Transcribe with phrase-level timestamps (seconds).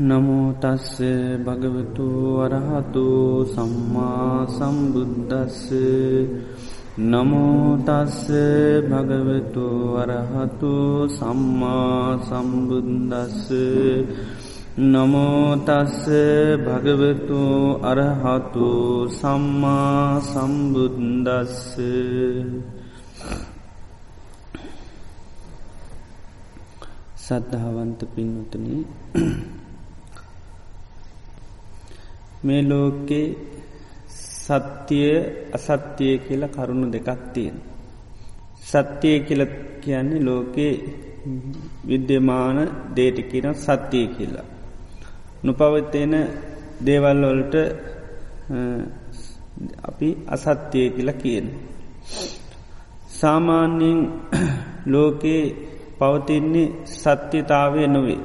[0.00, 0.96] නමෝතස්ස
[1.40, 2.06] භගවතු
[2.38, 3.06] වරහතු
[3.46, 5.62] සම්මා සම්බුද්ධස්ස
[7.00, 8.26] නමෝතස්ස
[8.84, 10.72] භගවතු වරහතු
[11.08, 13.46] සම්මා සම්බුද්දස්ස.
[14.76, 16.02] නමෝතස්ස
[16.58, 17.42] භගවතු
[17.82, 18.66] අරහතු
[19.10, 21.78] සම්මා සම්බුද්දස්ස.
[27.18, 28.66] සද්ධාවන්ත පින්වතන
[32.42, 33.26] මේ ලෝකේ
[34.40, 35.10] සත්‍යය
[35.52, 37.56] අසත්‍යය කියලා කරුණු දෙකක් තියෙන.
[38.62, 39.42] සත්‍යය කියල
[39.80, 40.72] කියන්නේ ලෝකේ
[41.88, 42.58] විද්‍යමාන
[42.96, 44.46] දේට කියන සත්‍යය කියලා.
[45.42, 46.14] නොපවත්තියෙන
[46.80, 47.54] දේවල්වලට
[49.82, 51.46] අපි අසත්‍යය කියලා කියන.
[53.10, 54.00] සාමාන්‍යයෙන්
[54.92, 55.44] ලෝකයේ
[55.98, 58.20] පවතින්නේ සත්‍යතාවය නොවේ.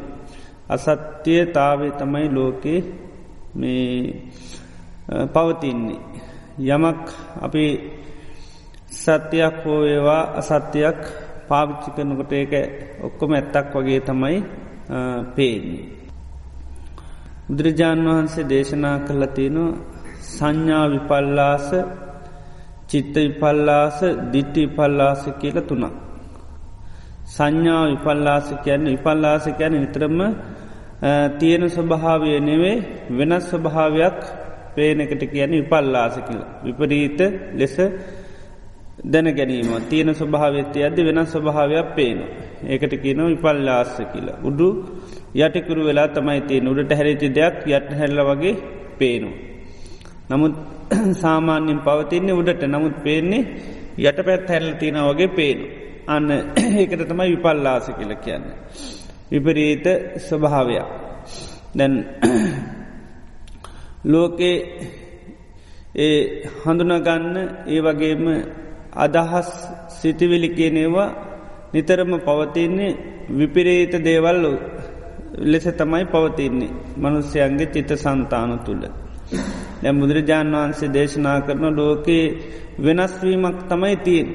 [0.69, 2.79] අසත්‍යයතාවේ තමයි ලෝකේ
[3.53, 4.31] මේ
[5.33, 6.01] පවතින්නේ.
[6.67, 7.03] යමක්
[7.41, 7.65] අපි
[8.93, 10.99] සත්‍යයක් හෝ ඒවා අසත්‍යයක්
[11.47, 12.53] පාවිච්චි කරනකොට ඒක
[13.03, 14.37] ඔක්කොම ඇත්තක් වගේ තමයි
[15.35, 15.85] පේන්නේ.
[17.47, 19.57] බුදුරජාණන් වහන්සේ දේශනා කළ තියෙන
[20.27, 21.67] සංඥා විපල්ලාස
[22.89, 23.97] චිත්ත විපල්ලාස
[24.31, 25.93] දිට්ටි විපල්ලාස කියල තුනක්.
[27.27, 30.19] සංඥා විපල්ලාස කියන්න විපල්ලාස කියැන නිතරම
[31.39, 32.75] තියෙන ස්වභාවය නෙවේ
[33.11, 34.19] වෙනස් ස්වභාවයක්
[34.75, 36.49] පේනකට කියන විපල්ලාස කියලා.
[36.63, 37.19] විපරීත
[37.53, 37.75] ලෙස
[39.03, 42.19] දැන ගැනීම තියෙන ස්වභාවත්ය ඇද වෙනස් ස්වභාවයක් පේන.
[42.65, 44.39] ඒකට කියන විපල්ලාස කියලා.
[44.43, 44.67] උඩු
[45.35, 48.55] යටිකුරු වෙලා තමයි තිය උඩට හැරිති දෙයක් යට හැල්ල වගේ
[48.97, 49.29] පේනු.
[50.29, 50.53] නමුත්
[51.23, 53.43] සාමාන්‍යින් පවතින්නේ උඩට නමුත් පේන්නේ
[53.99, 55.65] යට පැත් හැල්ල තියෙන වගේ පේනු.
[56.07, 56.31] අන්න
[56.79, 58.45] ඒකට තමයි විපල්ලාස කියල කියන්න.
[59.31, 59.85] විපරීත
[60.19, 60.87] ස්වභාවයක්.
[61.77, 61.93] දැන්
[64.05, 64.57] ලෝකේ
[65.97, 66.17] ඒ
[66.61, 67.35] හඳුනගන්න
[67.67, 68.23] ඒ වගේම
[68.95, 69.49] අදහස්
[69.91, 71.09] සිතිවිලි කියනේවා
[71.73, 72.97] නිතරම පවතින්නේ
[73.29, 74.51] විපිරේත දේවල්ලු
[75.41, 78.83] ලෙස තමයි පවතින්නේ මනුස්්‍යයන්ගේ චිත සන්තාන තුළ.
[79.81, 82.25] දැ බුදුරජාණන් වහන්සේ දේශනා කරන ලෝකයේ
[82.79, 84.27] වෙනස්වීමක් තමයි තියෙන්.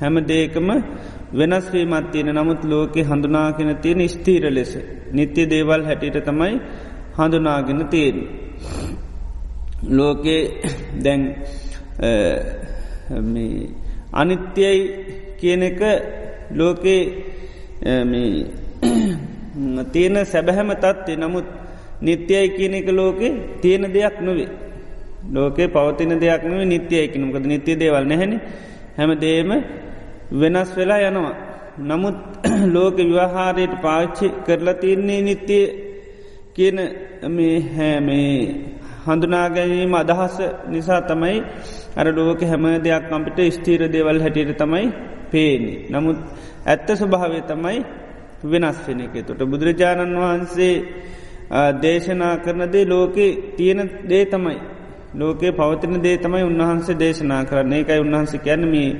[0.00, 0.68] හැම දේකම
[1.32, 4.78] වෙනස්වීමත් තියෙන නමුත් ලෝකෙ හඳුනාගෙන තියෙන ස්තීර ලෙස.
[5.12, 6.60] නිත්‍ය දේවල් හැටියට තමයි
[7.18, 8.28] හඳුනාගෙන තියෙන.
[9.88, 10.60] ලෝකේ
[11.04, 11.36] දැන්
[14.12, 15.04] අනිත්‍යයි
[15.38, 15.80] කියන එක
[16.52, 17.24] ලෝකේ
[19.92, 21.44] තියෙන සැබැහැම තත්වේ නමුත්
[22.00, 24.48] නිත්‍යයි කියන එක ලෝකේ තියෙන දෙයක් නොවේ.
[25.26, 28.38] ලෝකේ පවතින දෙයක් නොව නිත්‍යයකි නොකද නිත්‍ය දේවල් නැහැනි
[28.96, 29.64] හැම දේම
[30.32, 31.36] වෙනස් වෙලා යනවා.
[31.80, 32.16] නමුත්
[32.74, 35.64] ලෝක විවාහාරයට පාච්චි කරලා තියන්නේ නිත්‍යය
[36.54, 36.78] කියන
[37.28, 38.36] මේ හැමේ
[39.06, 40.36] හඳුනාගැනීම අදහස
[40.68, 41.36] නිසා තමයි
[41.96, 44.86] අර ලෝක හැම දෙයක් අපිට ස්තීර දේවල් හැටියට තමයි
[45.30, 45.72] පේනි.
[45.90, 46.18] නමුත්
[46.66, 47.78] ඇත්ත ස්වභාවය තමයි
[48.44, 50.74] වෙනස් වෙන එක තොට බුදුරජාණන් වහන්සේ
[51.76, 54.58] දේශනා කරන දේ ලෝකේ තියෙන දේ තමයි.
[55.12, 58.90] ලෝකේ පවතින දේ තමයි උන්වහන්සේ දේශනා කරන්නේ එකයි උන්වහන්සේ කැනමී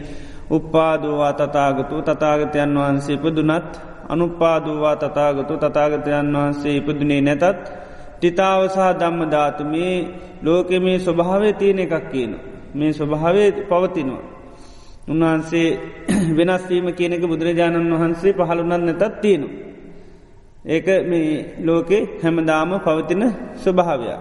[0.51, 3.71] උප්පාදවා තතාගතු තතාගතයන් වහන්සේ ඉපදුනත්
[4.09, 7.63] අනුපාදවා තතාගතු තතාගතයන් වහන්සේ ඉපදුනේ නැතත්
[8.17, 9.95] ටිතාවසාහ ධම්ම ධාතු මේ
[10.43, 12.33] ලෝකෙ මේ ස්වභාවය තියෙන එකක් කියන.
[12.75, 14.25] මේ ස්වභාවය පවතිනවා.
[15.09, 15.69] උන්වහන්සේ
[16.37, 19.49] වෙනස්වීම කියනක බුදුරජාණන් වහන්සේ පහළුනත් නැතත් තියෙනු.
[20.65, 21.29] ඒක මේ
[21.61, 23.23] ලෝකෙ හැමදාම පවතින
[23.57, 24.21] ස්වභාවයක්.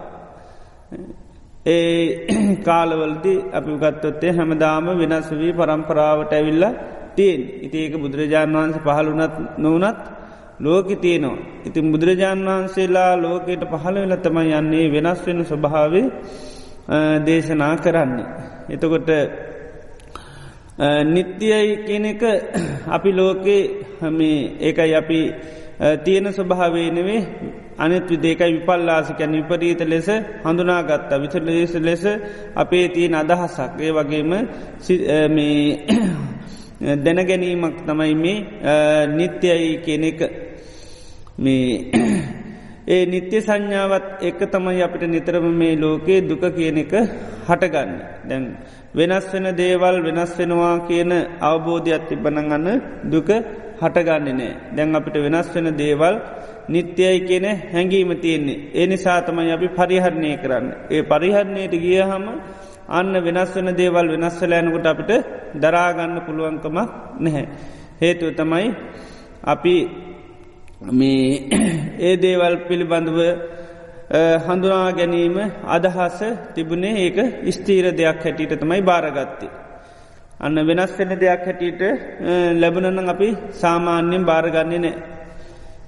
[1.65, 2.27] ඒ
[2.65, 6.65] කාලවලදි අපි ගත්තොත්තේ හැමදාම වෙනස් වී පරම්පරාවට ඇවිල්ල
[7.15, 9.99] තියෙන් ඉති ඒක බුදුරජාණන් වහන්සේ පහළුනත් නොවනත්
[10.59, 11.37] ලෝක තියනවා.
[11.65, 15.93] ඉතින් බුදුරජාණන් වහන්සේලා ලෝකයට පහළ වෙලතම යන්නේ වෙනස් වෙන ස්වභාව
[17.25, 18.27] දේශනා කරන්නේ.
[18.69, 19.09] එතකොට
[21.05, 22.21] නිත්‍යයි කියන එක
[22.87, 23.61] අපි ලෝකේ
[24.59, 25.19] ඒකයි අපි
[25.97, 27.21] තියෙන ස්වභාවේනවේ
[27.79, 30.07] අනත් විදේකයි විපල්ලාසිකැන විපරීත ලෙස
[30.43, 32.03] හඳුනාගත්තා විච ලෙස ලෙස
[32.55, 34.31] අපේ තියෙන අදහසක් ඒ වගේම
[37.03, 38.37] දැනගැනීමක් තමයි මේ
[39.09, 40.19] නිත්‍යයි කියන එක
[41.37, 41.71] මේ
[42.87, 46.93] ඒ නිත්‍ය සංඥාවත් එක තමයි අපිට නිතරම මේ ලෝකයේ දුක කියන එක
[47.47, 47.91] හටගන්න.
[48.25, 48.43] දැන්
[48.95, 51.11] වෙනස් වෙන දේවල් වෙනස් වෙනවා කියන
[51.41, 52.67] අවබෝධයක් තිබනගන්න
[53.05, 53.29] දුක
[53.79, 54.53] හටගන්නේ නෑ.
[54.75, 56.15] දැන් අපිට වෙනස් වෙන දේවල්
[56.69, 58.57] නිත්‍යයි කියන හැඟීම තියෙන්නේ.
[58.73, 60.65] ඒ නිසා තමයි අපි පරිහරණය කරන්න.
[60.89, 62.25] ඒ පරිහරණයට ගිය හම
[62.89, 65.11] අන්න වෙනස් වෙන දේවල් වෙනස් වෙලෑනකොට අපිට
[65.55, 66.77] දරාගන්න පුළුවන්කමක්
[67.19, 67.45] නැහැ.
[67.99, 68.67] හේතුව තමයි
[69.45, 69.75] අපි
[70.91, 71.49] මේ
[72.01, 73.19] ඒ දේවල් පිළිබඳව
[74.45, 75.37] හඳුනා ගැනීම
[75.67, 76.19] අදහස
[76.55, 77.17] තිබුණේ ඒක
[77.51, 79.51] ස්තීර දෙයක් හැටියට තමයි භාරගත්තේ.
[80.39, 81.81] අන්න වෙනස් වෙන දෙයක් හැටියට
[82.55, 85.18] ලැබුණන අපි සාමාන්‍යයෙන් භාරගන්නේ නෑ.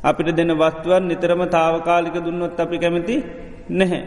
[0.04, 3.16] අපිට දෙන වස්තුවන් නිතරම තාවකාලික දුන්නොත් අපි කැමති
[3.72, 4.02] නැහැ.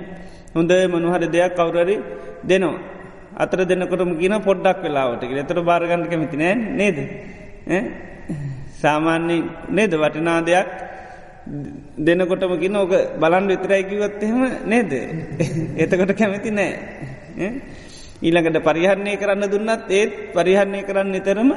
[0.55, 1.96] හොඳ මනුහර දෙයක් කවුරරි
[2.44, 2.79] දෙනවා.
[3.35, 6.99] අතර දෙන්නකොටම කියන පොඩ්ඩක් වෙලාවට එතර භාරගන්න කැමති නෑ නේද.
[8.81, 9.37] සාමාන්‍ය
[9.70, 10.69] නේද වටිනා දෙයක්
[11.99, 14.93] දෙනකොටම කින ඕක බලන් විතරයිකිවත් එහෙම නේද.
[15.76, 16.73] එතකොට කැමති නෑ.
[18.23, 21.50] ඊළඟට පරිහරණය කරන්න දුන්නත් ඒත් පරිහරණය කරන්න නිතරම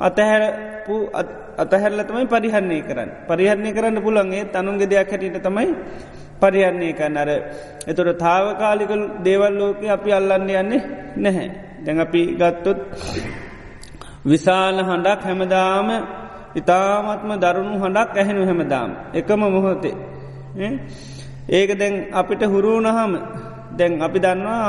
[0.00, 0.94] අතහැරපු
[1.56, 3.10] අතහැරල තමයි පරිහරණය කරන්න.
[3.28, 5.68] පරිහරණය කරන්න පුළන්ගේ තනුන්ගෙ දෙයක් හැටියට තමයි
[6.40, 7.16] පරිහරණය කරන්න.
[7.16, 7.30] අර
[7.86, 10.80] එතොට තාවකාලික දේවල් ලෝක අපි අල්ලන්න යන්නේ
[11.16, 11.48] නැහැ.
[11.84, 12.78] දැන් අපි ගත්තොත්
[14.24, 15.88] විශාල හඬක් හැමදාම
[16.54, 18.90] ඉතාමත්ම දරුණු හඬක් ඇහෙනු හැමදාම්.
[19.14, 19.96] එකම මොහොතේ.
[21.48, 23.12] ඒක දැන් අපිට හුරුණහම
[23.76, 24.68] දැන් අපි දන්නවා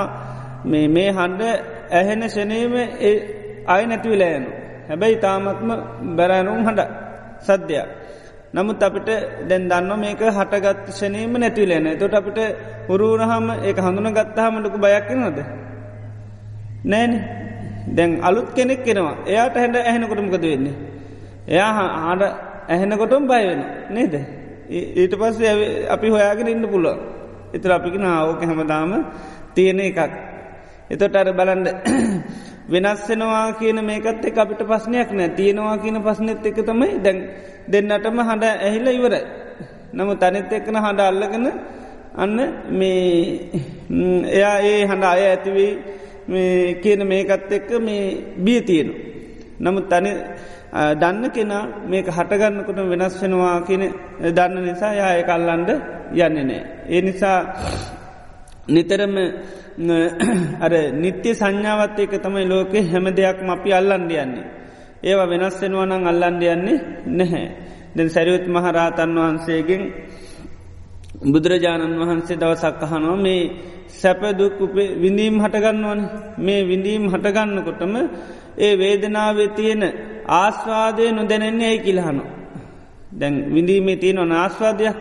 [0.66, 1.42] මේ මේ හන්ඩ
[1.92, 2.74] ඇහෙන ෂනීම
[3.68, 4.60] අය නැතිවලෑනු
[4.91, 5.69] හැබැයි තාමත්ම
[6.17, 6.81] බැරෑනුම් හඬ
[7.41, 7.88] සද්‍යයක්
[8.53, 9.09] නමුත් අපිට
[9.47, 12.39] දැන් දන්න මේක හටගත් ෂනීම නැතිවලෑන තොට අපිට
[12.88, 15.39] හුරුණහම ඒ හඳුන ගත්තාහම ලොකු බයක්කිනවද
[16.85, 17.13] නෑන
[17.88, 20.75] දැන් අලුත් කෙනෙක් කෙනවා එයාට හැඩ ඇහෙනකොටමකද වෙන්නේ?
[21.47, 22.21] එයා හාඩ
[22.67, 24.13] ඇහෙනකොටම් බයවෙන නේද?
[24.69, 26.97] ඊට පස්සේ අපි හොයාගෙන ඉන්න පුළුව
[27.53, 28.91] එතර අපිකි නාවෝක හැමදාම
[29.55, 29.99] තියෙන එකක්.
[30.89, 31.67] එතොට අර බලන්ඩ
[32.69, 37.19] වෙනස්සෙනවා කියන මේකත් එක අපිට පස්්නයක් නෑ තියෙනවා කියන පස්නෙත් එක තමයි දැන්
[37.67, 39.15] දෙන්නටම හඬ ඇහිල්ල ඉවර
[39.93, 41.47] නම තනිත් එක්කන හඬ අල්ලගෙන
[42.15, 42.37] අන්න
[42.69, 43.49] මේ
[44.29, 45.71] එයා ඒ හඬ අය ඇතිවී
[46.77, 48.93] කියන මේකත් එක්ක මේ බිය තියෙනු.
[49.59, 50.11] නමුත් තනි
[50.95, 53.83] දන්න කෙනා මේක හටගන්නකොට වෙනස් වෙනවා කියන
[54.29, 55.69] දන්න නිසා යාය කල්ලන්ඩ
[56.13, 56.61] යන්නේ නෑ.
[56.87, 57.39] ඒ නිසා
[58.67, 59.15] නිතරම
[60.65, 64.45] අර නිත්‍ය සංඥාවත් එක තමයි ලෝකෙ හැම දෙයක්ම අපි අල්ලන්ඩ යන්නේ.
[65.01, 66.77] ඒවා වෙනස් වෙනවානං අල්ලන්ඩ යන්නේ
[67.09, 67.47] නැහැ.
[67.95, 69.83] දැන් සැරියුත් මහරාතන් වහන්සේගෙන්
[71.23, 73.41] බුදුරජාණන් වහන්සේ දවසක් අහනෝ මේ
[73.91, 76.01] සැපදුක් උපේ විඳීම් හටගන්නවන
[76.38, 77.94] මේ විඳීම් හටගන්නකොටම
[78.57, 79.83] ඒ වේදනාවේ තියෙන
[80.35, 82.23] ආස්වාදය නොදැනෙන්නේ ඇයි කිලහනු.
[83.12, 85.00] දැන් විඳීමේ තියෙන ඕන ආස්වාදයක්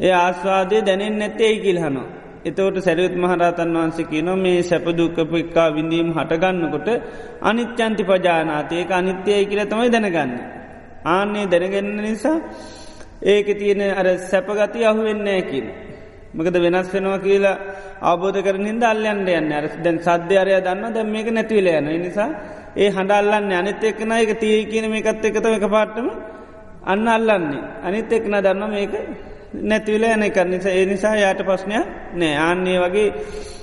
[0.00, 2.02] ඒ ආස්වාදය දැනෙන් නැත්තේ ඇයි කිල්හනු.
[2.44, 6.88] එතවට සැරියුත් මහරතන් වහන්සේ කියන මේ සැපදුක්කපික්කා විඳීම් හටගන්නකොට
[7.42, 10.32] අනිත්‍යන්ති පජානාතයක අනිත්‍යයයි කියල තමයි දැනගන්න.
[11.06, 12.36] ආන්නේ දැනගන්න නිසා
[13.24, 15.66] ඒක තියෙන අර සැපගති අහුවෙන්නේ කියන.
[16.36, 17.56] මකද වෙනස් වෙනවා කියලා
[18.02, 19.52] අවබෝධ කරන හිද අල්ලයන්ට යන්න.
[19.52, 22.30] අර දැන් සද්ධ්‍යරය දන්න දැම් මේක නැතිවල යන නිසා
[22.76, 26.08] ඒ හඬල්ලන්න අනිත් එක්න එක තිය කියන මේකත් එකතම එක පාට්ටම
[26.84, 27.62] අන්න අල්ලන්නේ.
[27.86, 28.92] අනිත් එක්න දන්න මේක
[29.62, 33.08] නැතිවල යන එක නිසා ඒ නිසා යායට ප්‍රශ්නයක් නෑ ආන්නේ වගේ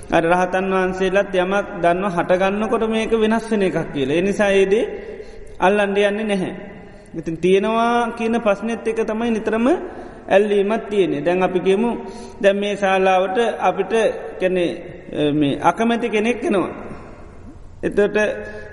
[0.09, 4.85] අර රහතන් වහන්සේලත් යමක් දන්න හටගන්නකොට මේක වෙනස් වෙන එකක් කියලා එනිසා ඒදේ
[5.59, 6.53] අල්ලන්ඩ යන්නේ නැහැ.
[7.13, 9.67] ඉතින් තියෙනවා කියන පස්නෙත් එක තමයි නිතරම
[10.27, 11.89] ඇල්ලීමත් තියෙනෙ දැන් අපි කියමු
[12.41, 13.93] දැම් මේ ශාලාවට අපිට
[14.39, 14.65] කැනෙ
[15.61, 16.71] අකමැති කෙනෙක් කෙනවා.
[17.83, 18.17] එතට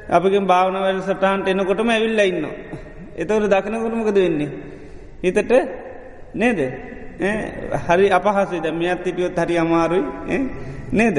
[0.09, 2.45] අපිගෙන් භාවනවැල් සටහන්ට එනකොටම ඇවිල්ල ඉන්න.
[3.17, 4.51] එතවට දකිනකොටමකද වෙන්නේ.
[5.23, 5.53] හිතට
[6.35, 6.61] නේද.
[7.19, 10.05] හරි අපහසේ දැ මෙත් හිටියොත් හරි අමාරුයි
[10.93, 11.19] නේද.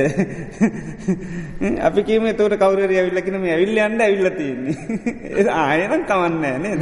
[1.79, 5.49] අපි කියම තවට කවර ඇවිල්ලකිනම ඇවිල්ල අන්න ඇවිල්ලතින්නේ.
[5.63, 6.81] ආයනම් කවන්නෑ නේද.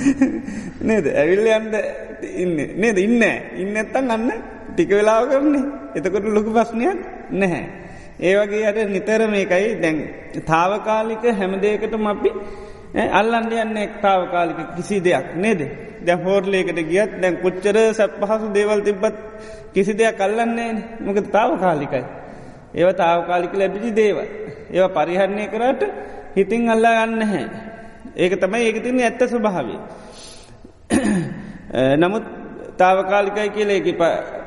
[0.88, 1.74] නේද ඇවිල්ල අන්ඩ
[2.34, 3.22] ඉන්න නේද ඉන්න
[3.56, 4.26] ඉන්න ඇත්තන් අන්න
[4.72, 5.64] ටික වෙලාව කරන්නේ
[5.94, 6.98] එතකොට ලොකු ප්‍රශ්නයක්
[7.32, 7.64] නැහැ.
[8.20, 9.98] ඒවගේ අට නිතර මේකයි දැන්
[10.46, 12.30] තාවකාලික හැමදේකටම අපි
[12.94, 15.60] අල්ලන්ඩ යන්න එක්තාවකාලික කිසි දෙයක් නේද.
[16.00, 19.16] දැ හෝර්ලේකට ගියත් දැන් කොච්චර සැප් පහසු දේවල් තිබ්බත්
[19.72, 22.04] කිසි දෙයක් කල්ලන්නේ මොක තාවකාලිකයි.
[22.74, 24.18] ඒව තාවකාලික ලැබිචි දේව.
[24.70, 25.82] ඒව පරිහරණය කරට
[26.36, 27.44] හිතින් අල්ලා ගන්න හැ.
[28.14, 29.80] ඒක තමයි ඒක තින්නේ ඇත්ත ස්වභාවේ.
[31.96, 32.24] නමුත්
[32.74, 33.86] තාවකාලිකයි කියලේක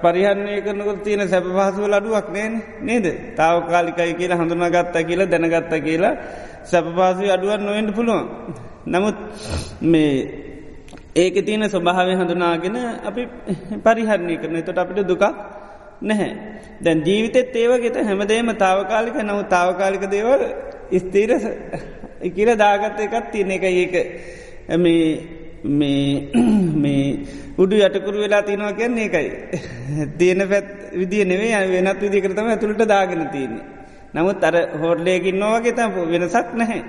[0.01, 6.13] පරිහරණය කරනකට තියෙන සැප පහසුව අඩුවක් නේන නේද තාවකාලිකයි කියලා හඳුනාගත්තා කියලා දැනගත්ත කියලා
[6.65, 8.25] සැපපාසු අඩුවන් නොවෙන්ට පුළුවන්.
[8.87, 9.17] නමුත්
[9.83, 10.09] මේ
[11.15, 13.21] ඒක තියෙන ස්වභාවය හඳුනාගෙන අපි
[13.83, 15.23] පරිහරණය කරන තොට අපිට දුකක්
[16.01, 16.31] නැහැ.
[16.81, 20.41] දැන් ජීවිතත් ඒවගෙත හැමදේම තාවකාලික නව තාවකාලික දේවල්
[20.95, 21.31] ස්තීර
[22.29, 23.93] කියල දාගත්ත එකත් තියෙන එක ඒක
[25.71, 27.05] මේ
[27.57, 29.27] උඩු යටකුරු වෙලා තිනවා කියන්නේ එකයි.
[30.17, 33.74] තියෙන පැත් විදිිය නෙවේ වෙනත් විදි කරතම ඇතුළට දාගෙන තියන්නේ.
[34.15, 36.81] නමුත් අර හෝඩ්ලයකින් නොවගේ තම වෙනසක් නැහැ.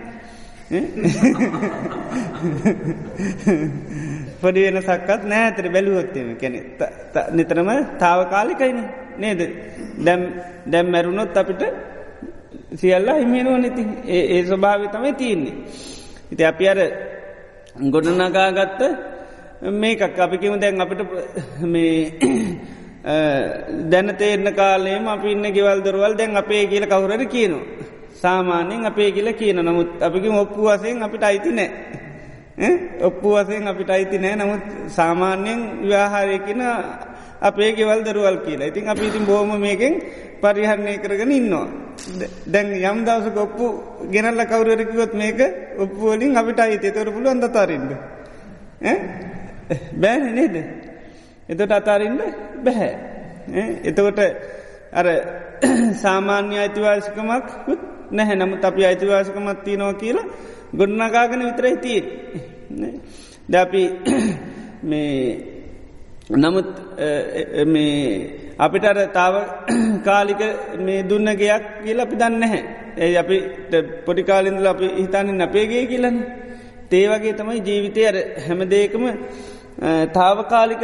[4.40, 6.61] පොඩි වෙන සක්කත් නෑතර බැලුවොත්තම කැනෙ
[7.33, 8.78] නිතරම තාව කාලිකයින
[9.18, 9.40] නේද?
[9.99, 10.21] දැම්
[10.66, 11.62] දැම් මැරුණොත් අපිට
[12.75, 15.54] සියල්ලා හිමෙනුව නති ඒ ස්වභාව තමයි තියන්නේ.
[16.33, 16.78] ඉති අපි අර
[17.85, 18.80] ගොඩනගාගත්ත
[19.73, 20.18] මේකක්.
[20.18, 21.00] අපිකිම දැන් අපිට
[21.64, 21.92] මේ
[23.06, 27.64] දැන තේරන කාලේම අපි ඉන්න ගෙවල් දොරවල් දැන් අපේ කියල කවුරට කියනවා.
[28.14, 31.70] සාමාන්‍යෙන් අපේ කියල කියන නමුත් අපිකි ඔප්පු වසයෙන් අපිට අයිති නෑ.
[33.00, 36.62] ඔප්පු වසයෙන් අපිට අයිති නෑ නමුත් සාමාන්‍යයෙන් ව්‍යාහාරයකින
[37.40, 39.94] අපේ ගෙවල් දරුවල් කියලා ඉතින් අපි ඉතින් බෝම මේකෙන්
[40.42, 41.66] පරිහරණය කරගෙන ඉන්නවා.
[42.46, 43.66] දැන් යම් දවස ඔප්පු
[44.10, 45.38] ගෙනල්ල කවුරරකිවොත් මේක
[45.78, 47.86] ඔප්පුවලින් අපිට අයිතේ තොර පුළුව අන්දතාරන්න.
[49.94, 50.86] බෑන නේද.
[51.49, 52.19] එතට අතාරන්න
[52.65, 52.93] බැහැ.
[53.85, 54.21] එතකොට
[54.93, 55.07] අර
[56.03, 57.47] සාමාන්‍ය අයිතිවාශකමක්
[58.12, 60.26] නැහැ නමුත් අපි අයිතිවාශකමත් තියනවා කියලා
[60.75, 62.03] ගොඩනගාගෙන විතරයි තිී.
[63.50, 63.83] දැපි
[64.91, 65.12] මේ
[66.37, 66.71] නමුත්
[67.67, 68.00] මේ
[68.59, 69.35] අපිට අර තාව
[70.05, 70.43] කාලික
[70.79, 72.62] මේ දුන්න ගයක් කියල අපි දන්න හැ.
[72.99, 73.37] ඒ අපි
[74.07, 76.19] පොඩිකාලින්දල අපි හිතානින් අපේගේ කියලන්න.
[76.91, 79.05] තේවගේ තමයි ජීවිතය අර හැමදේකම
[80.12, 80.83] තාවකාලික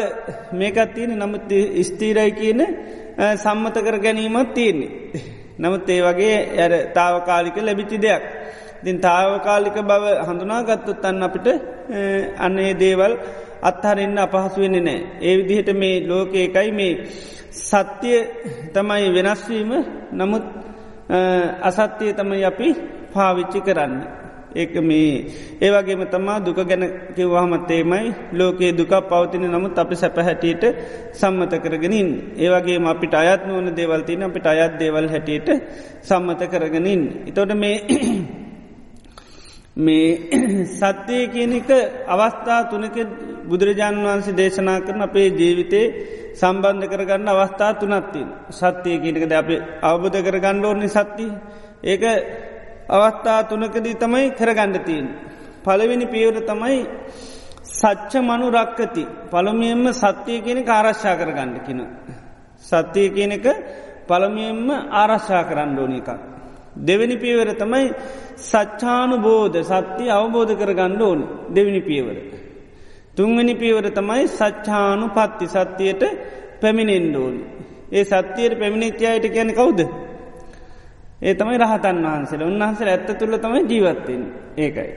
[0.52, 1.48] මේකත් තියෙන නමුත්
[1.82, 2.60] ස්තීරයි කියන
[3.36, 4.90] සම්මත කර ගැනීමත් තියෙන්නේ.
[5.58, 8.22] නමුත් ඒ වගේ ඇර තාවකාලික ලැබිචි දෙයක්.
[8.84, 11.46] දින් තාවකාලික බව හඳුනා ගත්තුත් අන්න අපිට
[12.38, 13.14] අන්නේ දේවල්
[13.62, 15.00] අත්හරන්න අපහසුවෙන්නේ නෑ.
[15.20, 16.92] ඒ විදිහට මේ ලෝක එකයි මේ
[17.50, 18.18] සත්‍යය
[18.72, 19.70] තමයි වෙනස්වීම
[20.12, 20.44] නමුත්
[21.62, 22.68] අසත්‍යය තමයි අපි
[23.14, 24.21] පාවිච්චි කරන්න.
[24.54, 25.24] ඒක මේ
[25.60, 26.84] ඒවගේම තමා දුක ගැන
[27.16, 30.64] කිව්වාහමත්තේමයි ලෝකයේ දුක පවතින නමුත් අපි සැපහැටියට
[31.12, 32.08] සම්මත කරගෙනින්.
[32.36, 35.48] ඒවගේ අපිට අයත් නොවන දේවල්තින අපිට අයත් දේවල් හැටියට
[36.02, 37.02] සම්මත කරගෙනින්.
[37.26, 37.76] එතොට මේ
[39.76, 40.06] මේ
[40.76, 41.70] සත්‍යය කියන එක
[42.06, 42.96] අවස්ථා තුනක
[43.44, 45.86] බුදුරජාණන් වහන්සේ දේශනා කරන අපේ ජීවිතේ
[46.34, 49.48] සම්බන්ධ කරගන්න අවස්ථා තුනත්තින් සත්‍යය කියනකද අප
[49.82, 51.32] අවබධ කරගන්න ඕන්නේ සත්තිී.
[51.82, 52.02] ඒක
[52.88, 55.06] අවස්ථා තුනකදී තමයි කරගණ්ඩතිීන්.
[55.64, 56.86] පළවෙනි පියවර තමයි
[57.62, 61.80] සච්ච මනු රක්කති පළමියෙන්ම සත්‍යය කියෙන ආරශ්ා කර ගණ්ඩකින.
[62.58, 63.46] සත්‍යය කියන එක
[64.08, 66.08] පළමියෙන්ම ආරශ්ා කරන්න ඕන එකක්.
[66.76, 67.86] දෙවැනි පියවර තමයි
[68.36, 71.20] සච්චානු බෝධ සත්‍යය අවබෝධ කර ගණ්ඩ ඕන
[71.54, 72.16] දෙවිනි පියවර.
[73.16, 76.02] තුංගනි පියවර තමයි සච්චානු පත්ති සත්‍යයට
[76.60, 77.42] පැමිණෙන්ඩ ඕනි.
[77.92, 79.80] ඒ සත්‍යයට පැමිණිච්චායට කියන කවුද.
[81.22, 84.22] ඒ තමයි රහතන් වහන්සේල උන්වහන්සේ ඇත්ත තුළ තමයි ජීවත්තෙන්
[84.58, 84.90] ඒකයි.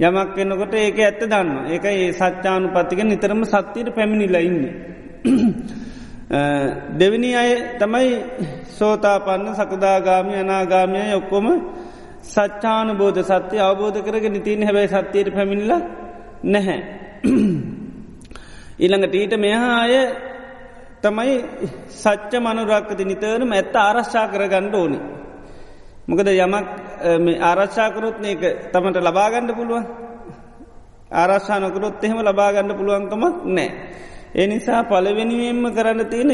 [0.00, 4.60] යමක් එන්නකොට ඒක ඇත්ත දන්න ඒක ඒ සච්චානු පත්තික නිතරම සත්‍යයට පැමිණිල ඉන්න.
[6.92, 8.10] දෙවිනි අය තමයි
[8.68, 11.46] සෝතාපන්න සකදාගාමි අනාගාමය ඔක්කොම
[12.24, 15.72] සච්චාන බෝධ සත්‍යය අවබෝධ කරග නිතින් හැබැයි සත්‍යයට පැමිණිල
[16.44, 16.78] නැහැ.
[18.78, 19.94] ඊළඟට ඊට මෙහා අය
[21.02, 21.34] තමයි
[21.94, 24.98] සච්ච මනුරක්කති නිතරම ඇත්ත ආරශ්ා කර ගණ්ඩ ඕනි.
[26.08, 26.66] මොකද යමක්
[27.42, 29.86] ආරශ්ාකරොත් ඒක තමට ලබාගණ්ඩ පුළුවන්
[31.12, 33.68] ආරශ්ානකරොත් එහෙම ලබාගණ්ඩ පුළුවන්කමක් නෑ.
[34.34, 36.32] ඒ නිසා පලවෙනිවෙන්ම කරන්න තියෙන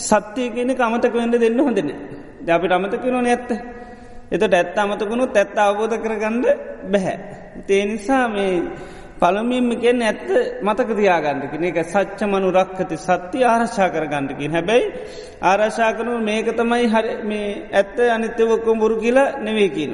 [0.00, 1.90] සත්‍යය කියන අමතක වෙන්ඩ දෙන්න හොඳන.
[2.48, 3.50] අපිට අමතකරන ඇත්ත.
[4.32, 6.46] එතට ඇත්ත අමතකුණු තැත්ත අවබෝධ කරගණ්ඩ
[6.92, 7.16] බැහැ.
[7.66, 8.54] තේ නිසා මේ
[9.16, 10.28] පළමින්ම කියෙන් ඇත්ත
[10.62, 14.86] මතක තියාගන්නකින එක සච්ච මනු රක්කති සත්‍ය ආරශා කර ගණඩකින් හැබැයි
[15.42, 19.92] ආරශා කනු මේක තමයි හරි මේ ඇත්ත අනිත්‍යවක්කොම් බොරු කියලා නෙවේ කියන.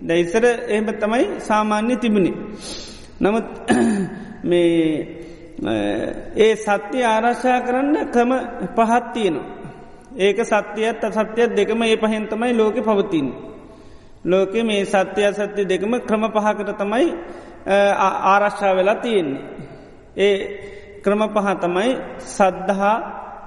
[0.00, 2.32] දැයිසර එහෙම තමයි සාමාන්‍ය තිබුණි.
[3.20, 3.48] නමුත්
[4.50, 4.76] මේ
[6.38, 8.32] ඒ සත්‍ය ආරශා කරන්න ක්‍රම
[8.76, 9.46] පහත්තියනවා.
[10.18, 13.28] ඒක සත්‍යයත් අසත්‍යයත් දෙකම ඒ පහෙන්තමයි ලෝක පවතින්.
[14.24, 17.06] ලෝකෙ මේ සත්‍යය සත්‍ය දෙකම ක්‍රම පහකට තමයි
[18.26, 19.42] ආරශ්ා වෙලා තියෙන්නේ.
[20.18, 20.36] ඒ
[21.04, 21.90] ක්‍රම පහතමයි
[22.28, 22.96] සද්ධහා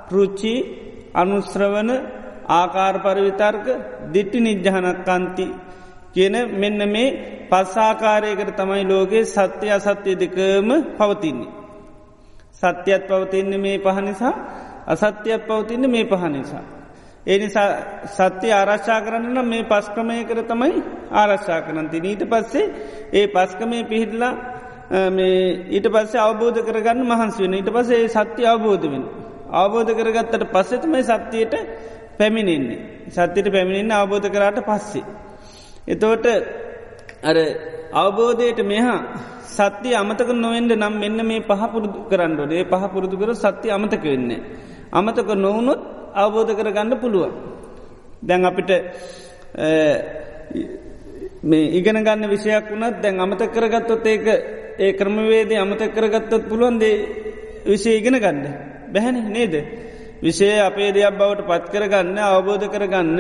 [0.08, 0.54] පෘචි
[1.14, 1.90] අනුස්ත්‍රවන
[2.52, 3.66] ආකාර පරවිතර්ක
[4.14, 5.46] දිට්ටි නිජ්ජහනක්කන්ති
[6.14, 7.16] කියන මෙන්න මේ
[7.50, 11.52] පස්සාකාරයකට තමයි ලෝකයේ සත්‍ය අසත්‍යය දෙකම පවතින්නේ.
[12.54, 14.34] සත්‍යත් පවතින්න මේ පහනිසා
[14.88, 16.66] අසත්‍යයක් පවතින්න මේ පහනිසා.
[17.26, 17.70] ඒ නිසා
[18.08, 20.82] සත්‍ය ආරශ්ා කරන්න මේ පස්ක්‍රමය කර තමයි
[21.14, 22.66] ආරශ්ා කරනති නීට පස්සේ
[23.14, 24.34] ඒ පස්කමය පිහිටලා
[25.72, 29.04] ඊට පස්සේ අවබෝධ කරගන්න මහන්සුවෙන ඊට පසේ සත්‍ය අවබෝධ වෙන.
[29.52, 31.54] අවබෝධ කරගත්තට පස්සෙතමයි සත්‍යයට
[32.18, 32.80] පැමිණෙන්නේ.
[33.10, 35.04] සත්‍යයට පැමිණෙන්න අවබෝධ කරාට පස්සේ.
[35.88, 36.26] එතෝට
[37.24, 37.38] අර
[37.94, 39.00] අවබෝධයට මෙහා
[39.48, 44.42] සත්‍ය අමතක නොවෙන්ඩ නම් මෙන්න මේ පහපුරුදු කරන්නඩ ඒ පහපුරුදු කර සත්‍ය අමතක වෙන්නේ.
[44.94, 45.82] අමතක නොවනොත්
[46.16, 47.32] අවබෝධ කරගන්න පුළුවන්.
[48.22, 48.72] දැන් අපිට
[51.44, 54.26] මේ ඉගෙන ගන්න විෂයක් වුණත් දැන් අමත කරගත්තොත් ඒක
[54.80, 56.96] ඒ ක්‍රමවේදේ අමත කරගත්තත් පුළුවන්දේ
[57.66, 58.40] විශේ ඉගෙන ගන්න
[58.94, 59.56] බැහැන නේද.
[60.22, 63.20] විෂය අපේ දෙයක් බවට පත් කරගන්න අවබෝධ කරගන්න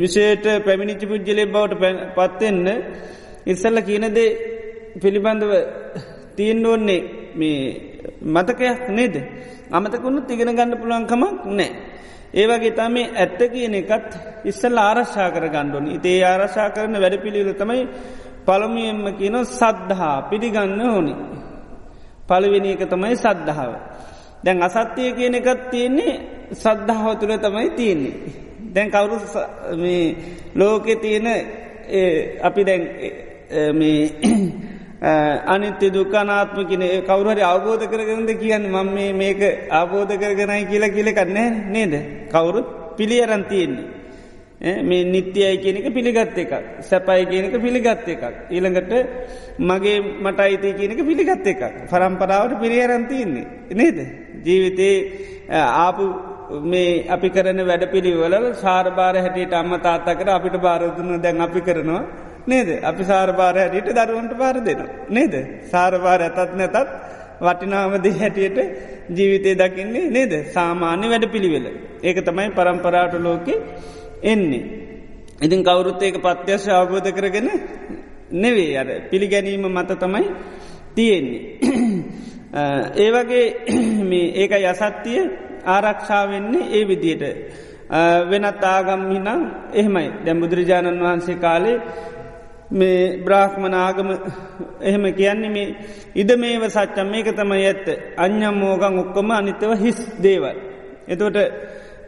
[0.00, 1.82] විෂයට පැමිණිචි පුද්ජලය බවට
[2.16, 2.66] පත්වෙන්න
[3.46, 4.30] ඉස්සල්ල කියනදේ
[5.02, 5.52] පිළිබඳව
[6.36, 7.02] තියෙන් ඕන්නේ
[7.34, 7.58] මේ
[8.24, 9.14] මතකයක් නේද.
[9.68, 11.70] අමතකුණුත් ඉගෙන ගන්න පුළුවන්කමක් නෑ.
[12.34, 14.10] ඒවගේ තම ඇත්ත කියන එකත්
[14.44, 17.82] ඉස්සල් ආරශ්ා කර ගණ්ඩුවනි ඉතේ ආරශා කරන වැඩ පිළිල තමයි
[18.46, 21.14] පළමියෙන්ම කියන සද්ධහා පිළිගන්න ඕනි.
[22.28, 23.72] පළවෙනි එක තමයි සද්ධාව.
[24.44, 26.14] දැන් අසත්‍යය කියන එකත් තියෙන්නේ
[26.54, 28.14] සද්ධාව තුළ තමයි තියෙන්නේ.
[28.68, 29.16] දැන් කවුරු
[30.54, 31.26] ලෝකෙ තියෙන
[32.40, 32.82] අපි දැන්
[35.00, 41.94] අනිත්‍ය දුකානාත්ම කියන කවරුහරි අවබෝධ කරගනද කියන්න මම මේක අවබෝධ කරගෙනයි කියලා කියලකන්නේ නේද
[42.30, 43.86] කවුරුත් පිළි අරන්තියෙන්නේ.
[44.58, 48.22] මේ නිත්‍යයයි කියනක පිළිගත්ත එකක් සැපයි කියනක පිළිගත්ත එකක්.
[48.50, 48.92] ඊළඟට
[49.60, 53.46] මගේ මට අයිති කියනක පිළිගත්ත එකක් පරම්පරාවට පිරිියරන්තියන්නේ.
[53.72, 53.98] නේද.
[54.44, 54.96] ජීවිතේ
[55.50, 56.04] ආපු
[56.62, 62.02] මේ අපි කරන වැඩ පිළිවල සාර්භාර හැටියට අම්ම තාත්තකර අපිට භාරදුන්න දැන් අපි කරනවා
[62.46, 64.88] නේද අපි සාර්භාර හැටියට දරුවන්ට පාර දෙනවා.
[65.08, 65.34] නේද.
[65.64, 66.76] සාර්භාර ඇතත් නැතත්
[67.40, 68.58] වටිනාමද හැටියට
[69.10, 71.66] ජීවිතය දකින්නේ නේද සාමාන්‍ය වැඩ පිළිවෙල.
[72.02, 73.54] ඒක තමයි පරම්පරාට ලෝකෙ
[74.24, 74.64] එන්නේ.
[75.38, 77.48] ඉතින් කවුරුත් ඒක පත්‍යශ අවබෝධ කරගෙන
[78.32, 80.26] නෙවේ අර පිළිගැනීම මත තමයි
[80.94, 81.42] තියෙන්නේ.
[82.96, 83.46] ඒ වගේ
[84.42, 85.20] ඒක යසත්තිය
[85.66, 87.24] ආරක්ෂාවෙන්නේ ඒ විදියට.
[88.24, 91.82] වෙනත් ආගම්හිනම් එහෙමයි දැම් බුදුරජාණන් වහන්සේ කාලේ
[92.70, 94.08] මේ බ්‍රාහ්මනාගම
[94.80, 95.74] එහෙම කියන්නේ මේ
[96.14, 100.56] ඉද මේව සච්චම් මේක තමයි ඇත්ත අඥම් මෝගං ඔක්කොම අනිතව හිස් දේවල්.
[101.06, 101.36] එතොට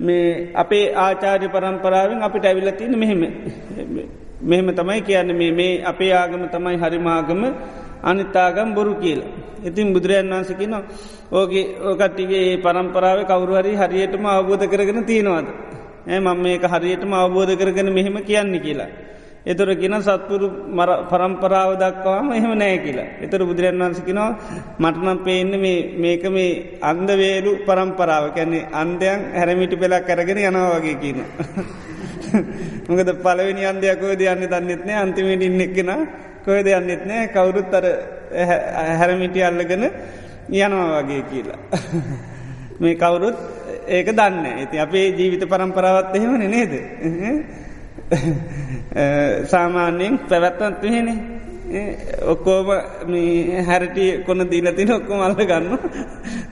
[0.00, 3.22] මේ අපේ ආචාර්ය පරම්පරාවෙන් අපිට ඇවිල්ල තියෙන මෙහෙම
[4.40, 7.42] මෙහෙම තමයි කියන්න මේ මේ අපේ ආගම තමයි හරිමාගම
[8.02, 9.30] අනිත්තාගම් බොරු කියලා.
[9.60, 10.82] ඉතින් බුදුරජන් වන්සකි නවා
[11.30, 15.46] ඕගේ ඕකට්ටිගේ පරම්පරාව කවරුහරි හරියටම අවබෝධ කරගෙන තියෙනවාද.
[16.06, 18.90] ඇ මං මේක හරියටම අවබෝධ කරගෙන මෙහෙම කියන්නේ කියලා.
[19.48, 23.08] එතුර ගෙන සත්පුරු මර පරම්පරාව දක්වාම එහෙම නෑ කියලා.
[23.24, 24.30] එතර බුදුරන් වන්සකිනවා
[24.78, 25.52] මටනම් පේන්න
[25.96, 31.18] මේක මේ අන්දවේරු පරම්පරාව කැන්නේ අන්දයන් හැරමිටි පෙලා කරගෙන යනවා වගේ කියන.
[32.88, 35.92] මොකද පලවෙනි අන්දයක්කෝද යන්න දන්නෙත්නෑ අන්තිමට ඉන්නෙක්ෙන
[36.44, 37.86] කොය දෙයන්නෙත් නෑ කවුරුත් අර
[38.94, 39.84] හැරමිටි අල්ලගෙන
[40.50, 41.60] යනවා වගේ කියලා.
[42.80, 43.38] මේ කවුරුත්
[43.88, 46.74] ඒක දන්න ඇති අපේ ජීවිත පරම්පරාවත් එහෙමන නේද.
[48.94, 51.08] Eh, සාමාන්‍යයෙන් පැවැත්තත් එහෙන
[52.24, 52.68] ඔක්කෝම
[53.66, 55.66] හැරටිය කොන දීලතින ඔක්කොම අල්ල ගන්න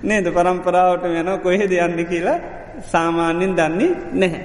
[0.02, 2.36] නේද පරම්පරාවට යන කොහෙද යන්න කියලා
[2.84, 4.44] සාමාන්‍යෙන් දන්නේ නැහැ.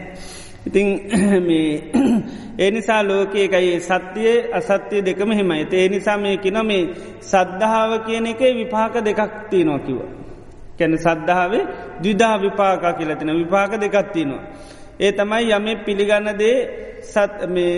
[0.66, 0.88] ඉතිං
[2.60, 6.90] ඒ නිසා ලෝකයකයි සත්‍යය අසත්‍යය දෙකම හෙමයි ඒ නිසා මේ කින මේ
[7.22, 10.00] සද්ධාව කියන එක විපාක දෙකක් තියනවා කිව.
[10.80, 11.64] කැන සද්ධාවේ
[12.02, 14.44] දවිධා විපාකා කියලතින විපාක දෙකත්තිනවා.
[15.02, 16.58] ඒ තමයි යම පිළිගන්න දේ
[17.04, 17.76] සත් මේ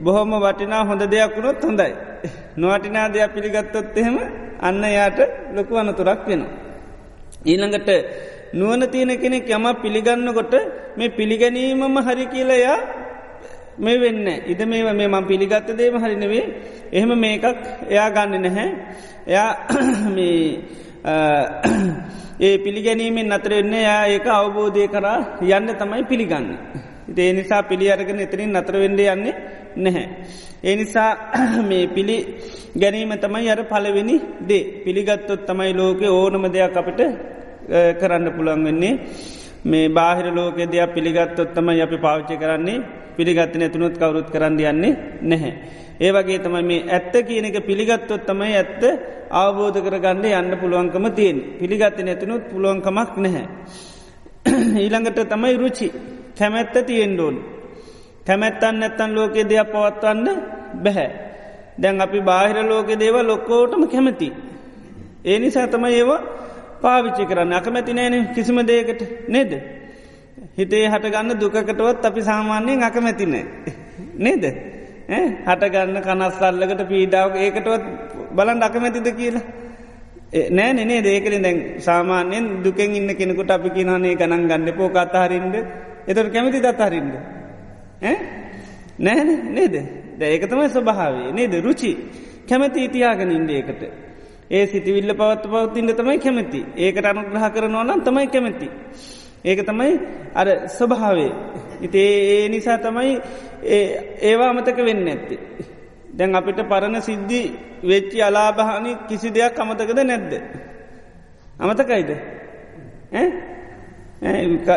[0.00, 1.92] බොහොම වටිනා හොඳ දෙයක් වුණොත් හොඳයි.
[2.56, 4.16] නොවටිනා දෙයක් පිළිගත්තොත් එහෙම
[4.60, 5.18] අන්න යාට
[5.54, 6.52] ලොකු අනතුරක් වෙනවා.
[7.44, 7.88] ඊළඟට
[8.52, 10.54] නුවන තියෙන කෙනෙක් යම පිළිගන්නකොට
[10.96, 12.78] මේ පිළිගැනීමම හරි කියලයා
[13.78, 16.44] මේ වෙන්න ඉද මේ මේ මං පිළිගත්ත දේම හරිනවේ
[16.92, 17.44] එහෙම මේකක්
[17.86, 18.68] එයා ගන්න නැහැ
[19.26, 19.50] එයා
[20.16, 20.38] මේ
[22.40, 26.46] ඒ පිළිගැනීමෙන් අතරෙන්නේ යා ඒක අවබෝධය කරා යන්න තමයි පිළිගන්න.
[27.18, 29.34] ඒ නිසා පිළි අරගෙන එතරින් නතරවෙඩ යන්නේ
[29.76, 30.04] නැහැ.
[30.64, 31.10] ඒ නිසා
[31.70, 32.16] මේ පිළි
[32.76, 37.00] ගැනීම තමයි අර පලවෙනි දේ පිළිගත්තොත් තමයි ලෝක ඕනම දෙයක් අපට
[38.00, 38.94] කරන්න පුළන් වෙන්නේ
[39.64, 42.84] මේ බාහිර ලෝක දෙයක් පිළිගත්තොත් තමයි අපි පාවිච්චි කරන්නේ
[43.16, 45.52] පිළිගත්ත නැතුනොත් කවරුත් කරන්න යන්නේ නැහැ.
[46.00, 48.82] ඒවගේ තමයි මේ ඇත්ත කියන එක පිළිගත්තොත් තමයි ඇත්ත
[49.32, 53.46] අවබෝධ කරගන්න යන්න පුළුවන්කම තියෙන් පිළිගත්ත නැතිනුත් පුළුවන්කමක් නැහැ.
[54.82, 55.88] ඊළඟට තමයි රුචි
[56.38, 57.36] කැමැත්ත තියෙන්ඩෝන්.
[58.26, 60.28] කැමැත්තන් නැත්තන් ලෝකෙ දෙයක් පවත්වන්න
[60.76, 61.10] බැහැ.
[61.78, 64.28] දැන් අපි බාහිර ලෝකෙ දේව ලොක්කෝටම කැමති.
[65.24, 66.20] ඒ නිසා තම ඒවා
[66.82, 69.52] පාවිච්චි කරන්න අකමැති නෑන කිසිම දේකට නේද.
[70.58, 73.44] හිතේ හටගන්න දුකකටවත් අපි සාමාන්‍යයෙන් අකමැතිනෑ.
[74.16, 74.44] නේද.
[75.08, 77.84] හටගන්න කනස්සල්ලකට පීඩාව ඒකටවත්
[78.36, 79.44] බලන් අකමැතිද කියලා.
[80.50, 85.54] නෑ නේ දේකරින් දැන් සාමාන්‍යයෙන් දුකෙන් ඉන්න කෙනෙකුට අපි කියනනේ ගණන් ගන්න පෝ අතහරින්ද
[86.08, 87.14] එතට කැමති දත්හරින්ද.
[88.98, 89.22] නෑ
[89.56, 89.76] නේද
[90.18, 91.92] ද ඒක තමයි ස්වභාවේ නේද රුචි
[92.48, 93.82] කැමැති ඉතියාගෙන ඉන්ඩේකට.
[94.50, 98.68] ඒ සිතිවිල්ල පවත් පවත්තින්න තමයි කැමැති ඒකට අනුග්‍රහ කරනවා නම් තමයි කැමැති.
[99.44, 99.92] ඒක තමයි
[100.34, 101.32] අර ස්වභාවේ.
[101.80, 101.98] ඉති
[102.34, 103.12] ඒ නිසා තමයි
[103.68, 105.36] ඒවා අමතක වෙන්න ඇත්ති.
[106.10, 107.42] දැන් අපිට පරණ සිද්ධි
[107.82, 110.32] වෙච්චි අලාභහනි කිසි දෙයක් අමතකද නැද්ද.
[111.56, 112.10] අමතකයිද?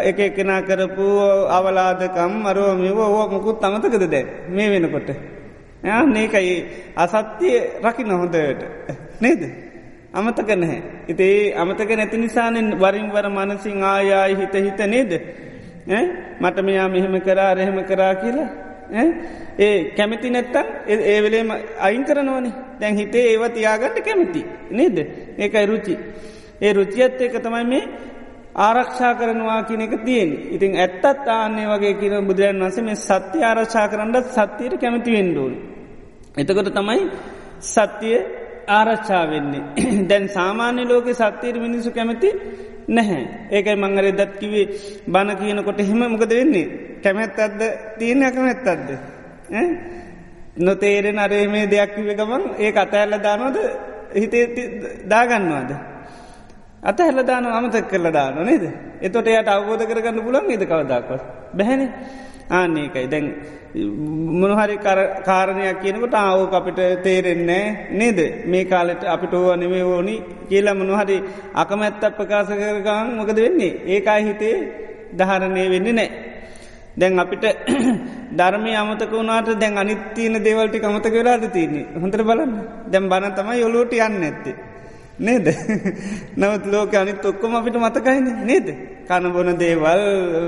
[0.03, 1.07] එක එකනා කරපු
[1.49, 5.09] අවලාදකම් අරෝමිව ඕ මුකුත් අමතකද දැ මේ වෙනකොට.
[5.83, 6.53] ඒකයි
[6.95, 8.35] අසත්‍යය රකි නොහොඳට
[9.21, 9.41] නේද?
[10.13, 10.81] අමතක නැහැ.
[11.07, 15.11] ඉතේ අමතක නැති නිසානෙන් වරින් වර මනසිං ආයායි හිත හිත නේද?
[16.41, 18.70] මට මෙයා මෙහෙම කරා රහෙම කරා කියලා
[19.59, 21.49] ඒ කැමති නැත්තම් ඒවෙලේම
[21.79, 22.53] අයින් කරනවනේ.
[22.79, 24.97] දැන් හිතේ ඒව තියාගට කැමති නේද?
[25.37, 25.97] ඒකයි රුචි.
[26.61, 27.83] ඒ රුචියත් ඒක තමයි මේ
[28.57, 33.87] ආරක්ෂා කරනවා කියන එක තියෙන් ඉතින් ඇත්තත් ආන්නේ වගේ කියන බුදුරන් වන්සේ මේ සත්‍ය ආරක්ෂා
[33.87, 35.53] කරන්නත් සත්‍යයට කැමති වෙන්ඩෝන්.
[36.37, 37.01] එතකොට තමයි
[37.61, 38.17] සත්‍යය
[38.69, 39.63] ආරච්චා වෙන්නේ.
[40.09, 42.29] දැන් සාමාන්‍ය ලෝක සත්‍යයට මිනිසු කැමති
[42.89, 43.23] නැහැ.
[43.51, 44.65] ඒකයි මංගර දත් කිවේ
[45.07, 46.67] බණ කියනකොට හෙම මොකද වෙන්නේ.
[47.03, 47.61] කැමැත් අත්ද
[47.99, 48.89] තියෙන ඇකමැත් අත්ද.
[50.57, 53.57] නොතේරෙන අරේ මේ දෙයක් කිව ගමන් ඒ අතඇල්ල දානවද
[54.15, 54.45] හිතේ
[55.09, 55.71] දාගන්නවාද.
[56.83, 58.63] අත හැලදාන අමතක් කරල දාන නේද.
[59.01, 61.19] එතොට එයට අවබෝධ කරගන්න පුලන් ඒද කවදක්ව.
[61.53, 61.81] බැහැන
[62.51, 63.27] ආන්නේකයි දැන්
[63.73, 64.77] මොනහරි
[65.23, 68.19] කාරණයක් කියනකට ආවෝක අපිට තේරෙන්නේ නේද?
[68.45, 70.15] මේ කාලෙට අපිට ඕව නෙමේ ඕනි
[70.49, 71.17] කියලා මොනහරි
[71.55, 73.73] අකමැත්ත ප්‍රකාශ කරගන් මොකද වෙන්නේ?
[73.87, 74.55] ඒකයි හිතේ
[75.13, 76.09] දහරණය වෙන්නේ නෑ.
[76.97, 77.43] දැන් අපිට
[78.39, 81.87] ධර්මය අමතක වුණට දැන් අනිත්තියන දේවල්ටි අමතක වෙලාද තියන්නේ?
[81.95, 82.53] හොඳර බලන්න.
[82.87, 84.55] දැම් බන තමයි යොලෝට යන්න ඇත්තේ.
[85.19, 85.45] නේද?
[86.39, 88.25] නවත් ලෝක අනිත් ඔක්කොම අපිට මතකයින.
[88.43, 88.67] නේද?
[89.07, 90.01] කණබොන දේවල්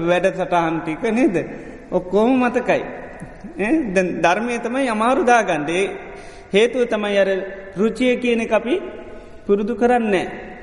[0.08, 1.36] වැඩ සටහන්ටික නේද?
[1.94, 2.82] ඔක්කෝම මතකයි.
[4.22, 5.86] ධර්මය තමයි අමාරුදාගන්ඩේ
[6.52, 7.30] හේතුව තමයි අර
[7.76, 8.76] රුචිය කියන අපි
[9.46, 10.16] පුරුදු කරන්න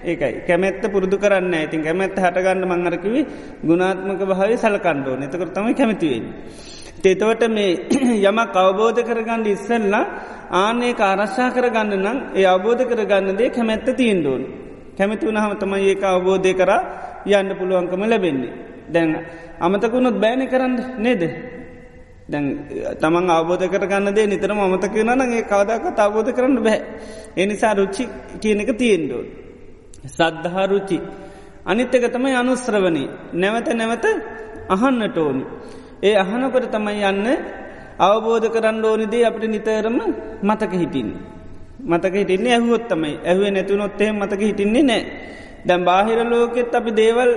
[0.03, 0.35] ඒකයි.
[0.47, 3.21] කැමැත්ත පුරුදු කරන්න ඉතින් කැමැත්ත හටගන්න මංහරකිවි
[3.63, 6.25] ගුණාත්මක භාව සලකණ්ඩෝ නතකර තමයි කැමතිවෙන්.
[6.99, 7.71] තෙතවට මේ
[8.29, 10.05] යමක් අවබෝධ කරගන්න ඉස්සල්ලා
[10.55, 14.43] ආනේ ආරශ්ා කරගන්න නම් ඒ අවබෝධ කරගන්න දේ කැමැත්ත තිීන්ඩෝන්.
[14.97, 16.73] කැමති වනහම තමයි ඒක අවබෝධය කර
[17.29, 18.53] යන්න පුළුවන්කම ලැබෙන්නේ.
[18.89, 19.11] දැන්
[19.61, 21.23] අමතකුණොත් බෑනි කරන්න නේද.
[22.29, 22.47] දැන්
[23.01, 26.83] තමන් අවබෝධ කරගන්න දේ නිතරම අමතක වන ඒ කවදක අවබෝධ කරන්න බැහැ.
[27.37, 28.05] එනිසා රුච්චි
[28.41, 29.27] කියන එක තියෙන්ඩෝන්.
[30.07, 30.99] සද්ධහා රුචි.
[31.63, 34.07] අනිත්තක තමයි අනුස්ත්‍රවනී නැවත නැවත
[34.69, 35.45] අහන්නට ඕනි.
[36.03, 37.27] ඒ අහනකොට තමයි යන්න
[38.01, 39.99] අවබෝධ කරන්න ඕනිදේ අපට නිතරම
[40.43, 41.09] මතක හිටින්.
[41.83, 45.03] මතක හිටින්නේ ඇහුවොත් තමයි ඇහුවේ නැතුනොත්තේ මතක හිටින්නේ නෑ.
[45.67, 47.31] දැම් බාහිර ලෝකෙත් අපි දේවල්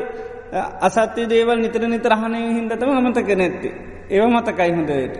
[0.53, 3.69] අසත්‍ය දේවල් නිතර නිතරහනය හින්දතම අමතක නැත්ති.
[4.09, 5.13] ඒව මතකයි හොඳයට.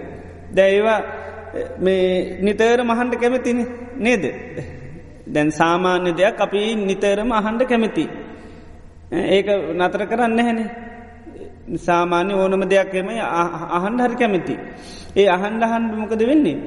[0.54, 1.00] දැයිවා
[1.80, 3.60] මේ නිතර මහන්ඩ කැමතින
[3.98, 4.24] නේද.
[5.28, 8.06] දැන් සාමාන්‍ය දෙයක් අපි නිතරම අහන්ඩ කැමති.
[9.12, 10.70] ඒක නතර කරන්න හැනේ.
[11.78, 13.10] සාමාන්‍ය ඕනම දෙයක්ම
[13.78, 14.56] අහන්ඩ හරි කැමති.
[15.16, 16.58] ඒ අහන්ඩ හන්ඩ මොකද වෙන්නේ.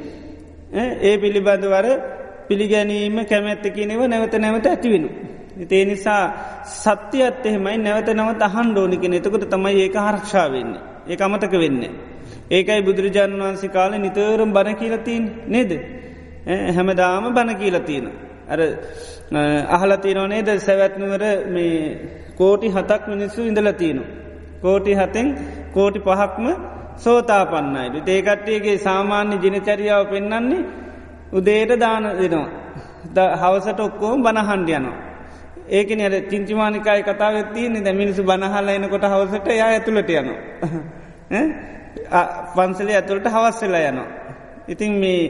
[1.02, 1.87] ඒ පිළිබඳවර
[2.48, 5.05] පිළිගැනීම කැමැත්ත කියනෙව නැවත නැවත ඇතිවෙන.
[5.57, 6.23] ඒ නිසා
[6.75, 10.83] සත්‍යයත් එහෙමයි නැවත නවත් අහන් ෝනිකෙන එතකොට තමයි ඒක හරක්ෂා වෙන්නේ.
[11.07, 11.92] ඒ අමතක වෙන්නේ.
[12.51, 15.73] ඒකයි බුදුරජාණන් වහන්සේ කාල නිතරම් බණ කියලතින් නේද.
[16.71, 18.07] හැමදාම බණ කියලතින.
[18.49, 18.61] අර
[19.71, 21.77] අහලතිනෝ නේද සැවැත්නුවර මේ
[22.37, 24.09] කෝටි හතක් මිනිස්සු ඉඳලතිනවා.
[24.62, 25.27] කෝටි හතෙන්
[25.73, 26.47] කෝටි පහක්ම
[26.99, 30.62] සෝතාපන්නයිඩු ඒකට්ටියගේ සාමාන්‍ය ජනචරියාව පෙන්න්නන්නේ
[31.33, 34.97] උදේට දාන දෙනවා හවසට ඔක්කෝම බණහන්ඩ යනවා
[35.68, 40.38] ඒක අර චිංචිමානිකායි කතාව තියන්නේ ද මිනිසු බණහල්ල එනකොට හවසට යා ඇතුළට යනවා.
[42.55, 44.09] පන්සලේ ඇතුළට හවස්සලා යනවා.
[44.68, 45.22] ඉතින් මේ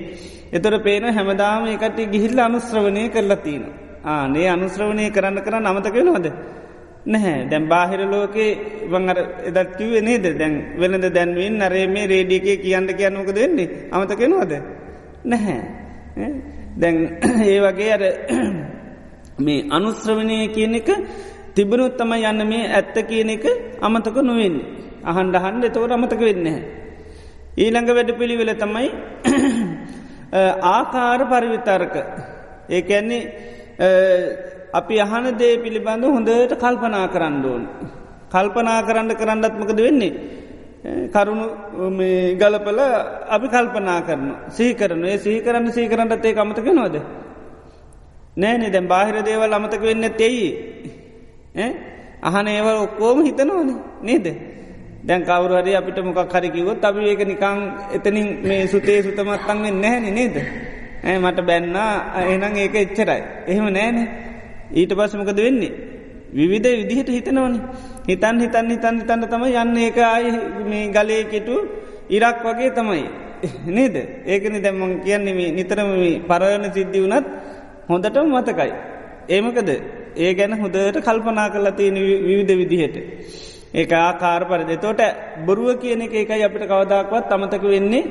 [0.52, 3.64] එතොර පේන හැමදාම එකට ගිහිල්ල අනුස්්‍රවනය කරලා තියන
[4.06, 6.26] ආනේ අනුස්්‍රවනය කරන්න කරන්න අමතකෙනවද
[7.06, 7.48] නැහැ.
[7.48, 8.50] දැම් බාහිර ලෝකේ
[8.84, 9.18] වංගර
[9.48, 10.24] එදත් කිවේ නේද?
[10.34, 14.52] දැන් වෙනද දැන්වෙන් නරේ මේ රේඩියකේ කියන්න කියන්නක දෙන්නේ අමතකෙනවද
[15.24, 15.60] නැහැ.
[16.76, 16.96] දැන්
[17.44, 18.02] ඒ වගේ අර
[19.38, 20.88] මේ අනුස්්‍රවනය කියන එක
[21.54, 23.44] තිබනුත් තම යන්න මේ ඇත්ත කියන එක
[23.80, 24.56] අමතක නොවෙන්
[25.04, 26.46] අහන්ඩ හන්ඩ එතවට අමතක වෙන්න
[27.56, 28.88] ඊළඟ වැඩ පිළිවෙල තමයි
[30.74, 31.94] ආකාර පරිවිතාරක
[32.70, 33.22] ඒඇන්නේ
[34.72, 37.62] අපි අහන දේ පිළිබඳ හොඳට කල්පනා කරන්න ඕන්.
[38.28, 40.12] කල්පනා කරන්න කරන්නත්මකද වෙන්නේ.
[41.08, 41.46] කරුණු
[42.36, 42.80] ගලපල
[43.28, 46.96] අපි කල්පනා කරන සීකරන ඒ සහි කරන්න සී කරන්නත් ඒ අමතක නොද.
[48.36, 50.48] නෑනේ දැම් බාහිර දේවල් අමතක වෙන්න තෙයි.
[52.22, 53.70] අහන ඒව ඔක්කෝම හිතනවන
[54.02, 54.26] නේද.
[55.04, 57.58] දැන් කවරුහරි අපිට මොකක් හරිකිවොත් අපි ඒක නිකං
[57.96, 60.36] එතනින් මේ සුතේ සුතමත්තන්ෙන් නැහැනි නේද.
[61.04, 61.76] ඇ මට බැන්න
[62.24, 63.22] එනම් ඒක එච්චරයි.
[63.50, 64.06] එහෙම නෑනේ.
[64.72, 65.72] ඊට පස්සමකද වෙන්නේ.
[66.32, 67.54] විවිධ විදිහට හිතනවන
[68.08, 70.30] හිතන් හිතන් හිතන් හිතන්න තම යන්න එක අයි
[70.70, 71.56] මේ ගලයකෙටු
[72.10, 73.04] ඉරක් වගේ තමයි.
[73.68, 73.96] නේද
[74.26, 75.90] ඒකන දැම්මන් කියන්නේ නිතරම
[76.28, 77.26] පරණ සිද්ධි වනත්
[77.88, 78.72] හොඳටම මතකයි.
[79.28, 79.70] ඒමකද
[80.16, 82.96] ඒ ගැන හොදට කල්පනා කරලා තියෙන විවිධ විදිහට.
[83.74, 85.00] ඒක ආකාර පරිදි තෝට
[85.46, 88.04] බොරුව කියන එක එකයි අපිට කවදක්වත් අමතක වෙන්නේ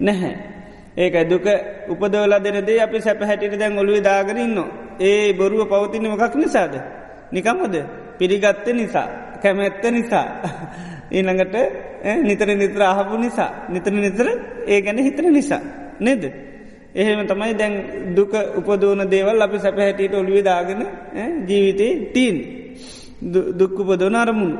[0.00, 0.34] නැහැ.
[0.96, 1.46] ඒකයි දුක
[1.88, 4.58] උපදවලා දෙනදේ අපි සැප හැටිට දැන් ඔොළුවේ දාගරන්න.
[5.00, 6.74] ඒ බොරුව පවතින මොකක් නිසාද.
[7.32, 7.74] නිකම්මද
[8.18, 9.08] පිළිගත්ත නිසා
[9.42, 10.26] කැමැත්ත නිසා.
[11.16, 11.54] ඊළඟට
[12.22, 14.26] නිතර නිතර අහපු නිසා නිතර නිතර
[14.66, 15.60] ඒ ගැන හිතන නිසා.
[16.00, 16.22] නෙද.
[16.94, 17.74] එහෙම තමයි දැන්
[18.14, 20.80] දුක උපදෝන දේවල් අපි සැප හැටියට ඔළුවේ දාගෙන
[21.46, 22.36] ජීවිතේ තීන්
[23.58, 24.58] දුක්කුපදෝන අරමුණු.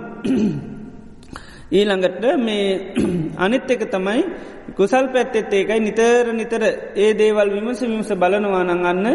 [1.71, 2.95] ඊළඟට මේ
[3.38, 4.23] අනිත් එක තමයි
[4.75, 6.62] කුසල් පැත්තෙත් ඒකයි නිතර නිතර
[6.97, 9.07] ඒ දේවල් විමස විමස බලනවානං අන්න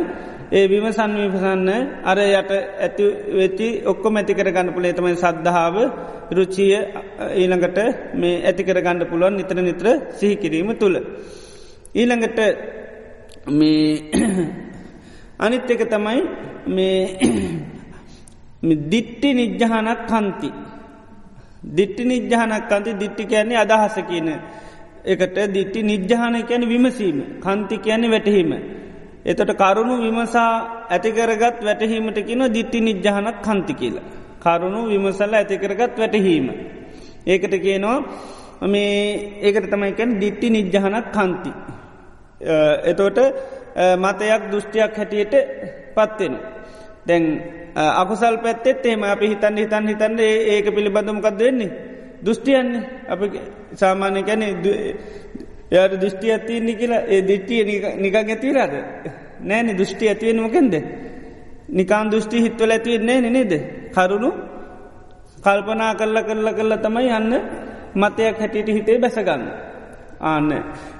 [0.52, 1.69] ඒ විමසන් විපසන්න
[2.04, 5.76] අර යට ඇති වෙච්චි ඔක්කොම ඇතිකර ගන්න පුළේ තමයි සද්ධාව
[6.32, 6.76] රුචිය
[7.34, 7.78] ඊළඟට
[8.15, 10.97] මේ ඇතිකර ගණඩ පුළුවන් නිතර නිත්‍ර සිහිකිරීම තුළ.
[11.95, 12.39] ඊළඟට
[13.47, 14.12] මේ
[15.39, 16.21] අනිත් එක තමයි
[18.63, 20.49] මේ දිට්ටි නිජ්ජහනක් කන්ති.
[21.67, 24.29] දිට්ටි නිජ්ජහනක් කන්ති දිට්ටි කියන්නේ අදහස කියන
[25.06, 28.51] එකට දිට්ටි නිජ්ජහන කියන විමසීම කන්ති කියන්නේ වැටහීම.
[29.25, 34.03] එතට කරුණු විමසා ඇතිකරගත් වැටහීමට කියන දිට්ටි නිජ්ජහනක් කන්ති කියලා.
[34.39, 36.47] කරුණු විමසල්ල ඇතිකරගත් වැටහීම.
[37.27, 37.97] ඒකට කියනවා
[38.63, 38.95] මේ
[39.41, 41.51] ඒකට තමයිකැන් දිට්ටි නිජ්ජහනක් කන්ති.
[42.84, 43.17] එතෝට
[43.97, 45.34] මතයක් දෘෂ්ටියක් හැටියට
[45.95, 46.38] පත්වෙන.
[47.08, 47.23] දැන්
[47.75, 51.71] අකුසල් පැත්තෙත් එම අපි හිතන් හිතන් හිතන්න ඒක පිළිබඳමකක්ද වෙන්නේ.
[52.23, 53.21] දෘෂ්ටියන්නේ අප
[53.73, 54.47] සාමාන්‍ය කැනෙ
[55.71, 57.63] යට දෘෂ්ටි ඇතින්නේ කියලා ඒ දිට්ටිය
[57.97, 58.73] නිකක් ඇතිරද
[59.41, 60.73] නෑන දෘෂ්ටි ඇතිවෙන මොකෙන්ද.
[61.69, 63.53] නිකාන් දෘෂ්ටි හිත්වල ඇතිවෙන්නේ නේද.
[63.91, 64.29] කරුණු
[65.43, 67.34] කල්පනා කල්ල කරල කරල තමයි යන්න
[67.95, 69.43] මතයක් හැටියට හිතේ බැසගන්න.
[70.21, 70.49] ආන්න.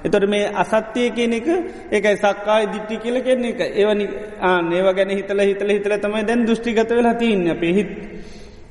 [0.04, 1.48] එතොට මේ අසත්‍යය කියන එක
[1.92, 4.08] ඒකයි සක්කායි දිට්ටි කියල කෙන්නේ එක ඒවනි
[4.42, 7.92] ආන ඒව ගැන හිතල හිතල හිතල තමයි දැන් දෘෂ්ටිගත වෙලා තියන්න අපේ හිත්.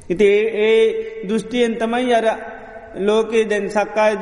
[0.08, 0.28] ඉති
[0.60, 0.80] ඒ
[1.28, 2.26] දෘෂ්ටියෙන් තමයි අර
[2.98, 4.14] ලෝකයේ දැන් සක්කාය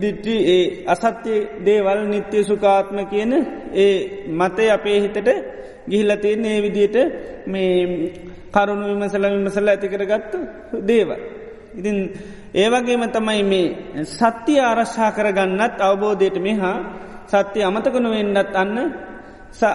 [0.00, 3.32] දිට්ටි ඒ අසත්‍යය දේවල් නිත්‍ය සුකාත්ම කියන
[3.74, 3.94] ඒ
[4.30, 5.28] මතය අපේ හිතට
[5.88, 6.96] ගිහිල්ලතියෙන් ඒ විදියට
[7.46, 8.12] මේ
[8.52, 10.38] කරුණු විමසල විමසල ඇතිකරගත්තු
[10.82, 11.20] දේවල්.
[11.76, 11.98] ඉතින්
[12.54, 16.76] ඒවගේම තමයි මේ සත්‍යය ආරශ්ා කරගන්නත් අවබෝධයට මෙහා
[17.26, 18.78] සත්‍යය අමතකනු වෙන්නත් අන්න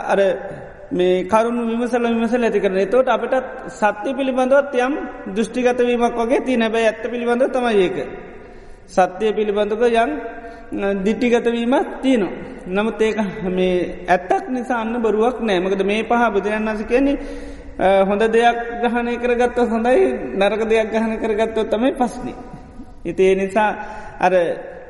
[0.06, 0.20] අර
[0.92, 4.94] මේ කරුණු විමසල විමසල ඇති කරන තෝට අපටත් සත්‍ය පිළිබඳවත් යම්
[5.30, 7.98] දෘෂ්ටිගතවීමක් වගේ ති නැබැ ඇත්ත පිළිබඳ තමයි ඒක.
[8.88, 10.12] සත්‍යය පිළිබඳක යන්
[11.04, 12.34] දිට්ටිගතවීමත් තියනවා.
[12.68, 13.18] නමුත් ඒක
[13.50, 17.18] මේ ඇත්තක් නිසා අන්න බරුවක් නෑමකද මේ පහ බුදුරන් වස කියන්නේ
[18.04, 20.02] හොඳ දෙයක් ගහනය කරගත්ව හොඳයි
[20.36, 22.59] නරක දෙයක් ගහන කරගත්තව තමයි පස්්නේ.
[23.10, 23.70] ඉතිේ නිසා
[24.20, 24.34] අර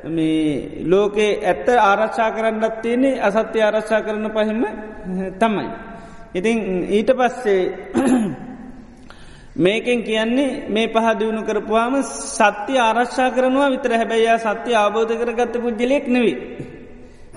[0.06, 4.62] මේ ලෝකේ ඇත්ත ආරක්ෂා කරන්නත් තියන්නේ අසත්‍ය ආරක්ෂා කරන පහිම
[5.34, 5.68] තමයි.
[6.34, 7.62] ඉතින් ඊට පස්සේ
[9.64, 16.36] මේකෙන් කියන්නේ මේ පහදියුණු කරපුවාම සත්‍ය ආරක්ෂා කරනවා විතර හැබැයි සත්‍ය අවබෝධ කරගත්ත පුද්ජලෙක් නෙවී.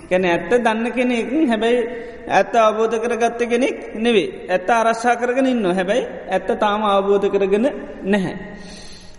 [0.08, 1.80] කැන ඇත්ත දන්න කෙනෙක් හැබැයි
[2.28, 7.66] ඇත්ත අවබෝධ කරගත්ත කෙනෙක් නෙවේ ඇත්ත ආරශ්ා කරගෙන ඉන්න හැබැයි ඇත්ත තාම අවබෝධ කරගෙන
[8.04, 8.34] නැහැ.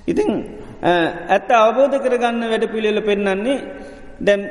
[0.07, 0.31] ඉතිං
[0.85, 3.57] ඇත්ත අවබෝධ කරගන්න වැඩ පිළිල පෙන්නන්නේ
[4.19, 4.41] දැම්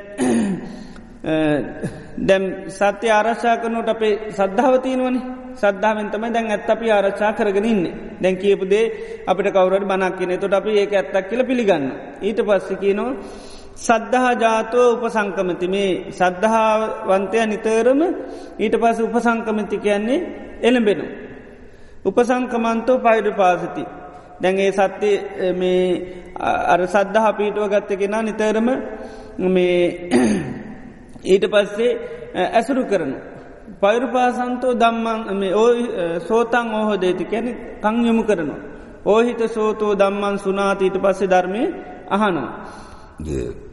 [2.20, 5.20] දැම් සත්‍ය ආරශ්ා කරනුට අපේ සද්ධාවතියනවනි
[5.54, 7.82] සද්ධාවෙන් තමයි දැන් ඇත් අපි ආරච්චා කරගෙන ඉන්න.
[8.20, 8.84] දැන් කියපුදේ
[9.26, 10.32] අපිට කවුරට බනක් කියන.
[10.34, 11.84] තොට අපි ඒ ඇත්තක් කියල පිළිගන්න
[12.20, 13.12] ඊට පස්සිකනවා
[13.76, 15.66] සද්ධහා ජාතෝ උපසංකමති.
[15.68, 18.00] මේ සද්ධාවන්තය නිතරම
[18.58, 20.26] ඊට පස උපසංකමති කියන්නේ
[20.60, 21.04] එළඹෙනු.
[22.04, 23.84] උපසංකමන්තෝ පයිඩ පාසති.
[24.40, 25.10] දැන්ගේ සත්‍ය
[25.52, 25.84] මේ
[26.66, 28.68] අර සද්ධහ පීටුව ගත්තකෙන නිතරම
[29.38, 29.78] මේ
[31.32, 31.90] ඊට පස්සේ
[32.50, 33.16] ඇසුරු කරනු.
[33.80, 35.70] පෛරුපාසන්තෝ දම්මන් ඕ
[36.20, 37.46] සෝතන් ඕහ දේති කැන
[37.82, 38.60] කං යොමු කරනවා.
[39.04, 41.62] ඕහිත සෝතෝ දම්මන් සුනාතීට පස්සේ ධර්මය
[42.08, 42.50] අහනවා.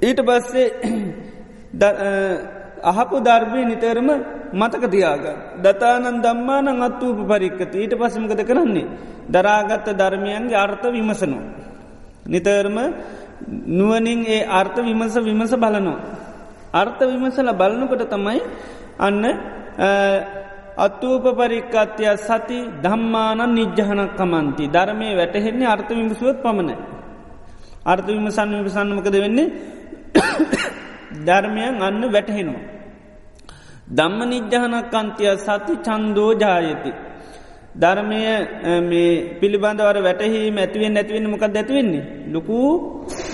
[0.02, 0.68] ඊට පස්සේ
[2.84, 4.10] අහපු ධර්මය නිතරම
[4.54, 5.26] මතක තියාග.
[5.58, 8.88] දතානන් දම්මානං අත්වූප පරික්කත ඊට පසමකද කරන්නේ.
[9.28, 11.44] දරාගත්ත ධර්මයන්ගේ අර්ථ විමසනවා.
[12.26, 12.78] නිතරම
[13.70, 16.00] නුවනින් ඒ අර්ථ විමස විමස බලනවා.
[16.74, 18.42] අර්ථ විමසල බලනකොට තමයි
[19.00, 19.24] අන්න
[20.78, 26.76] අත්වූප පරික්කත්ය සති ධම්මානන් නිජ්්‍යහනක් කමන්ති ධර්මය වැටහෙන්නේ අර්ථ විමසුවත් පමණයි.
[27.84, 29.48] අර්ථ විමසන්න විසන්නමකද වෙන්නේ
[31.26, 32.64] ධර්මයන් අන්න වැටහෙනවා.
[33.90, 36.92] දම්ම නිජ්්‍යහනක් අන්තිය සති චන්දෝ ජායති.
[37.76, 38.22] ධර්මය
[38.84, 42.04] මේ පිළිබඳවර වැටහි ඇතිවෙන් ඇතිවෙන්න මොකක් ඇතිවෙන්නේ.
[42.28, 42.58] ලොකු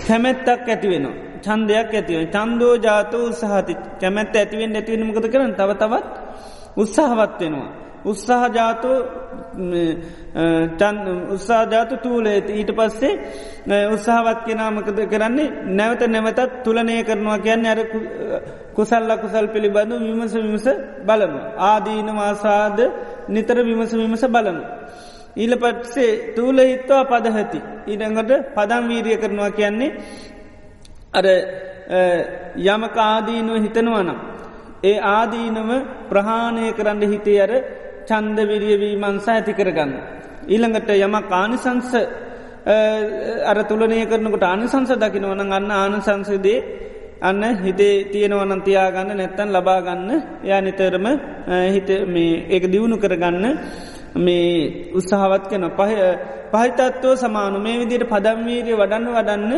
[0.08, 1.15] කැමැත්තක් ඇතිවෙනවා.
[1.43, 6.08] චන්දයක් ඇතිව චන්දෝ ජාත උත්සාහති කැමැත්ත ඇතිවෙන් ඇතිවෙනමකද කරන තව තවත්
[6.78, 7.71] උත්සාහවත් වෙනවා.
[8.08, 8.91] උත්සාහජාතු
[11.30, 13.13] උත්සාජාතු තූලේති ඊට පස්සේ
[13.88, 17.82] උත්සාහවත් කෙනාමකද කරන්නේ නැවත නැවතත් තුළනය කරනවා කියන්නේ අර
[18.74, 20.67] කුසල්ල කුසල් පිළිබඳු විමස විමස
[21.04, 21.39] බලනු.
[21.63, 22.80] ආදීන වාසාද
[23.28, 24.63] නිතර විමස විමස බලනු.
[25.36, 27.60] ඊල පත්සේ තූල හිත්වා පදහති.
[27.88, 29.91] ඊඩඟට පදම් වීරිය කරනවා කියන්නේ
[31.13, 31.26] අර
[32.65, 34.17] යමක ආදීනුව හිතනවනම්.
[34.84, 35.70] ඒ ආදීනව
[36.10, 37.52] ප්‍රහාණය කරන්න හිතේ අර
[38.08, 39.91] චන්දවිරියවී මන්සා ඇති කරගන්න.
[40.48, 41.91] ඊළඟට යම කානිසංස
[43.46, 46.60] අර තුළනය කරනකට අනිසංස දකිනවන අන්න ආනසංසදේ
[47.22, 50.10] අන්න හිතේ තියෙනවනන් තියාගන්න නැත්තන් ලබාගන්න
[50.43, 51.06] යා නිතරම
[51.67, 51.89] හිත
[52.50, 53.46] ඒක දියුණු කරගන්න
[54.15, 55.91] මේ උත්සාහවත් කන පහ
[56.52, 57.58] පහිතත්වෝ සමානු.
[57.60, 59.54] මේ විදියට පදම්වීරිය වඩන්න වඩන්න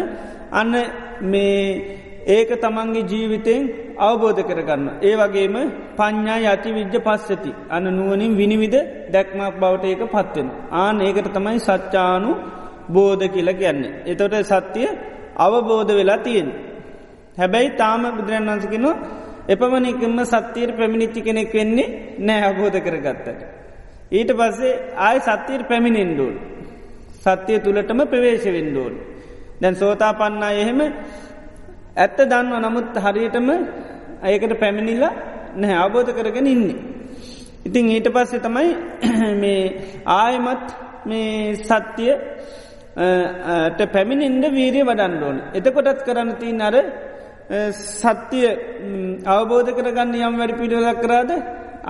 [0.51, 0.73] අන්න
[1.23, 3.61] මේ ඒක තමන්ගේ ජීවිතයෙන්
[3.99, 4.83] අවබෝධ කරගන්න.
[5.01, 5.55] ඒ වගේම
[5.97, 7.51] පඤ්ඥා යති විද්‍ය පස්සති.
[7.69, 8.79] අන නුවනින් විනිවිධ
[9.11, 10.47] දැක්මක් බවට ඒක පත්වෙන.
[10.73, 12.31] ආන ඒකට තමයි සච්චානු
[12.89, 13.95] බෝධ කියල කියන්නේ.
[14.05, 14.89] එතොට සත්‍යය
[15.37, 16.49] අවබෝධ වෙලා තියෙන්.
[17.37, 18.85] හැබැයි තාම බුදුරන් වන්සකින
[19.47, 23.39] එපමණිකම සත්‍යයට පැමිණිච්චි කෙනෙක් වෙන්නේ නෑ අබෝධ කරගත්තට.
[24.11, 26.35] ඊට පස්සේ ආය සත්‍යයට පැමිණෙන්ඩෝල්.
[27.23, 28.93] සත්‍යය තුළටම ප්‍රවේශ වෙන්ඩෝල්.
[29.61, 30.79] දැන් සෝතා පන්නා එහෙම
[31.95, 33.49] ඇත්ත දන්ව නමුත් හරියටම
[34.23, 35.05] ඒකට පැමිණිල්ල
[35.55, 36.77] නැහැ අවබෝධ කරගෙන ඉන්නේ.
[37.65, 38.69] ඉතින් ඊට පස්සේ තමයි
[39.41, 39.63] මේ
[40.13, 40.67] ආයමත්
[41.05, 42.11] මේ සත්‍යය
[43.87, 45.37] පැමිණින්ද වීරිය වඩන්ඩෝන්.
[45.53, 46.75] එතකොටත් කරන්න තිී නර
[47.71, 48.47] සත්‍යය
[49.27, 51.31] අවබෝධ කරගන්න යම් වැඩි පිඩලක් කරාද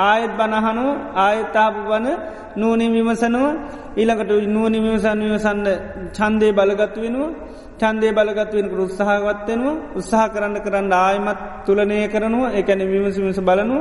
[0.01, 2.07] ආයත් බණහනුව ආයත්තාපු වන
[2.55, 3.51] නූනින් විමසනවා
[3.97, 5.67] ඊළඟට නුවනි විමසන් විමසන්න
[6.13, 7.31] චන්දය බලගත්තු වෙනවා
[7.79, 13.77] චන්දේ බලගත් වෙනකට උත්සාහවත්වෙනවා උත්සාහ කරන්න කරන්න ආයමත් තුළනය කරනවා එකැන විමස විමස බලනු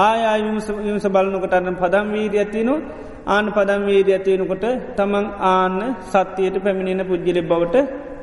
[0.00, 0.40] ආය
[0.82, 2.80] විමස බලනකොටන්න පදම් වීරී ඇතිනවා
[3.26, 4.64] ආන පදම් වීරී ඇතියෙනකොට
[4.96, 7.76] තමන් ආන්න සත්‍යයට පැමිණෙන පුද්ගලෙ බවට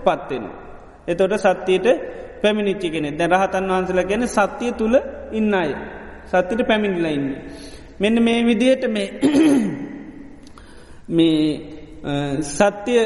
[0.06, 0.56] පත්වෙනවා.
[1.08, 1.88] එතොට සත්‍යයට
[2.42, 4.96] පැමිණිච්චිගෙන දැ රහතන් වහන්සල ගැන සත්‍යය තුළ
[5.32, 5.72] ඉන්න අය.
[6.28, 7.28] සත්‍යයට පැමිණිල ඉන්න.
[8.00, 9.08] මෙන්න මේ විදියට මේ
[11.18, 11.42] මේ
[12.02, 13.02] සත්‍යය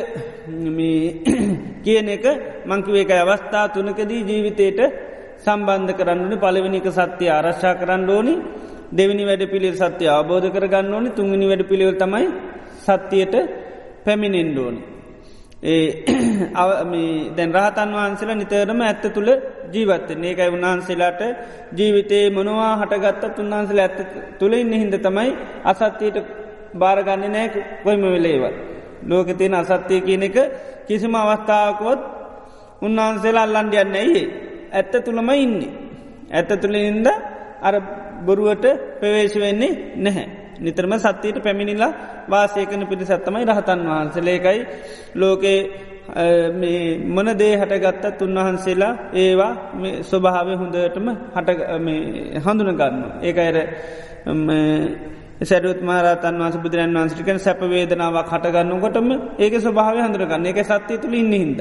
[1.83, 2.25] කියන එක
[2.65, 4.79] මංකිවේක අවස්ථා තුනකදී ජීවිතයට
[5.37, 8.35] සම්බන්ධ කරන්නන පළවෙනික සත්‍යය ආරශ්ා කරන්න ඕනි.
[8.89, 11.09] දෙවිනි වැඩ පිළිල් සත්‍යය අවබෝධ කරගන්න ඕනි.
[11.11, 12.27] තුන්ගනි වැඩ පිළිවල් තමයි
[12.79, 13.35] සත්‍යයට
[14.05, 14.81] පැමිණෙන්ඩෝනි.
[15.61, 16.05] ඒ
[17.35, 19.29] දැන් රහතන් වහන්සේලා නිතරම ඇත්ත තුළ
[19.73, 21.21] ජීවත්ත ඒකයි උන්වහන්සේලාට
[21.73, 23.99] ජීවිතේ මොනවා හටගත්තත් උන්වහන්සල ඇත්ත
[24.39, 26.17] තුළ ඉන්න හිද තමයි අසත්‍යයට
[26.73, 27.47] භාරගන්න නෑ
[27.83, 28.74] කොයිම වෙලේවත්.
[29.05, 30.37] ලෝක තියෙන අසත්‍යය කියන එක
[30.87, 31.99] කිසිම අවස්ථාවකොත්
[32.81, 34.23] උන්වහන්සේලා අල්ලන්ඩ යන්න ඇයි
[34.71, 35.71] ඇත්ත තුළම ඉන්නේ.
[36.31, 37.07] ඇත්ත තුළ ඉන්ද
[37.61, 37.75] අර
[38.21, 38.65] බොරුවට
[38.99, 40.27] ප්‍රවේශ වෙන්නේ නැහැ.
[40.57, 41.91] නිතරම සත්‍යයට පැමිණිලා
[42.27, 44.59] වාසයකන පිරිසත්තමයි රහතන් වහන්සලේකයි
[45.15, 45.59] ලෝකේ
[47.07, 49.53] මොන දේ හටගත්තත් උන්වහන්සේලා ඒවා
[50.03, 51.49] ස්වභාවය හොඳටම හට
[52.45, 52.97] හඳුනගන්න.
[53.21, 53.57] ඒක අර
[55.41, 61.59] සැරුත් මහරතන් වන්ස බුදුරන් වන්සටිකන සැපවේදනාවක් හටගන්නකොටම ඒක ස්වභාව හඳරගන්න එක සත්‍යය තුළ ඉන්න හිද.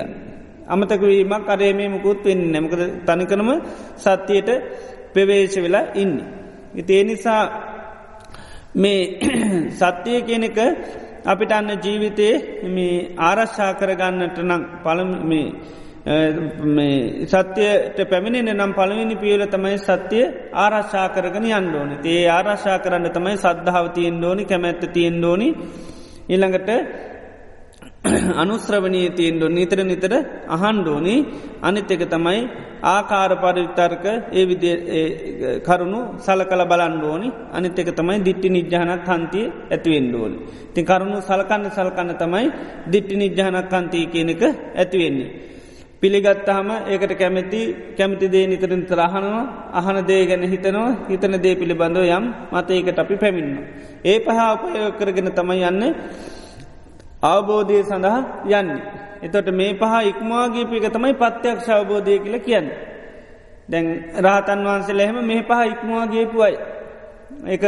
[0.66, 3.50] අමතක වීමක් අරේමේ මුකුත් වෙන්න නැමකද තනිකනම
[3.96, 4.48] සත්‍යයට
[5.12, 6.14] ප්‍රවේශ වෙලා ඉන්න.
[6.74, 7.42] ඉතිේ නිසා
[8.74, 9.00] මේ
[9.80, 10.58] සත්‍යය කියන එක
[11.24, 12.34] අපිට අන්න ජීවිතයේ
[12.68, 15.46] මේ ආරශ්ා කරගන්නට නම් පළම මේ
[16.04, 23.86] සත්‍යයට පැමිණෙන නම් පළවෙනි පියල තමයි සත්‍යය ආරශ්ා කරගෙන යන්ඩෝන ඒ ආරශ්ා කරන්න තමයි සද්ධාව
[23.94, 25.48] තියෙන් ඩෝනි කැමැත්ත තියෙන් ඩෝනි
[26.28, 26.70] ඉළඟට
[28.36, 30.12] අනුස්්‍රවනී තියෙන් ඩො නිතර නිතර
[30.48, 31.14] අහන්ඩෝනි
[31.62, 32.40] අනිත් එක තමයි
[32.84, 34.70] ආකාර පරිවිතර්ක ඒ විදි
[35.62, 40.36] කරුණු සල කළ බලන්ඩෝනි අනිත් එක තමයි දිට්ටි නිජ්‍යානක් හන්තිය ඇතිවෙන් ඩෝනි
[40.74, 42.46] ති කරුණු සලකන්න සල්කන්න තමයි
[42.88, 44.42] දිට්ටි නිජ්‍යානක් හන්තිය කියන එක
[44.74, 45.32] ඇතිවෙන්නේ.
[46.04, 47.60] පිළිගත්තහම ඒකට කැමැති
[47.96, 53.52] කැමති දේ නිතරින් තරහනවා අහන දේ ගැන හිතනවා හිතන දේ පිළිබඳව යම් මතයකට අපි පැමින්න.
[54.04, 55.82] ඒ පහා උපය කරගෙන තමයි යන්න
[57.24, 58.20] අවබෝධය සඳහා
[58.52, 58.70] යන්න.
[59.22, 62.68] එතොට මේ පහ ඉක්මවාගේපික තමයි පත්‍යක්ෂ අවබෝධය කියල කියන්න.
[63.68, 63.86] දැන්
[64.18, 66.54] රාතන් වහන්සේ ලැහෙම මේ පහ ඉක්මවාගේපුයි.
[67.46, 67.62] එක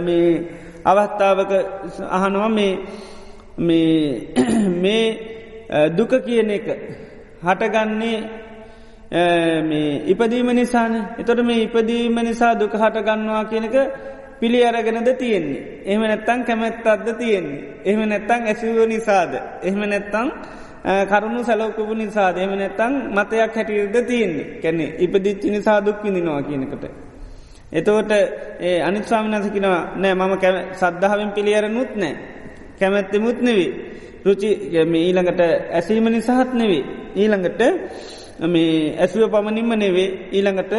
[0.00, 0.28] මේ
[0.84, 1.52] අවස්ථාවක
[2.10, 2.72] අහනවා මේ
[4.74, 5.04] මේ
[5.96, 6.66] දුක කියන එක
[7.44, 8.18] හටගන්නේ
[10.06, 13.76] ඉපදීම නිසාන එතොට මේ ඉපදීම නිසා දුක හටගන්නවා කියනක
[14.40, 15.62] පිළි අරගෙනද තියෙන්නේ.
[15.84, 17.60] එහම නැත්තං කැමැත්තත්ද තියෙන්නේ.
[17.84, 19.32] එහම නැත්තං ඇසිව නිසාද.
[19.62, 20.28] එහම නැත්තං
[21.08, 26.84] කරුණු සැලෝකපු නිසා දෙම නැත්තං මතයක් හැටියද තියෙන්නේ කැනෙ ඉපදිච්චි නිසා දුක්කිදිනවා කියනකට.
[27.72, 28.12] එතවට
[28.60, 30.34] ඒ අනිස්වාමිනසකිනවා නෑ මම
[30.72, 32.14] සද්ධාවෙන් පිළියර නුත් නෑ
[32.78, 33.70] කැමැත්ති මුත් නෙවී
[34.24, 35.40] රුචි ඊළඟට
[35.72, 36.82] ඇසීම නිසාහත් නෙවේ
[37.14, 37.62] ඊළඟට
[38.44, 40.72] මේ ඇසුව පමණින්ම නෙවේ ඊළඟට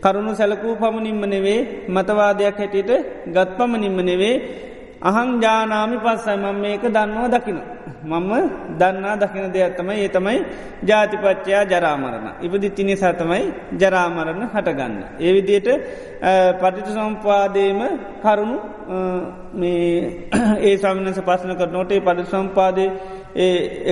[0.00, 2.92] කරුණු සැලකූ පමණින්ම නෙවේ මතවාදයක් හැටියට
[3.28, 4.36] ගත් පමණින්ම නෙවේ
[5.04, 7.58] අහං ජානාමි පස්සයි මම මේක දන්නවා දකින.
[8.04, 8.32] මම
[8.78, 10.38] දන්නා දකින දෙයක් තමයි ඒ තමයි
[10.88, 12.28] ජාතිපච්චයා ජරාමරණ.
[12.42, 13.42] ඉපදිච්චි නිසා තමයි
[13.80, 14.94] ජරාමරණ හටගන්න.
[15.20, 15.68] ඒ විදියට
[16.60, 17.80] පටිට සම්පාදයම
[18.22, 18.56] කරුණු
[20.66, 22.86] ඒ සමිනස පස්සන කර නොටේ පඩ සම්පාදය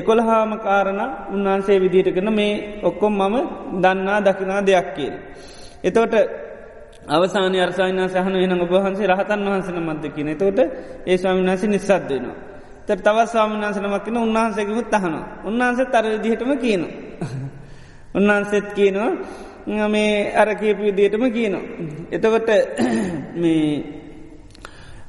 [0.00, 1.02] එකොළ හාම කාරණ
[1.34, 3.36] උන්වහන්සේ විදියට කරන මේ ඔක්කොම් මම
[3.82, 5.14] දන්නා දකිනා දෙයක් කියල.
[5.84, 6.16] එතවට
[7.06, 10.58] අවසාන අර්සායන සහන එන ඔබහන්සේ රහතන් වහන්සන මද කියන තෝට
[11.06, 12.36] ඒ ස්වාමිනාසි නිස්සත් දෙනවා.
[12.86, 16.82] තර තවත් ස්වාමිනාසනමක්කන උන්වහන්සේකමුත් තහන උන්වහන්සේ තර දිහටම කියන.
[18.14, 21.64] උන්වහන්සෙත් කියනවා මේ අර කියපු විදියටම කියනවා.
[22.10, 22.48] එතකොට
[23.36, 23.66] මේ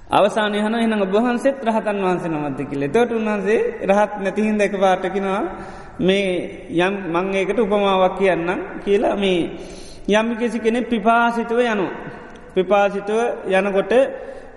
[0.10, 5.42] අවසානය හන එන ඔබහන්සේත් රහතන් වහන්සේ නමද කියල තොට උන්හන්සේ රහත් නැතිහින් දැක පාටකිනවා
[6.00, 6.28] මේ
[6.78, 9.42] යම් මං ඒකට උපමාවක් කියන්නම් කියලා මේ
[10.10, 11.88] යම් කිසි කෙනෙ පිපාසිතුව යනු.
[12.54, 13.94] පිපාසිතුව යනකොට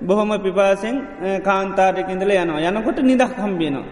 [0.01, 0.97] බොහොම පිපාසෙන්
[1.43, 3.85] කාන්තාරයකින්දල යනවා යනකොට නිදක් හම්බියනවා.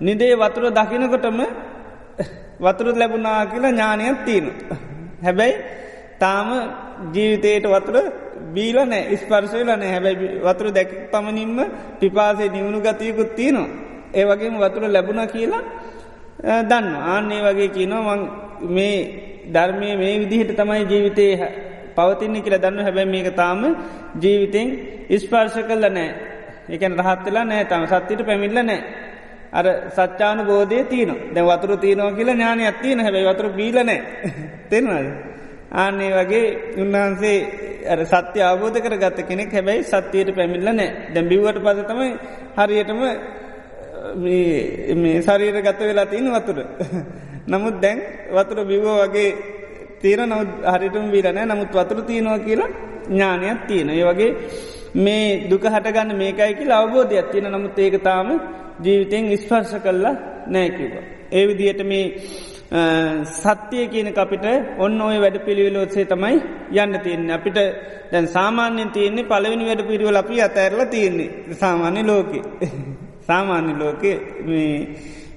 [0.00, 1.40] නිදේ වතුර දකිනකොටම
[2.60, 4.50] වතුර ලැබුණා කියලා ඥානයක් තියෙනු.
[5.22, 5.54] හැබැයි
[6.18, 6.48] තාම
[7.14, 7.96] ජීවිතයට වතුර
[8.54, 11.58] බීල නෑ ස්පර්ශයල නෑ හැබැයි වතුර දැක පමණින්ම
[12.00, 13.68] පිපාසේ නිවුණු ගතයකුත් තියෙනවා.
[14.14, 15.62] ඒ වගේම වතුර ලැබුණ කියලා
[16.62, 18.16] දන්න ආන්නේ වගේ කියනවා
[18.68, 18.98] මේ
[19.48, 21.26] ධර්මය මේ විදිහට තමයි ජීවිතය
[21.96, 23.60] පවතින්නේ කියල දන්න හැබැයි මේක තාම
[24.16, 24.68] ජීවිතෙන්
[25.10, 26.10] ඉස්පර්ශ කල්ල නෑ
[26.70, 27.84] එකන රහත්වෙලා නෑ තම.
[27.86, 28.80] සත්තිට පැමිල්ල නෑ
[29.52, 33.98] අර සච්චාන බෝධය තියන දැ වතුර තියනවා කියලා ඥානය ඇත්තියන හැබයි වතුර බීලනෑ
[34.70, 35.08] තෙනවද
[35.74, 36.44] ආන්නේ වගේ
[36.76, 37.38] උන්වහන්සේ
[37.86, 39.52] අර සත්‍ය අවබෝධ කර ගත්ත කෙනෙක්.
[39.52, 42.10] හැබැයි සත්‍යයට පැමිල්ල නෑ දැම්බිවට පස තමයි
[42.58, 43.00] හරියටම
[44.16, 46.58] මේ ශරීර ගත වෙලා තියෙන වතුර.
[47.48, 47.98] නමුත් දැන්
[48.32, 49.30] වතුර බිවෝ වගේ
[50.00, 52.70] තීර නවත් හරිටම බීලනෑ නමුත් වතුර තියෙනවා කියලා
[53.08, 53.90] ඥානයක් තියෙන.
[53.90, 54.30] ඒ වගේ
[54.96, 58.28] මේ දුක හටගන්න මේකයි කියලා අවබෝධයක් තියෙන නමුත් ඒක තාම
[58.84, 60.14] ජීවිතයෙන් ස්පර්ශ කල්ලා
[60.46, 60.92] නෑකිව.
[61.32, 62.06] ඒ විදියට මේ
[63.34, 64.44] සත්‍යය කියන අපිට
[64.78, 66.36] ඔන්න ඔය වැඩ පිළිවිලෝත්සේ තමයි
[66.74, 67.34] යන්න තියන්නේ.
[67.34, 67.58] අපිට
[68.12, 71.30] දැන් සාමාන්‍යෙන් තියන්නේ පලවෙනි වැඩ පිරිවල අපි අතඇරල තියන්නේ.
[71.54, 72.40] සාමාන්‍ය ලෝකෙ.
[73.28, 74.12] සාමාන්‍ය ලෝකෙ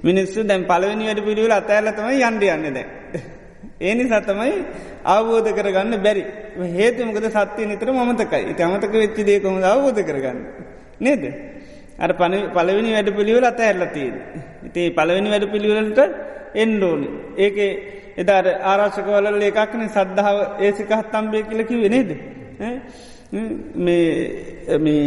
[0.03, 2.85] මිනිස්සු දැන් පලවෙනි වැඩ පිළිවෙල අතඇල්ලතම යන්ඩ යන්න දැ.
[3.81, 4.55] ඒනි සතමයි
[5.13, 6.23] අවබෝධ කරගන්න බැරි
[6.77, 10.39] හේතුමකද සත්‍යය නිතර මතකයි ඉති අමතක වෙච්චි දේකොම අවබෝධ කරගන්න.
[10.99, 11.23] නේද.
[12.03, 14.15] අර පන පලවෙනි වැඩ පිළිවෙල අත ඇල්ලතිීද.
[14.67, 15.99] ඉති පලවෙනි වැඩ පිළිවෙලට
[16.63, 17.09] එන්ඩෝනි.
[17.37, 17.57] ඒක
[18.21, 22.09] එදාට ආරාශකවල ඒකක්න සද්ධාව ඒසිකහත් තම්බේ කියලකි වෙනේද.
[23.85, 25.05] මේ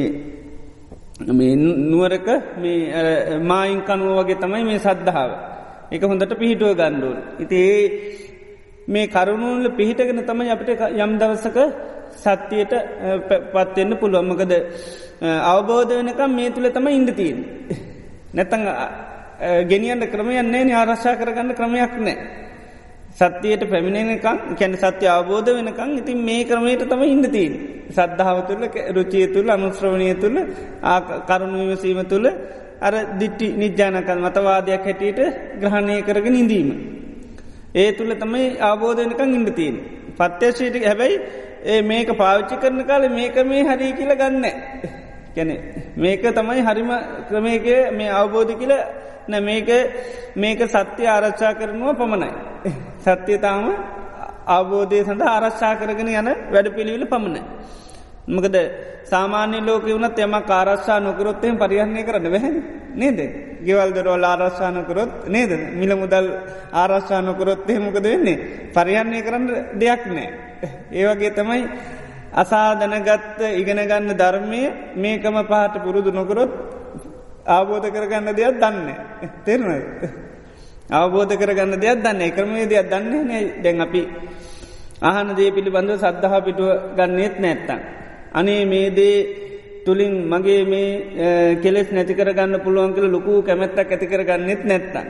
[1.20, 5.30] මේ නුවරක මේ මායින් කනුව වගේ තමයි මේ සද්ධාව.
[5.90, 7.18] එක හොඳට පිහිටුව ගණ්ඩුවන්.
[7.38, 7.82] ඉති ඒ
[8.88, 11.58] මේ කරුණුන්ල පිහිටගෙන තමයි අපිට යම් දවසක
[12.14, 12.72] සත්‍යයට
[13.52, 14.52] පත්වෙන්න පුළුවම්මකද
[15.22, 17.38] අවබෝධ වෙනකම් මේ තුළ තම ඉන්ඩතිීන්.
[18.34, 18.62] නැතං
[19.64, 22.43] ගෙනියන්ට ක්‍රමයන්නේ ආරශ්ා කරගන්න ක්‍රමයක් නෑ.
[23.14, 27.54] සත්‍යයට පැමිණෙනකම් කැන සත්‍ය අවබෝධ වෙනකං ඉතින් මේ ක්‍රමයට තම ඉන්නතිීන්.
[27.88, 28.62] සද්ධාව තුළ
[28.96, 30.38] රුචිය තුළ අනුශ්‍රවණය තුළ
[31.28, 32.26] කරුණු විමසීම තුළ
[32.80, 35.20] අර දිට්ටි නිජ්‍යානකල් මතවාදයක් හැටියට
[35.60, 36.68] ග්‍රහණය කරගෙන ඉඳීම.
[37.74, 39.76] ඒ තුළ තමයි අවබෝධනකං ඉන්නතිීන්.
[40.18, 41.16] පත්‍යශයට හැබැයි
[41.64, 44.44] ඒ මේක පාවිච්චි කරන කාල මේක මේ හරි කියල ගන්න.
[45.36, 45.50] ගැන
[45.96, 46.90] මේක තමයි හරිම
[47.28, 48.72] ක්‍රමයක මේ අවබෝධ කියල
[49.28, 49.68] නැ මේක
[50.36, 52.30] මේක සත්‍ය ආරච්චා කරනවා පමණයි.
[53.00, 53.64] සත්‍යතාම
[54.48, 57.44] අවබෝධය සඳ ආරශ්ා කරගෙන යන වැඩ පිළිවිල පමණ.
[58.28, 58.56] මකද
[59.04, 62.52] සාමාන්‍ය ලෝක වුණත් එම කාරශ්ා නොකරොත්තයෙන් පරිහරණය කරන්න වැහැ
[62.94, 63.18] නේද.
[63.62, 66.26] ගෙවල් දරවල් ආරශ්ානකරොත් නේද මිල මුදල්
[66.74, 68.42] ආරශ්ානකොරොත් එහෙමකද වෙන්නේ
[68.74, 70.28] පරිහරණය කරන්න දෙයක් නෑ.
[70.92, 71.62] ඒවගේ තමයි
[72.34, 74.62] අසාධනගත්ත ඉගෙනගන්න ධර්මය
[74.96, 76.52] මේකම පහට පුරුදු නොකරොත්
[77.46, 78.88] ආබෝධ කරගන්න දෙයක් දන්න.
[79.44, 79.70] තෙරනද.
[80.90, 84.02] අවබෝධ කරගන්න දෙයක් දන්නේ ක්‍රමේ දෙයක් දන්නේ නෑ දැන් අපි
[85.02, 87.80] අහන දේ පිළිබඳව සද්ධහ පිටුව ගන්නෙත් නැත්තන්.
[88.32, 89.16] අනේ මේ දේ
[89.84, 95.06] තුළින් මගේ මේ කෙලෙස් නැති කරගන්න පුළුවන් කළ ලොකු කැමැත්තක් ඇති කරගන්නෙත් නැත්තන්.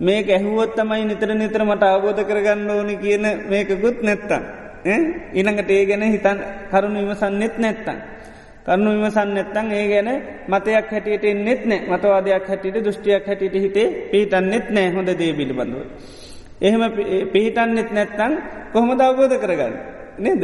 [0.00, 4.42] මේක ඇහුවොත් තමයි නිතර නිතර මට අවබෝධ කරගන්න ඕනි කියන මේකකුත් නැත්තන්.
[5.32, 6.38] ඉළඟට ඒ ගැන හිතන්
[6.70, 7.98] කරුණු විමසන්නෙත් නැත්තන්.
[8.66, 10.08] කරුණු විමසන්න නැත්තං ඒ ගැන
[10.48, 15.78] මතයක් හැටියට නෙත් නෑ මතවාදයක් හැටියට දෘෂ්ටියක් හැටියට හිතේ පිහිටන්නෙත් නෑ හොඳ දේ පිළිබඳව.
[16.60, 16.82] එහෙම
[17.32, 18.32] පිහිටන්නෙත් නැත්තං
[18.72, 19.74] කොහොමද අවබෝධ කරගන්න.
[20.18, 20.42] නේද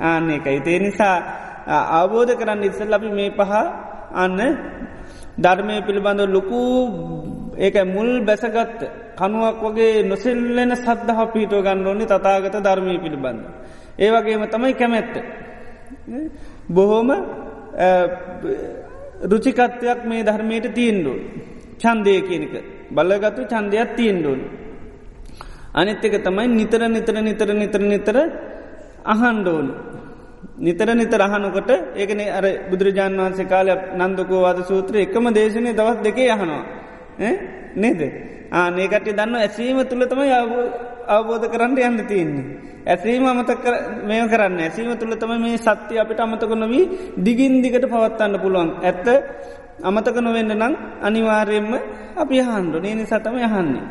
[0.00, 1.16] ආන්න එකයි තේ නිසා
[1.92, 3.52] අවබෝධ කරන්න ඉස්සල් ලබි මේ පහ
[4.14, 4.40] අන්න
[5.38, 6.60] ධර්මය පිළිබඳව ලොකු
[7.56, 8.80] ඒක මුල් බැසගත්ත
[9.16, 13.40] කනුවක් වගේ නොසෙල්ලෙන සද්ධහ පිහිටෝ ගන්න ඕන්නේ තතාගත ධර්මය පිළිබඳ.
[13.96, 15.14] ඒවගේම තමයි කැමැත්ත.
[16.68, 17.10] බොහෝම
[19.22, 21.18] රුචිකත්වයක් මේ ධර්මයට තියෙන්ඩුව.
[21.78, 22.54] චන්දය කියනක
[22.90, 24.40] බලගත්තු චන්දයක් තියෙන්ඩුවන්.
[25.74, 28.16] අනිත්්‍යක තමයි නිතර නිතර නිතර නිතර නිතර
[29.04, 29.66] අහන්ඩෝන්.
[30.58, 36.64] නිතර නිතර අහනකොට ඒකන අර බුදුරජාන් වන්සේ කාලය නන්දකෝවාද සූත්‍ර එකම දේශනය දවත් දෙකේ යහනවා.
[37.76, 38.00] නේද.
[38.52, 40.32] ආනේකට දන්න ඇසීම තුළ තමයි
[41.08, 42.44] අවබෝධ කරන්න යන්න තියන්නේ.
[42.86, 43.64] ඇසීම අමතක
[44.04, 46.84] මේ කරන්න ඇසීම තුළ තම මේ සත්‍ය අපිට අමතක නොවී
[47.18, 48.70] දිගින් දිගට පවත්වන්න පුළුවන්.
[48.80, 49.06] ඇත්ත
[49.82, 51.72] අමතක නොවෙන්න නම් අනිවාර්යෙන්ම
[52.16, 53.84] අපි හන්ඩු නේනි සතම යහන්නේ.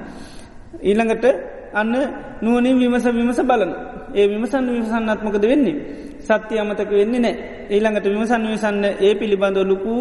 [0.82, 1.26] ඊළඟට
[1.74, 1.94] අන්න
[2.42, 3.72] නුවනින් විමස විමස බලන
[4.14, 5.78] ඒ විමසන්න විමසන්නත්මකද වෙන්නේ.
[6.22, 7.36] සත්‍ය අමතක වෙන්නේ නෑ
[7.70, 9.94] ඊළඟට විමසන්න විසන්න ඒ පිළිබඳව ලොකු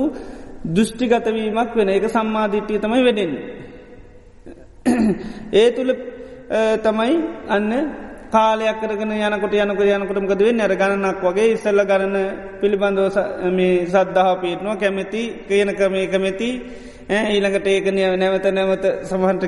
[0.66, 3.32] දෘෂ්ටිගතවීමක් වෙන එක සම්මාධිට්ටිය තමයි වෙඩෙන්.
[4.86, 5.92] ඒ තුළ
[6.84, 7.14] තමයි
[7.48, 7.70] අන්න
[8.30, 10.60] කාලයක් කරගෙන යනකොට යනක යනකොටමකද වෙන්න?
[10.60, 12.16] අර ගණනක් වගේ ඉස්සල්ල ගරන
[12.60, 13.16] පිළිබඳව
[13.50, 14.76] මේ සද්ධහ පීටනවා.
[14.76, 16.50] කැමැති කියන ක්‍රමය කමැති
[17.10, 19.44] ඊළඟට ඒකනය නැවත නැවත සමහන්ට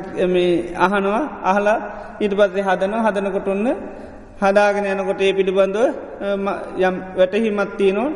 [0.79, 1.79] අහනවා අහලා
[2.21, 3.05] ඊට පස්සේ හදනවා.
[3.07, 3.67] හදනකොට ඔන්න
[4.41, 5.79] හදාගෙන යනකොට ඒ පිළිබඳව
[6.81, 8.11] යම් වැටහිමත්තියනවා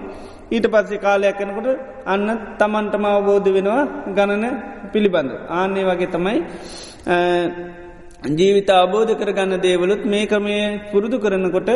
[0.50, 1.68] ඊට පස්සේ කාලයක් යනකොට
[2.04, 2.28] අන්න
[2.58, 4.44] තමන්ටම අවබෝධ වෙනවා ගණන
[4.92, 5.30] පිළිබඳ.
[5.50, 6.36] ආන්නේ වගේ තමයි
[8.30, 10.56] ජීවිත අබෝධ කරගන්න දේවලුත් මේ ක්‍රමය
[10.90, 11.70] පුරුදු කරනකොට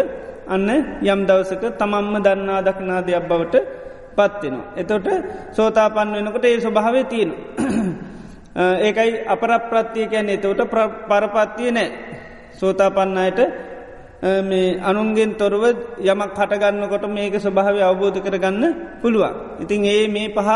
[0.47, 0.69] අන්න
[1.03, 3.55] යම් දවසක තමම්ම දන්නා දක්නා දෙයක් බවට
[4.15, 4.67] පත්වෙනවා.
[4.77, 5.07] එතොට
[5.53, 7.31] සෝතාපන්න වෙනකොට ඒ ස්වභාවය තියෙන.
[8.79, 10.71] ඒකයි අපරප්‍රත්තිය කියන්නේ එතවට
[11.09, 11.89] පරපත්තිය නෑ
[12.55, 13.41] සෝතාපන්නයට
[14.25, 15.65] මේ අනුන්ගෙන් තොරව
[16.01, 18.65] යමක් හටගන්නකොට මේක ස්වභාව අවබෝධ කරගන්න
[19.03, 19.35] පුළුවන්.
[19.61, 20.49] ඉතින් ඒ මේ පහ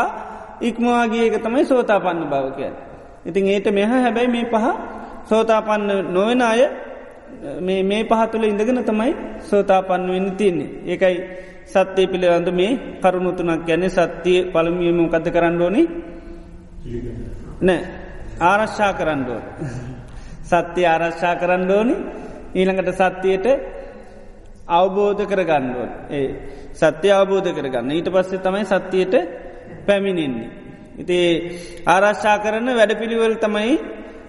[0.61, 2.67] ඉක්මවාගේක තමයි සෝතාපන්න භාවකය.
[3.25, 4.65] ඉතින් ඒට මෙහ හැබැයි මේ පහ
[5.25, 6.61] සෝතාපන්න නොවෙන අය
[7.59, 9.11] මේ පහතුළ ඉඳගෙන තමයි
[9.41, 10.69] සෝතාපන්න වෙන්න තියන්නේ.
[10.85, 11.15] ඒකයි
[11.65, 15.83] සත්‍යය පිළිබඳ මේ කරුණුතුනක් ගැන සත්‍යය පළමියම කද කරන්න ඕනි
[17.61, 17.79] නෑ
[18.41, 19.41] ආරශ්ා කරන්නඩෝ.
[20.43, 21.95] සත්‍යය ආරශ්ා කරන්න ඕනි
[22.51, 23.47] ඊළඟට සත්‍යයට
[24.69, 26.27] අවබෝධ කරගන්නුවන් ඒ
[26.73, 27.91] සත්‍ය අවබෝධ කරගන්න.
[27.91, 29.13] ඊට පස්සේ තමයි සත්‍යයට
[29.85, 30.49] පැමිණෙන්නේ.
[30.97, 31.19] ඉති
[31.85, 33.73] ආරශ්ා කරන වැඩ පිළිවල් තමයි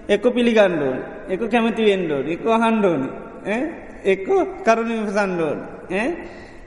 [0.07, 0.99] එක්ක පිළිගණ්ඩෝන්
[1.29, 3.09] එක කැමති වෙන්ඩෝන් එක හන්ඩෝනි
[4.05, 4.27] එක්ක
[4.63, 5.59] කරුණ විසන්ඩෝන්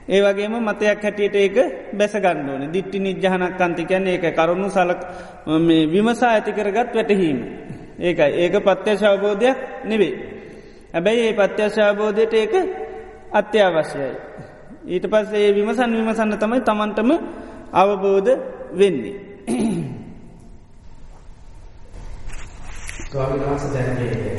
[0.07, 1.57] ඒ වගේම මතයක් හැටියට ඒක
[1.93, 5.01] බැසගණ්ඩෝන දිට්ටි නිජ්ජහනක් අන්තිකැන ඒක කරුණු සලක්
[5.87, 7.39] විමසා ඇතිකරගත් වැටහීම.
[7.99, 8.31] ඒකයි.
[8.35, 10.34] ඒක පත්‍යශ අවබෝධයක් නෙවේ.
[10.95, 12.53] හැබැයි ඒ පත්‍යශාබෝධයට ඒක
[13.31, 14.11] අත්‍යවශ්‍යයි.
[14.87, 17.09] ඊට පස් ඒ විමසන් විමසන්න තමයි තමන්ටම
[17.73, 18.31] අවබෝධ
[18.73, 19.15] වෙන්නේ.
[23.07, 24.35] ස්වාමිවාස දැන්නේ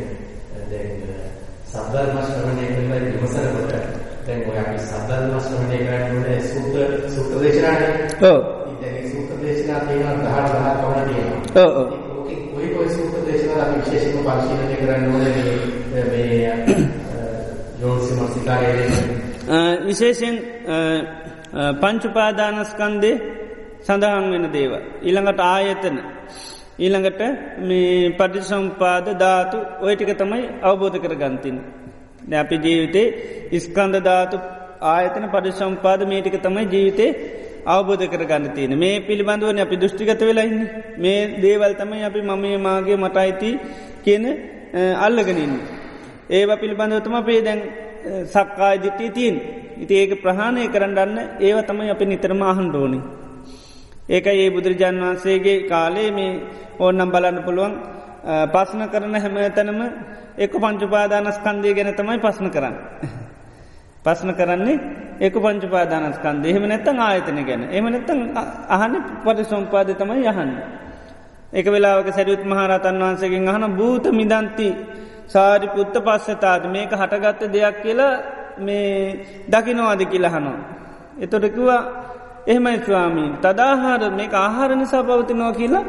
[1.70, 3.72] සද්ධර්ම ශ්‍රවණය කරලා විමසනකොට
[4.26, 7.92] දැන් ඔය අපි සද්ධර්ම ශ්‍රවණය කරනකොට සූත්‍ර සූත්‍ර දේශනානේ.
[8.24, 8.40] ඔව්.
[8.72, 11.40] ඉතින් සූත්‍ර දේශනා තියෙනවා 10 10 පමණ තියෙනවා.
[11.62, 11.88] ඔව් ඔව්.
[12.11, 15.55] ඕකේ කොයි කොයි සූත්‍ර දේශනා අපි විශේෂයෙන්ම පරිශීලනය කරන්න ඕනේ
[19.86, 20.36] විශේෂෙන්
[21.80, 23.14] පංචුපාදානස්කන්දේ
[23.82, 24.72] සඳහන් වෙන දේව.
[25.03, 25.97] ඊළඟට ආයතන.
[26.78, 27.22] ඊළඟට
[27.61, 31.57] මේ පටිසම්පාද ධාතු ඔයටික තමයි අවබෝධ කර ගන්තින්.
[32.34, 33.07] අපි ජීවිතේ
[33.53, 34.36] ඉස්කන්ද ධාතු
[34.82, 37.11] ආයතන පටිසම්පාද මේටික තමයි ජීවිතේ
[37.66, 40.61] අවබෝධ කර ගන්න තියෙන මේ පිළිබඳුවන අපි දෘෂ්ටිගත වෙලයින්න
[40.99, 43.51] මේ දේවල් තමයි අපි මමේ මාගේ මටයිති
[44.05, 44.24] කියන
[44.99, 45.55] අල්ලගෙනන්න.
[46.30, 47.61] ඒව පිළිබඳවතම අපේ දැන්
[48.26, 49.36] සක්කාය දිට්ටි තිීන්
[49.76, 53.00] ඉති ඒක ප්‍රහාණය කරන්නන්න ඒව තමයි අපි නිතරම අහන්ඩෝනි.
[54.07, 56.40] ඒක ඒ බුදුරජාන් වහන්සේගේ කාලේ මේ
[56.78, 57.74] ඕන්නම් බලන්න පුළුවන්
[58.46, 59.80] පස්න කරන හැම තැනම
[60.36, 62.76] එක පංචුපාදානස්කන්දය ගැන තමයි පස්න කරන්න.
[64.04, 64.76] පස්න කරන්නේ
[65.18, 68.20] එක පංචුපාදානස්කන්ද එහෙම නැත්තන් ආයතන ගැන එම නැත්තන්
[68.68, 68.94] අහන
[69.24, 70.50] පට සම්පාද තමයි යහන්න.
[71.52, 74.68] එක වෙලාවක සැරියුත් මහරතන් වහන්සේගෙන් අහන භූත මිදන්ති
[75.26, 78.14] සාරිපුත්ත පස්සතාද මේක හටගත්ත දෙයක් කියලා
[78.58, 80.58] මේ දකිනවාද කියලහනවා.
[81.18, 81.82] එතොටකිවා
[82.46, 85.84] එහෙමයි ස්වාමීන් තදාහාර මේ ආහාර නිසා පවතිනවා කියලා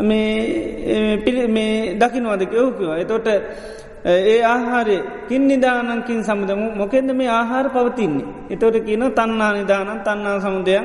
[0.00, 2.96] මේ දකිනවාද කියවකිවා.
[2.96, 3.26] එතොට
[4.04, 4.98] ඒ ආහාරය
[5.28, 8.28] කින් නිධානකින් සමුදම මොකෙද මේ ආහාර පවතින්නේ.
[8.50, 10.84] එතොට කියන තන්නා නිධානන් තන්නා සමුදයක්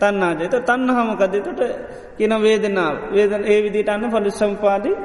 [0.00, 1.60] තන්නාජයත තන්න හමකදතට
[2.16, 4.96] කියන වේදනාව වේදන ඒ විදිට අන්න පලි සම්පාදී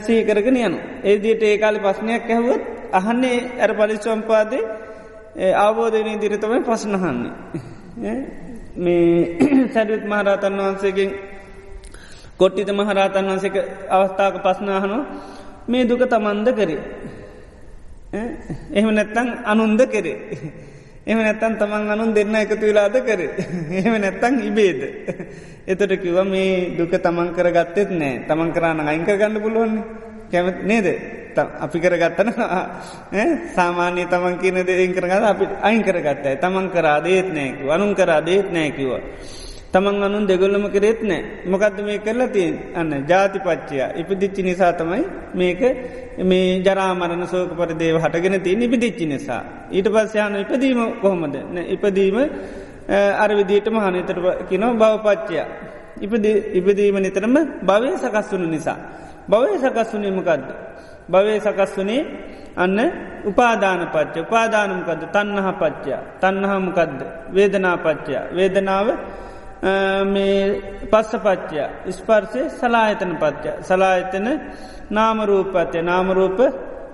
[0.00, 0.78] සීකරගෙන යනු.
[1.02, 2.62] ඒදිට ඒකාලි පස්්නයක් ඇහුවත්
[2.92, 4.62] අහන්නේ ඇර පලිස්වම්පාදේ
[5.56, 7.32] අවබෝධනී දිරිතමයි පස්නහන්නේ.
[8.76, 9.38] මේ
[9.74, 11.10] සැඩවිත් මහරතන් වහන්සේගෙන්
[12.36, 13.56] කොට්ටිත මහරතන් වහන්සේක
[13.90, 15.02] අවස්ථාක පස්නාහනෝ
[15.68, 16.82] මේ දුක තමන්ද කරේ.
[18.72, 20.18] එහෙම නැත්තං අනුන්ද කරේ.
[21.06, 23.20] එම නැත්තන් තමන් අනුන් දෙන්න එකතු වෙලාද කර.
[23.70, 24.80] එහෙම නැත්තං ඉබේද?
[25.66, 28.24] එතට කිව මේ දුක තමන් කර ගත්තෙත් නෑ.
[28.28, 29.84] තමන් කරන්න අයිංක ගන්න පුළුවන්නේ
[30.32, 30.88] කැමත් නේද?
[31.36, 32.30] අපි කරගත්තන
[33.54, 38.52] සාමාන්‍ය තමන් කියන දෙෙන් කරගත අපි අයින් කරගත්තයි තමන් කරා දේත් නෑකිව අනුන් කරා දේත්
[38.52, 39.02] නෑකිවා
[39.74, 41.22] තමන් අනුන් දෙගොල්ලම කරෙත් නෑ.
[41.46, 43.88] මොකක්ද මේ කරලා තියෙන් අන්න ජාතිපච්චයා.
[44.00, 45.02] ඉපදිච්චි නිසා තමයි
[45.34, 45.62] මේක
[46.22, 49.42] මේ ජරාමරණ සෝක පරිදේව හටගෙන තිය ඉපදිච්චි නිසා.
[49.70, 51.34] ඊට පස්සයන ඉපදීම කොහොමද?
[51.74, 52.16] ඉපදීම
[53.24, 54.18] අරවිදිීට මහනතර
[54.48, 55.46] කිනෝ භවපච්චයා.
[56.58, 58.78] ඉපදීම නිතරම භවය සකස් වුණු නිසා.
[59.28, 60.44] භවය සකස් වුණීමකක්ද
[61.08, 62.02] භවය සකස් වනේ
[62.56, 62.78] අන්න
[63.24, 67.00] උපාදාන පච්ච උපාදානමකද තන්නහ පච්චා තන්නහමකදද
[67.34, 68.88] වේදනා පච්චා වේදනාව
[70.06, 70.40] මේ
[70.86, 74.28] පස්සපච්චය ස්පර්සය සලායතන පච්ච සලායතන
[74.90, 76.38] නාමරූපත්ය නාමරූප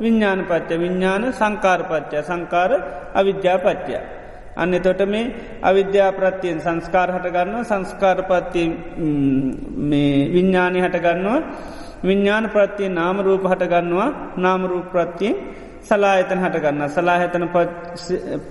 [0.01, 2.71] විඤ්ඥාන පච්ච විඤ්ඥාන සංකාරපච්චය සංකාර
[3.13, 3.97] අවිද්‍යාපච්චය.
[4.53, 8.69] අන්න තොට මේ අවිද්‍යා ප්‍රත්තියෙන් සංස්කාර හටගන්න සංස්කාරපත්තිය
[10.33, 11.41] විඤ්ඥානය හටගන්නවා
[12.03, 15.37] විඤ්ඥාන ප්‍රත්තිය නාමරූප හටගන්නවා නාමරූප ප්‍රත්තියෙන්
[15.83, 17.45] සලායතන හටගන්න සලාහිතන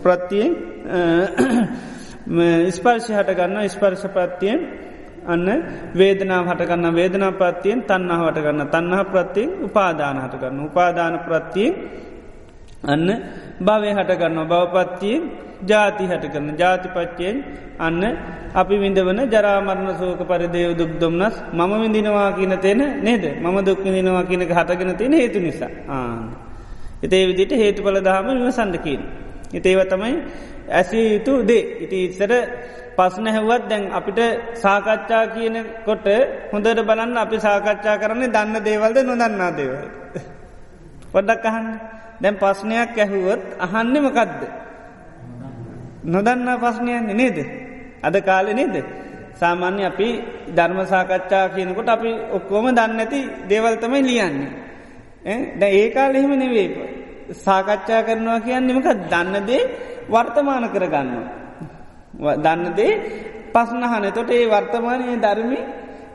[0.04, 0.52] ප්‍රත්තියෙන්
[2.70, 4.60] ස්පර්ශි හටගන්න ස්පර්ශපත්තියෙන්
[5.26, 5.48] අන්න
[5.94, 10.60] වේදනාව හටගන්න වේදනා ප්‍රත්තියෙන් තන්නහ හටගන්න තන්නහ ප්‍රත්තියෙන් උපාදාන හටගන්න.
[10.62, 11.74] උපාදාන ප්‍රත්තියෙන්
[12.86, 13.08] අන්න
[13.60, 14.38] භවය හටගන්න.
[14.46, 15.22] බවපත්තියෙන්
[15.64, 16.56] ජාති හටගන්න.
[16.56, 17.44] ජාතිපච්චයෙන්
[17.78, 18.02] අන්න
[18.54, 23.24] අපි විඳවන ජරාමරණ සෝක පරිදේව දුක්දොම්න්නස් මම විඳිනවා කියන තියෙන නේද?
[23.36, 25.72] මම දුක් විඳිනවා කියනක හටගෙන තියෙන හේතු නිසා.
[25.90, 26.30] ආන.
[27.04, 29.02] එතේ විදිට හේතුඵල දහම විමසන්ඩකින්.
[29.50, 30.16] එතේව තමයි
[30.72, 32.32] ඇසිය යුතු දේ ඉති ඉස්සර
[32.98, 34.20] පස්න හැවත් දැන් අපිට
[34.56, 36.08] සාකච්ඡා කියන කොට
[36.52, 39.88] හොඳට බලන්න අපි සාකච්ඡා කරන්නේ දන්න දේවල්ද නොදන්නා දේවල්.
[41.12, 41.68] පොඩ්ඩක් අහන්න
[42.22, 44.42] දැන් පස්්නයක් ඇහුවොත් අහන්නෙමකදද.
[46.06, 47.38] නොදන්නා පස්්නයන්නේ නේද.
[48.04, 48.76] අද කාලෙ නේද.
[49.34, 50.10] සාමාන්‍ය අපි
[50.56, 53.20] ධර්ම සාකච්ඡා කියනකොට අපි ඔක්කෝම දන්න ඇති
[53.50, 54.52] දේවල්තමයි ලියන්නේ.
[55.60, 56.68] දැ ඒ කාල එහෙම නෙවේ
[57.36, 59.62] සාකච්ඡා කරනවා කියන්නෙමක දන්නදේ
[60.10, 61.10] වර්තමාන කරගන්න.
[62.38, 62.94] දන්නදේ
[63.54, 65.60] පස්නහන තොට ඒ වර්තමානය ධර්මි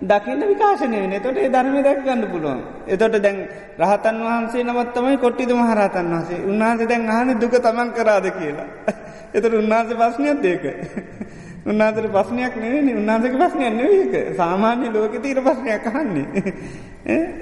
[0.02, 2.60] දකින්න විකාශනය වෙන තොට ඒ ධර්මි දැක් ගන්න පුළුවන්.
[2.86, 3.38] එතොට දැන්
[3.78, 8.68] රහතන් වහන්සේ නවත්තමයි කොට්ටිද මහරතන් වහසේ උන්වහන්සේ දැන් අහන දුක තමන් කරාද කියලා.
[9.34, 10.62] එතට උන්වහන්සේ පස්්නයක් දෙක.
[11.66, 16.26] උන්නාතර පස්නයක් නෙවෙනි උන්නාසක පස්නයක් නෙවක සාමාන්‍ය ලෝක තීර පස්නයක් අහන්නේ.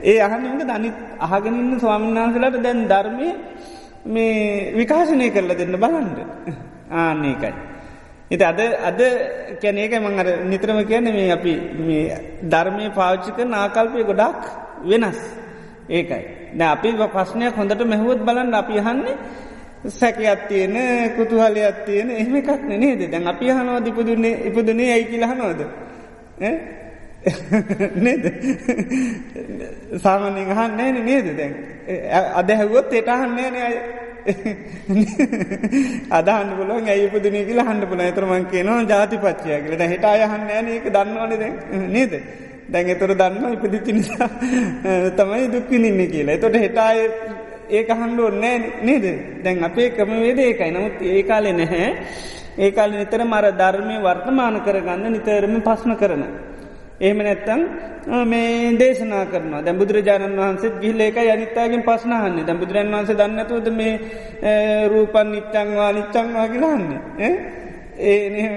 [0.05, 3.29] ඒ අහන්නක දනිත් අහගෙනන්න ස්වාමීන් වහන්සලට දැන් ධර්මය
[4.07, 6.18] මේ විකාශනය කරලා දෙන්න බලන්ට
[6.93, 7.53] ආන්නේකයි.
[8.31, 9.01] එති අද අද
[9.61, 11.53] කැනේක මං අර නිත්‍රම කියන මේ අපි
[12.45, 14.43] ධර්මය පාච්චික නාකල්පය ගොඩක්
[14.85, 15.20] වෙනස්
[15.89, 16.25] ඒකයි.
[16.53, 19.16] න අපි පස්්නයක් හොඳට මෙහුවත් බලන්න අපි හන්නේ
[19.85, 20.76] සැකයක් තියෙන
[21.16, 23.11] කුතුහලයක් තියෙන එහෙම එකක් නේද?
[23.11, 25.61] දැන් අපි හනෝද ඉපදුන්නේ ඉපදුනේ ඇයි කියලහනෝද
[27.97, 28.24] නේද?
[29.99, 31.53] සාමානයෙන් අහන්නේ නේද දැන්?
[32.35, 33.74] අදහැවුවොත් එට අහන්නේ නෑ
[36.11, 41.33] අදහන්න පුලුවන් ඇයිපදනය කියලා හන්ඩ පුල ඇතරමන් කියනවා ජාතිපච්චය කියලට හිට අයහන්න ෑන එක දන්නවන
[41.35, 41.53] දැ
[41.97, 42.12] නේද?
[42.68, 44.28] දැන් එතොර දන්න ඉපදිච්චි නිසා
[45.16, 46.35] තමයි දුක්විනින්න කියලා.
[46.35, 46.99] එතොට හිටාය
[47.73, 49.05] ඒක හන්ඩුව නෑ නේද?
[49.43, 50.70] දැන් අපේ ක්‍රමවේද ඒකයි.
[50.70, 51.89] නමුත් ඒ කාලෙ නැහැ.
[52.59, 56.25] ඒ කාල නිතර මර ධර්මය වර්තමාන කරගන්න නිතරම පස්න කරන.
[57.01, 57.61] එහෙම නැත්තං
[58.25, 63.93] මේ දේශනා කරන දැ බුදුරජාණන් වහන්සේ ගිල්ලේක අනිත්තාගෙන් පස්නහන්නේ දැ බුදුරන් වන්සේ දන්නතුද මේ
[64.89, 67.31] රූපන් නිච්චංවා නිච්චංවා කියලන්නේ
[68.01, 68.49] ඒ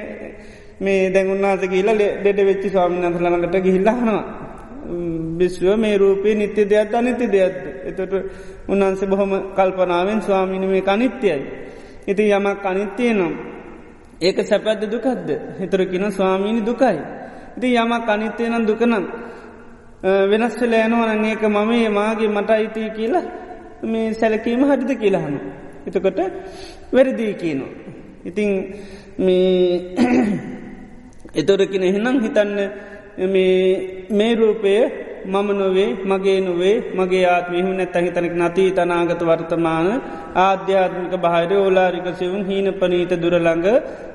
[0.80, 4.24] මේ දැන් උන්නාස කියල ඩෙඩ වෙච්චි ස්වාමිනන්ත ළඟට ගිහිල්ලහනවා
[5.38, 8.14] බිස්ව මේ රූපේ නිත්‍ය දෙයක් අනිති දෙයක්ද එතට
[8.68, 11.42] උන්වන්සේ බොහොම කල්පනාවෙන් ස්වාමිනි මේ අනිත්‍යයි
[12.08, 13.34] ඉති යමක් අනිත්‍යය නම්
[14.22, 15.30] ඒක සැපැද්ද දුකක්ද
[15.60, 17.00] හිතරකින ස්වාමීණි දුකයි
[17.58, 19.06] ඉති යමක් අනිත්‍යය නම් දුකනම්
[20.04, 23.26] වෙනස්වල යනවන ඒක මම මාගේ මට අයිතිය කියලා
[23.84, 25.36] මේ සැලකීම හරිද කියලාහන.
[25.88, 26.20] එතකොට
[26.94, 27.72] වැරදිී කියනවා.
[28.26, 28.50] ඉතිං
[29.18, 29.96] මේ
[31.40, 32.60] එතොරකින එහෙනම් හිතන්න
[33.18, 34.76] මේ රූපය
[35.26, 39.88] මම නොවේ මගේ නොවේ මගේ ආත්මයහු නැත්තහි තනක නති තනාගත වර්තමාන
[40.38, 43.68] ආධ්‍යාත්මික භාර ඕලාරික සිවුන් හීන පනීත දුරළඟ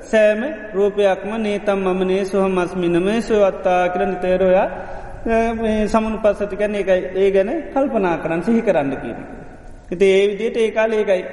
[0.03, 0.41] සෑම
[0.73, 4.67] රූපයක්ම නේතම් මමනේ සොහමස්මිනම සොවත්තා කරන තේරෝයා
[5.87, 7.01] සමුණු පස්සතිකන ඒකයි.
[7.15, 9.17] ඒ ගැන කල්පනා කරන්න සිහි කරන්න කියන.
[9.91, 11.23] හිති ඒ විදියට ඒකාල ඒකයි.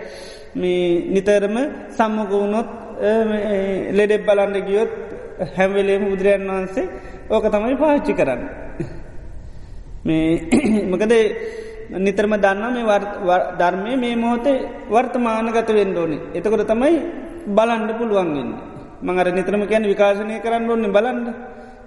[0.54, 1.56] මේ නිතරම
[1.90, 2.68] සම්මගවුණොත්
[3.90, 4.92] ලෙඩෙබ් බලන්න ගියොත්
[5.56, 6.86] හැම්වෙලේම බුදුරයන් වහන්සේ
[7.28, 8.42] ඕක තමයි පාච්චි කරන්න.
[10.04, 10.28] මේ
[10.90, 11.14] මකද
[11.96, 12.98] නිතරම දන්න මේ
[13.54, 14.58] ධර්මය මේ මොහොතේ
[14.88, 16.18] වර්තමානගත වෙන්ඩෝනි.
[16.34, 16.96] එතකොට තමයි
[17.48, 18.50] බලන්ඩ පුළුවන්ගෙන්.
[19.02, 21.26] මඟර නිතරම කැන විකාශනය කරන්න ඕන්න බලන්ඩ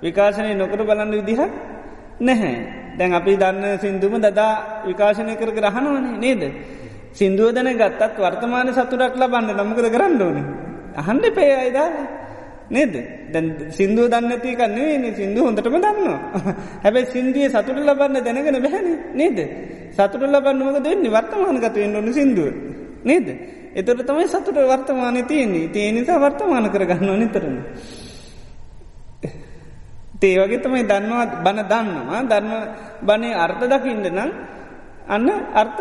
[0.01, 1.41] විකාශනය නොකර බලන්න විදිහ
[2.19, 2.55] නැහැ.
[2.97, 6.41] දැන් අපි දන්න සිින්දුම දදා විකාශනය කර ග්‍රහණවනේ නේද.
[7.11, 10.45] සිින්දුව දැන ගත්තත් වර්තමාන සතුරක් ලබන්න නමකද කරන්න ඕනේ.
[10.95, 12.20] අහන්ඩ පේ අයිදාලා.
[12.71, 12.93] නේද
[13.31, 16.19] දැන් සිින්දුව දන්නති කන්නේ සිින්දු හොඳටම දන්නවා.
[16.83, 19.39] හැබැයි සිින්දිය සතුට ලබන්න දැනගෙන බැහැන නේද.
[19.91, 22.53] සතුට ලබන්නමක දෙන්නේ වර්තමානගත වෙන්න ඕන සිින්දුව.
[23.03, 23.27] නේද.
[23.73, 27.57] එතොට තමයි සතුට වර්තමානය තියන්නේ තිය නිසා වර්තමාන කරගන්න නිතරම.
[30.19, 32.51] තේවගේ තමයි දන්නවා බණ දන්නවා ධර්ම
[33.01, 34.31] බනේ අර්ථ දකිින්ට නම්
[35.07, 35.79] අන්න අර්ථ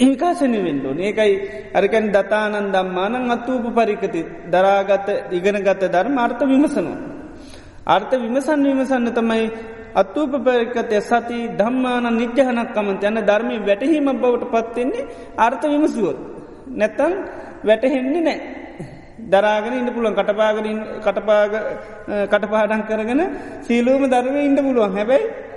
[0.00, 1.32] ඒකාශනය වෙන්ඩෝන ඒකයි
[1.74, 6.98] අරකැන් දතානන් දම්මානං අත්තූප පරිකති දරාගත ඉගෙනගත ධර්ම අර්ථ විමසනවා.
[7.86, 9.46] අර්ථ විමසන් විමසන්න තමයි
[9.94, 15.08] අත්තූප පරිකතය සති ධම්මාන නිජ්‍යහනක්කමන්ත යන ධර්මය වැටහීම බවට පත්වෙන්නේ
[15.38, 16.18] අර්ථ විමසුවොත්.
[16.70, 17.12] නැත්තං
[17.64, 18.38] වැටහෙන්නේ නෑ.
[19.24, 21.52] දරාගෙන ඉන්න පුළුවන් කටපාගරින් කටපාග
[22.28, 23.22] කටපාඩන් කරගෙන
[23.62, 25.47] සීලූම ධර්මය ඉන්න පුළුවන් හැබැයි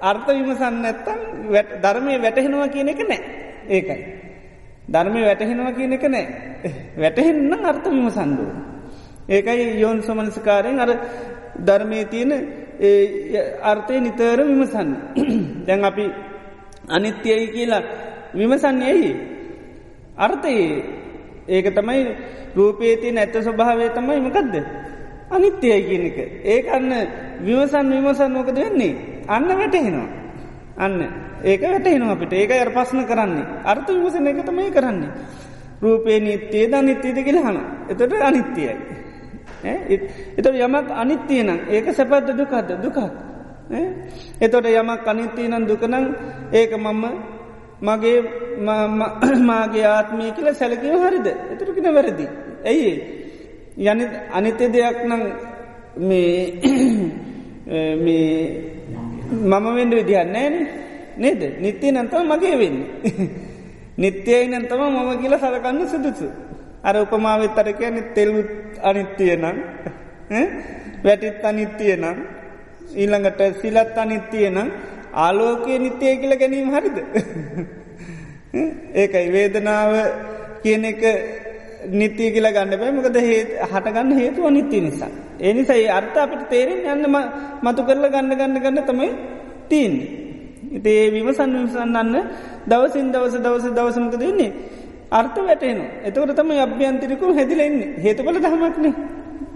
[0.00, 1.18] අර්ථ විමසන්න නැත්තම්
[1.82, 3.20] ධර්මය වැටහෙනවා කියන එක නෑ
[3.68, 4.02] ඒකයි.
[4.88, 6.26] ධර්මය වැටහෙනවා කියන එක නෑ
[6.96, 8.50] වැටහෙන්න්න අර්ථ විමසන්දුව.
[9.28, 10.90] ඒකයි යෝන් සොමනස්කාරයෙන් අර
[11.58, 12.32] ධර්මය තියෙන
[13.62, 14.90] අර්ථය නිතර විමසන්න.
[15.66, 16.06] දැන් අපි
[16.88, 17.82] අනිත්‍යයි කියලා
[18.34, 19.12] විමසන්න ඇයි.
[20.16, 21.00] අර්ථයේ
[21.48, 22.02] ඒක තමයි
[22.56, 24.54] රූපේති නැත්ත ස්වභාවය තමයි මකදද.
[25.30, 26.18] අනිත්‍යයි කියන එක.
[26.44, 26.92] ඒකන්න
[27.40, 28.94] විවසන් විමසන් නොකද වෙන්නේ.
[29.30, 30.08] අන්න වැටහෙනවා.
[30.76, 30.94] අන්න
[31.44, 33.46] ඒක වැටහෙනවා අපිට ඒක අර පස්න කරන්නේ.
[33.64, 35.10] අර්ථ විමසන එක තමයි කරන්නේ.
[35.82, 37.58] රූපේ නිත්‍යයේ ද නිත්‍යයද කියලහන.
[37.88, 38.74] එතට අනිත්‍යයයි.
[40.36, 42.98] එතට යමක් අනිත්‍යය නම් ඒක සැපත්ද දුකක්ද දුකක්.
[44.40, 46.06] එතොට යමක් අනිත්‍යය නම් දුකනං
[46.52, 47.04] ඒක මම්ම
[47.82, 48.18] මගේ
[49.40, 52.26] මාගේ ආත්මය කියල සැලකව හරිද එතුරකින වැරදි.
[52.64, 52.92] ඇයි
[53.78, 55.22] යනි අනිත්‍ය දෙයක් නම්
[55.98, 56.36] මේ
[59.30, 60.54] මම වෙන්ඩ විදිහන්නේන
[61.16, 62.78] නේද නිත්‍යය නන්තම මගේ වෙන්න.
[64.02, 66.28] නිත්‍යයයි නන්තම මම කියල සලකන්න සුදුසු.
[66.82, 68.50] අර උපමාවත් අර කියන්න තෙල්ලුත්
[68.82, 69.56] අනිත්‍යය නම්
[71.04, 72.18] වැටිත් අනිත්‍යය නම්
[72.94, 74.68] ඊළඟට සිලත් අනිත්‍යය නම්
[75.14, 76.98] ආලෝකය නිත්‍යය කියල ගැනීම හරිද.
[79.00, 79.92] ඒකයි වේදනාව
[80.62, 81.02] කියන එක
[81.90, 85.10] නිත්‍යය කියලා ගන්න බෑ මොකද හේ හටගන්න හේතුව නිත්‍ය නිසා.
[85.40, 87.06] ඒ නිසා ඒ අර්ථ අපිට තේරෙන් යන්න
[87.62, 89.10] මතු කරල ගන්න ගන්න ගන්න තමයි
[89.68, 89.94] තිීන්.
[90.70, 92.16] ඉතේ විමසන් විමසන්නන්න
[92.66, 94.52] දවසින් දවස දවස දවසමක දෙන්නේ.
[95.10, 98.94] අර්ථ වැටේන එතකට තම අභ්‍යන්තිරිකු හැදිලෙන්නේ හේතුඵල දහමක්නේ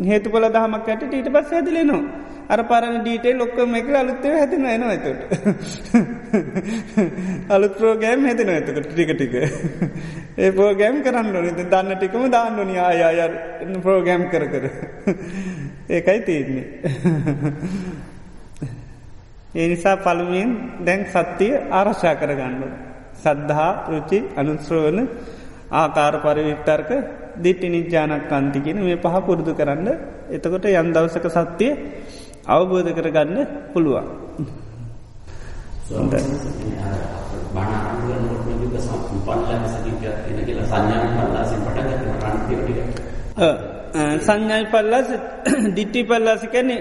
[0.03, 2.03] හේතුඵල දහමක් ඇට ඊට පස් හැදිලෙනවා.
[2.47, 5.07] අර පරණ ඩීටේ ලොක්කම එක අලුත්තව හැතින එනවා ඇතට.
[7.49, 9.35] අලුත් ප්‍රෝගෑම් හැතින ඇතකට ටික ටික.
[10.37, 13.33] ඒ පෝගෑම් කරන්න නිත දන්න ටිකම දාන්නනි ආයායර්
[13.81, 14.65] ප්‍රෝගෑම් කර කර.
[15.91, 16.67] ඒකයි තියෙන්නේ.
[19.55, 22.63] ඒ නිසා පළුවෙන් දැන් සත්‍යය ආරශ්ා කරගන්න.
[23.17, 24.99] සද්ධහා රුචි අනුස්්‍රෝවන
[25.73, 26.91] ආකාර පරිවික්ටර්ක
[27.37, 29.89] දිට්ටි නිජ්‍යානක් අන්තිගෙන මේ පහ පුරුදු කරන්න
[30.31, 31.73] එතකොට යම් දවසක සත්‍යය
[32.47, 33.39] අවබෝධ කරගන්න
[33.73, 34.07] පුළුවන්.
[44.21, 45.09] සංඥයි පල්ලාස
[45.77, 46.77] දිට්ටි පල්ලාසි කැනෙ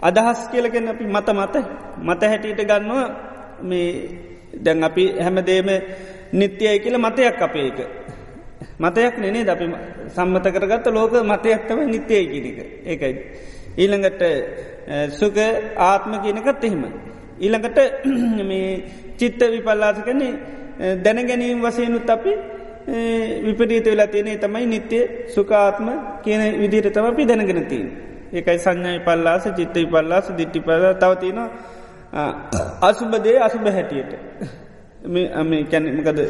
[0.00, 1.54] අදහස් කියලගෙන අපි මත මත
[1.98, 3.06] මත හැටියට ගන්නවා.
[3.60, 3.90] මේ
[4.54, 5.68] දැන් අපි හැමදේම
[6.32, 7.78] නිත්‍යයයි කියල මතයක් අපේ එක
[8.78, 9.66] මතයක් නෙනේ ද අපි
[10.08, 13.14] සම්මත කරගත්ත ලෝක මතයක්තම නිත්‍යය කියනක ඒකයි.
[13.76, 14.22] ඊළඟට
[15.10, 15.36] සුක
[15.78, 16.84] ආත්ම කියනකත් එහෙම.
[17.38, 17.78] ඊළඟට
[18.50, 18.70] මේ
[19.16, 20.32] චිත්ත විපල්ලාස කනේ
[20.96, 22.32] දැනගැනීම් වසයනුත් අපි
[23.44, 25.88] විපරීත වෙලා තියනේ තමයි නිත්‍යය සුකාත්ම
[26.22, 27.86] කියන විදිහට තම අපි දැනගෙනතින්.
[28.32, 31.48] ඒකයි සංඥයි පල්ලාස චිත්ත විපල්ලාස දිට්ටි පල තවතිනවා
[32.82, 34.12] අසුබදේ අසුබ හැටියට.
[35.04, 36.20] මේ කැනමකද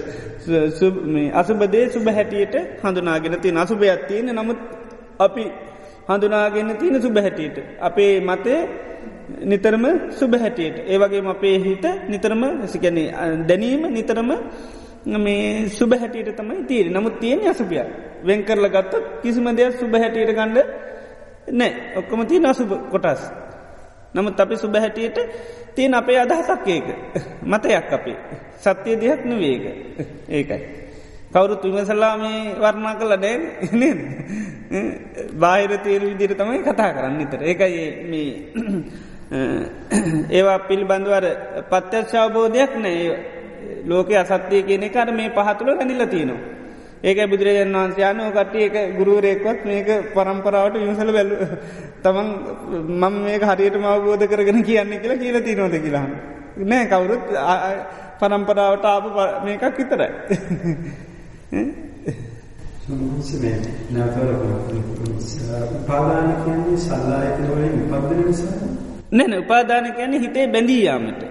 [1.35, 4.59] අසුබදේ සුබ හැටියට හඳුනාගෙන තිය අසුභයක් තියෙන නමුත්
[5.19, 5.45] අපි
[6.09, 7.59] හඳුනාගෙන තියෙන සුබ හැටියට.
[7.81, 8.61] අපේ මතේ
[9.43, 12.99] නිතරම සුබහැටියට ඒවගේ අපේ හිත නිතරම සිකැන
[13.49, 14.31] දැනීම නිතරම
[15.17, 17.83] මේ සුබහැටියට තමයි තීර නමුත් තියෙන අසුපිය
[18.23, 20.59] වෙන් කරල ගත්තත් කිසිම දෙයක් සුබහැටියට ගණ්ඩ
[21.51, 21.73] නෑ.
[21.97, 23.23] ඔක්කොම තිය අසුබ කොටස්.
[24.15, 25.19] නමුත් අපි සුබහැටියට
[25.79, 26.87] තියෙන අපේ අදහසක් ඒක.
[27.45, 28.19] මතයක් අපේ.
[28.59, 29.65] සත්‍යය දෙයක් නවේක
[30.31, 30.61] ඒකයි.
[31.33, 33.37] කවුරුත් විමසල්ලා මේ වර්ණා කල ඩෑ
[33.73, 34.01] නද?
[35.35, 38.31] බාහිර තේර විදිර තමයි කතා කරන්න නිතර ඒකයි මේ
[40.31, 41.25] ඒවා පිළිබඳවර
[41.71, 43.09] පත්්‍යක්ෂාවබෝධයක් නෑ.
[43.85, 46.41] ලෝක අසත්‍යය කියන කර මේ පහතුළ රැඳිල්ල තියනවා.
[47.01, 51.37] ඒක බුදුරජන් වහන්සේ යනෝ කට්ටිය එක ගුරුවරයෙක්වත් මේක පරම්පරාවට විමසල බැලු
[52.03, 52.29] තමන්
[53.01, 56.13] මං මේක හරියට අවබෝධ කරගෙන කියන්න කියලා කියල තිනෝද කියලාන්න.
[56.61, 57.25] නෑ කවුරුත්
[58.21, 59.05] පරම්පරාවට ආප
[59.45, 60.11] මේකක් විතරයි.
[65.79, 68.53] උපාදාන කියන්නේ සල්ලායතන වලින් උපදින නිසා?
[69.13, 71.23] නැන උපාදාන කියන්නේ හිතේ බැඳී යාමට.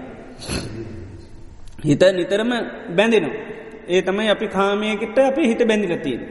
[1.84, 2.50] හිත නිතරම
[2.96, 3.57] බැඳෙනවා
[3.88, 6.22] ඒ තමයි අපි කාමයකට අපි හිත බැඳිලතිීන්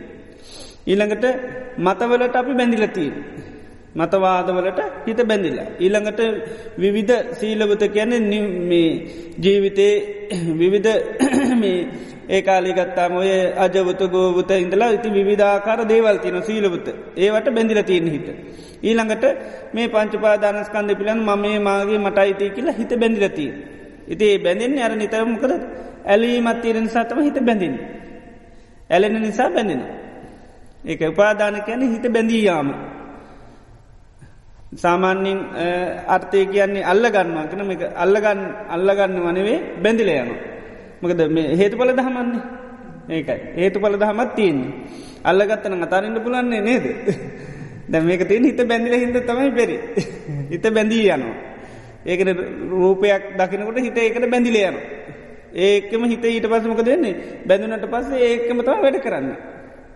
[0.88, 1.26] ඊළඟට
[1.80, 3.16] මතවලට අපි බැඳිලතිීන්
[3.96, 5.68] මතවාදවලට හිත බැඳිලා.
[5.80, 6.20] ඊළඟට
[6.78, 8.20] විවිධ සීලවත කියන්නේ
[9.38, 9.94] ජීවිතේ
[10.60, 10.92] විවිධ
[12.36, 16.88] ඒකාලිගත්තාම ඔය අජවත ගෝවත ඉඳලා ඉති විධාකාර දේවල් තින සීලවත
[17.18, 18.28] ඒවට බැඳිල තියෙන හිත.
[18.84, 19.26] ඊළඟට
[19.74, 23.52] මේ පංචපාදානස්කන්ද පිළන් මම මේ මාගේ මටයිතය කියලා හිත බැඳිලතිී.
[24.08, 25.54] ඉති බැඳෙන් අර නිතරමකද
[26.08, 27.76] ඇලීමත් තීරෙන සතම හිත බැඳින්.
[28.90, 29.82] ඇලෙන නිසා බැඳෙන.
[30.86, 32.70] ඒක උපාදාන කියන හිත බැඳීයාම.
[34.76, 35.40] සාමාන්‍යින්
[36.08, 40.30] අර්ථය කියන්නේ අල්ලගන්නවා කන එක අල්ලගන්න අල්ලගන්න වනවේ බැඳිල යන.
[41.02, 41.20] මකද
[41.60, 42.42] හේතු පල දහමන්නේ
[43.10, 44.72] ඒකයි හේතු පල දහමත් තියන්නේ.
[45.24, 46.86] අල්ලගත්තන අතාරන්න පුලන්නේ නේද.
[47.90, 49.78] දැ මේක තිය හිත බැඳිල හිද තමයි පෙරි.
[50.52, 51.36] හිත බැඳී යනවා.
[52.06, 52.30] ඒකන
[52.72, 54.78] රූපයක් දකිනකොට හිත ඒකට බැඳිල යන.
[55.58, 59.28] ඒකම හිත ඊට පසමක දෙන්නේ බැඳුනට පස්සේ ඒකම තම වැඩ කරන්න.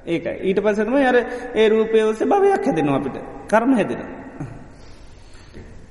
[0.05, 0.26] ඒක.
[0.41, 1.18] ඊට පසතම අර
[1.55, 3.18] ඒ රූපය ඔස්සේ භවයක් හැදෙනවා අපිට.
[3.47, 4.09] කරම හැදෙනවා.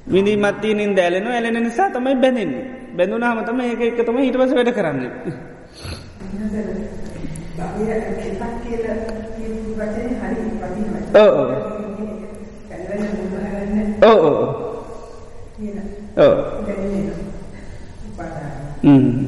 [0.07, 2.53] විනිමත්තිීනින් දැලෙන ඇලෙන නිසා තමයි බැඳෙන්
[2.97, 5.01] බැඳුන හමතම ඒක එක තම හිට පස වැඩ කරන්න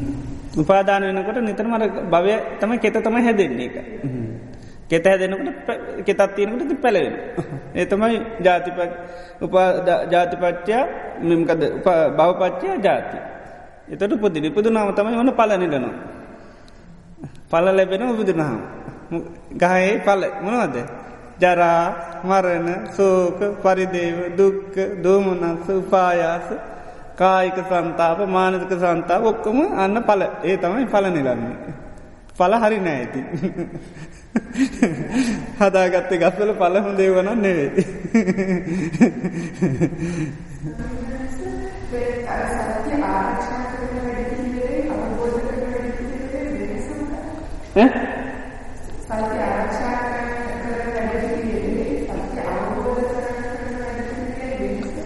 [0.53, 3.77] උපාදාන වෙනකොට නිතරමර භවය තම කෙත තම හැදෙන්නේ එක.
[4.89, 5.69] කෙත හැදෙනකට
[6.07, 7.15] කෙතත් තියෙනකට පැලවෙන.
[7.75, 8.79] ඒ තමයි ජාතිප
[10.11, 10.83] ජාතිපච්චා
[11.21, 11.63] මෙමකද
[12.17, 13.19] භවපච්චා ජාති.
[13.89, 15.95] එතට පුදිනි පුදු නාව තමයි වන පලනිලනවා.
[17.51, 18.59] පල ලැබෙන උබුදුනාව.
[19.53, 20.77] ගහයේ පල මොනවද.
[21.41, 21.85] ජරා
[22.25, 26.47] මරණ සෝක පරිදේව දුක්ක දෝමනස්ස උපායාස
[27.17, 31.57] කායික සන්තාප මානතික සන්තාව ඔක්කොම අන්න පල ඒ තමයි පල නිලන්නේ.
[32.39, 33.21] පල හරි නෑ ඇති.
[35.61, 37.83] හදාගත්තේ ගස්වල පලහු දේවන නෙවෙයි.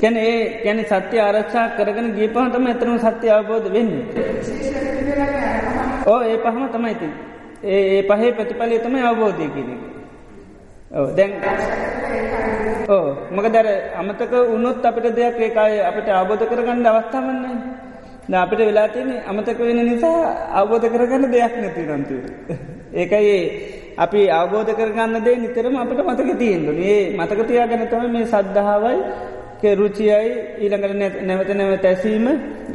[0.01, 3.93] කැන ඒ ගැන සත්‍ය ආරක්ෂා කරගෙන ගීපහටම ඇතනම සත්‍ය අවබෝධ වෙන්න.
[6.07, 7.09] ඕ ඒ පහම තමයිති.
[7.65, 9.83] ඒ පහේ ප්‍රතිඵලය තමයි අවබෝධය කියන එක.
[11.17, 11.33] දැන්
[12.89, 13.69] ඕ මක දර
[14.01, 17.57] අමතක උනොත් අපිට දෙයක් ඒකාය අපිට අවබෝධ කරගන්න අවස්ථාවන්නේ
[18.31, 20.19] ද අපිට වෙලා තියෙන අමතක වෙන නිසා
[20.61, 22.25] අවබෝධ කරගන්න දෙයක් නැති රන්තුර.
[23.01, 23.37] ඒකයි
[24.05, 28.99] අපි අවබෝධ කරගන්න දේ නිතරම අපට මතක තියෙන්දු ඒ මතකතියා ගැනතම මේ සද්ධාවයි
[29.63, 32.27] රුචියයි ඊළඟට නැවත නැවත ඇසීම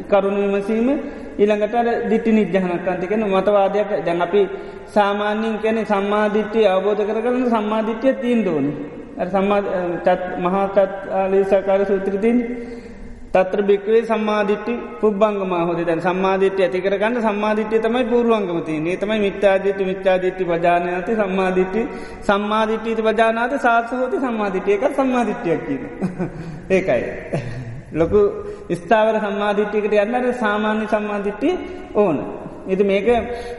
[0.08, 0.88] කරුණු විමසීම
[1.38, 1.74] ඊළඟට
[2.10, 3.90] දිට්ටි නිජ්ජහනකන්තිකෙන මතවාදයක්.
[4.04, 4.48] දැන් අපි
[4.86, 8.66] සාමාන්‍යින් කැනෙ සම්මාධිට්්‍යය අවබෝධ කරගන්න සම්මාධිට්‍යය තිීන් දෝන
[10.38, 10.78] මහාචත්
[11.12, 12.38] ආලේසාකාර සූත්‍රතින්
[13.34, 20.44] තත්‍ර භික්වේ සම්මාධිට්ටි පුබ්බංගම හොද දැන් සම්මාධිට්‍ය ඇතිකරගන්න සම්මාධිට්‍ය තමයි පූරුවන්ගමති ඒ තමයි මිත්‍යාධිට්‍ය මිත්‍යාධිට්ටි
[20.46, 21.82] පජානයති සම්මාධිට්ටි
[22.22, 25.82] සම්මාධිට්ටීති පජානාත සාත්සහෝති සම්මාධිට්‍යයක සම්මාධිට්‍යයක් කියන
[26.70, 27.02] ඒකයි.
[27.92, 28.20] ලොකු
[28.72, 31.54] ස්ථාවර සම්මාධිට්්‍යකට යන්නට සාමාන්‍ය සම්මාධිට්ටිය
[31.96, 32.20] ඕන.
[32.66, 33.08] එති මේක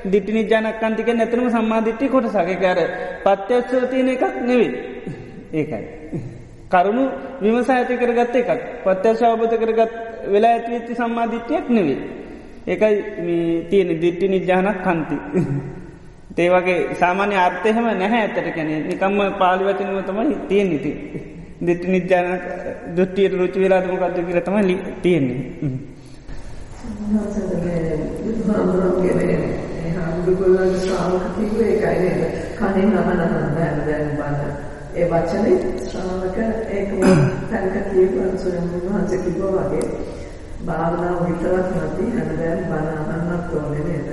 [0.07, 2.79] දිටි නිජානකන්තික නැතනම සම්මාධිට්ටි කොට සකකාර
[3.25, 4.71] පත්්‍යත්සෝ තියෙන එකක් නෙවේ
[5.53, 5.83] ඒකයි.
[6.73, 7.03] කරුණු
[7.41, 8.49] විමසා ඇති කරගත්ත එකක්
[8.83, 9.91] පත්්‍යශ අවබත කරගත්
[10.27, 11.99] වෙලා ඇතිවෙච්චි සම්මාධිට්්‍යයක් නෙවේ.
[12.67, 12.95] ඒකයි
[13.69, 15.17] තියෙන දිට්ටි නිජානක් කන්ති.
[16.37, 20.91] ඒවගේ සාමාන්‍ය අර්ථයහම නැහැ ඇතට කැනෙ නිකම්ම පාලිවචනව තමයි තියෙන් ඉති.
[21.65, 22.29] දෙට්ටි නිජ්‍යාන
[22.95, 24.57] දුට්ටියට රුචි වෙලාදමකක්ද කියල තම
[25.01, 25.39] තියෙන්නේ
[30.23, 32.21] හාමුදුරුවන්ගේ ශ්‍රාවක කිව්වේ ඒකයි නේද?
[32.57, 33.17] කණෙන් අහන
[33.55, 34.72] දැන් දැන් බන.
[34.93, 36.37] ඒ වචනේ ශ්‍රාවක
[36.71, 36.89] ඒක
[37.49, 39.85] තනක කියපු සුරම්බුන් වහන්සේ කිව්වා වගේ
[40.63, 44.09] භාවනාව විතරක් නැති හැමදාම බන අහන්නත් ඕනේ නේද?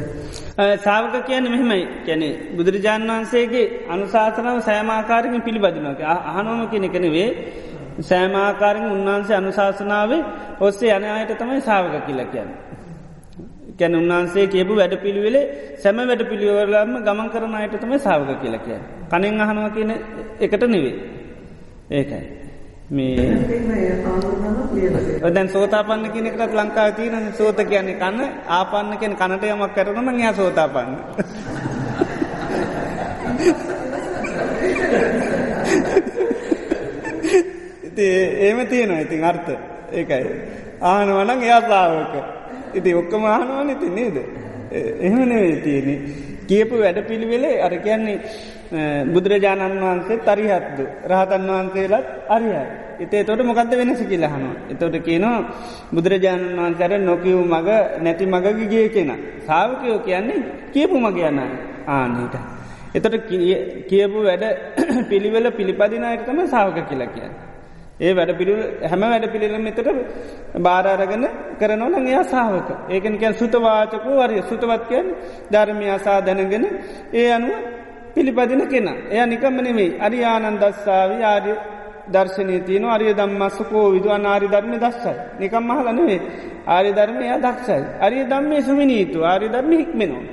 [0.79, 6.01] සාවක කියන්න මෙහෙමයි කැනෙ බුදුරජාණන් වහන්සේගේ අනුශාසනාව සෑමාකාරකින් පිළිබදිනක
[6.31, 7.29] අහනෝම කෙනෙ කනෙවේ
[8.03, 10.23] සෑමාකාරෙන් උන්වහන්සේ අනුශාසනාවේ
[10.61, 12.51] ඔස්සේ යන අයට තමයි සාවක කියලා කියන්න.
[13.79, 15.45] කැන උන්වහන්සේ කියපු වැඩ පිළිවෙලේ
[15.79, 18.81] සැම වැඩ පිළිවරලම ගමන් කරන අයට තමයි සාවක කියලා කිය.
[19.11, 19.91] කනෙන් අහනවා කියන
[20.41, 20.95] එකට නෙවේ.
[21.91, 22.25] ඒකයි.
[22.91, 23.27] මේ
[25.35, 28.21] දැන් සෝතාපන්න කෙනෙකටත් ලංකාව තියන සෝත කියන්නේ කන්න
[28.59, 30.93] ආපන්න කෙන කනට යමක් කරනම යා සෝතාපන්න.
[37.87, 38.07] ඉති
[38.47, 39.51] ඒම තියෙනවා ඉතින් අර්ථ
[39.99, 40.25] ඒකයි.
[40.81, 42.15] ආනවනං එයා සාාවක.
[42.79, 44.17] ඉති ඔක්කම ආනවන ඉති නේද.
[45.05, 45.95] එහෙම නෙවේ තියෙනෙ.
[46.49, 48.19] කියපු වැඩ පිළිවෙලේ අර කියන්නේ
[49.07, 52.63] බුදුරජාණන් වහන්සේ තරිහත්දු රහතන් වහන්සේලත් අරියයි.
[53.01, 54.55] එතේ තොට මොකක්ද වෙනස කියලහනවා.
[54.71, 55.39] එතොට කියනවා
[55.93, 57.69] බුදුරජාණන් වහන්සර නොකිව් මග
[57.99, 59.11] නැති මගගිගේ කෙන.
[59.41, 60.41] සාාවකයෝ කියන්නේ
[60.73, 61.41] කියපු මග යන්න
[61.89, 62.35] ආනීට.
[62.93, 63.15] එතට
[63.89, 64.45] කියපු වැඩ
[65.11, 67.31] පිළිවෙල පිළිපදිනායටතම සාාවක කියලා කිය.
[68.01, 69.89] ඒ වැඩ පිළිල් හැම වැඩ පිළිලම එතට
[70.59, 71.25] බාරාරගෙන
[71.59, 75.07] කරනවන එයා සාාවක ඒකන කියන් සුතවාචකෝ වරිය සුතවත්කයන්
[75.53, 76.65] ධර්මයාසා දැනගෙන
[77.15, 77.59] ඒ අනුව
[78.15, 78.89] පිළිපදින කෙන.
[79.11, 81.53] එය නිකම්මනෙමේ අරියානන්දස්සාාව ආර්ය
[82.09, 85.15] දර්ශනය තියන අරිය දම්මස්සකෝ විදුව ආරි ධර්ම දස්සයි.
[85.41, 86.21] නිකම් මහලනවේ
[86.67, 87.85] ආරි ධර්මය දක්ෂයි.
[88.01, 89.19] අරිය දම්මේ සුමිනීතු.
[89.23, 90.25] ආරි ධර්ම හික්මෙනවා.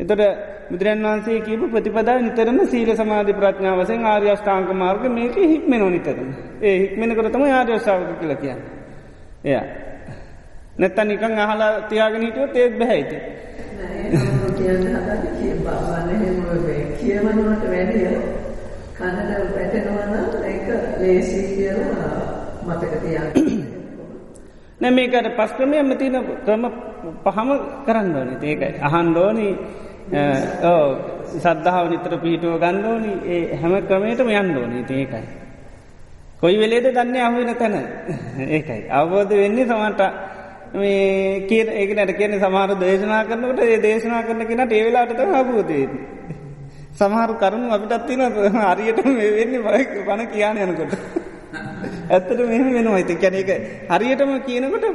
[0.00, 0.22] එතට
[0.70, 6.28] බුදුරන් වන්සේ කියපු ප්‍රතිපදා නිතරම සීල සමාධි ප්‍රඥාවසෙන් ආර්යෂ්ඨාංක මාර්ග මේක හික්මෙන නිතරම.
[6.62, 8.60] ඒ හික්මෙන කරතම ආර්යශාවක කියල කියන්න.
[9.46, 9.60] එය.
[10.78, 13.16] නැත්ත නිකං අහලා තියාගෙන හිටුව තේත් බැහැයිති.
[17.00, 18.14] කියවනට වැඩිය
[18.96, 20.66] කනට වැටෙනවන ඒක
[21.00, 22.14] ලේසි කියලා
[22.66, 23.30] මතක තියන්න.
[24.80, 26.64] නැ මේකට පස් ක්‍රමයම තියන ක්‍රම
[27.24, 27.50] පහම
[27.86, 28.34] කරන්න ඕනි.
[28.42, 29.52] ඒකයි අහන්ඩෝනී
[31.36, 34.84] සද්ධාව නිතර පිහිටුව ගණ්ඩෝනි ඒ හැම ක්‍රමයටම යන්න ඕනි.
[34.94, 35.24] ඒකයි.
[36.40, 37.74] කොයි වෙලේද දන්න අහුවෙන තැන?
[38.56, 38.82] ඒකයි.
[38.90, 40.02] අවබෝධ වෙන්නේ සමට
[40.72, 45.80] මේ කිය ඒක නැට කියන සමහර දේශනා කරනකට ඒ දේශනා කරන කෙනට ඒවෙලාට අබෝධය.
[46.92, 50.92] සමහරු කරුණු අපිටත් තින හරියට වෙන්නේ බයි පන කියන්න යනකොට.
[52.08, 53.50] ඇත්තට මෙහම වෙනවා ඉතින් කැන එක
[53.90, 54.86] හරියටම කියනකොට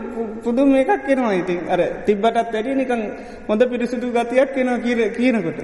[0.43, 3.01] පුදුම එකක් කෙනවා ඉතින් අර තිබ්බටත් වැඩිය නිකං
[3.47, 4.80] හොඳ පිරිසිදු ගතියක් කෙනවා
[5.11, 5.59] කියනකොට.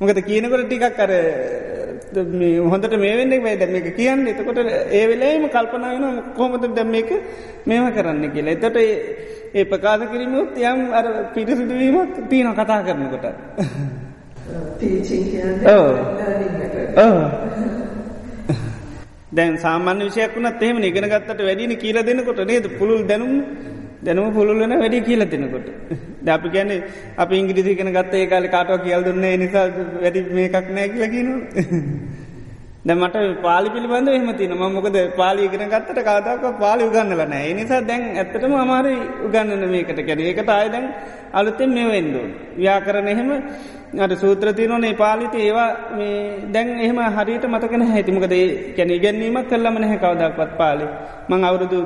[0.00, 1.12] මොකද කියනකොට ටිකක් අර
[2.72, 4.58] හොඳට මේ වෙන්න වැයිද මේක කියන්න එතකොට
[4.90, 7.10] ඒ වෙලේම කල්පනා වෙන කොහොමද දැම් මේක
[7.66, 8.54] මේම කරන්න කියලා.
[8.56, 8.76] එතට
[9.54, 13.26] ඒ ප්‍රකාශ කිරීමත් යම් අර පිරිසිදුවීමක් තියන කතා කරනකොට.
[19.32, 22.70] දැන් සාමාන්‍ය විෂයක් වුණත් එහෙම ඉගෙන ගත්තට වැඩින කියල දෙනකොට නේද?
[22.78, 23.34] පුළුල් දැනුම්
[24.02, 25.68] දැනුම පුළුල්ලන වැඩි කියල දෙනකොට.
[26.20, 26.70] ද අපි ගැන
[27.16, 29.66] අප ඉංග්‍රිසිකන ගත්ත ඒ කාල කාටව කියල් දුන්නේ නිසා
[30.02, 31.34] වැඩි මේකක් නෑ කියලකිනු.
[32.88, 33.16] දැ මට
[33.46, 38.92] පාලි පිළිබඳ එහමතින ම මොකද පාලි ඉගෙන ගත්තට කාතාක පාලි උගන්නලන නිසා දැන් ඇත්තටම අමාරි
[39.26, 40.86] උගන්නන මේකට කැන ඒකට අයදැන්
[41.32, 42.22] අලුත්තෙන් මේ වෙන්ඩු.
[42.60, 43.30] ව්‍යා කරන එහෙම
[44.04, 45.68] අට සූත්‍රතියනොනේ පාලිති ඒවා
[45.98, 46.14] මේ
[46.54, 48.34] දැන් එහෙම හරියට මතකන හැතිමකද
[48.78, 50.86] කැන ඉගැන්වීමක් කල්ලම නැහැ කවදක්වත් පාලි.
[51.30, 51.78] මං අවුරුදු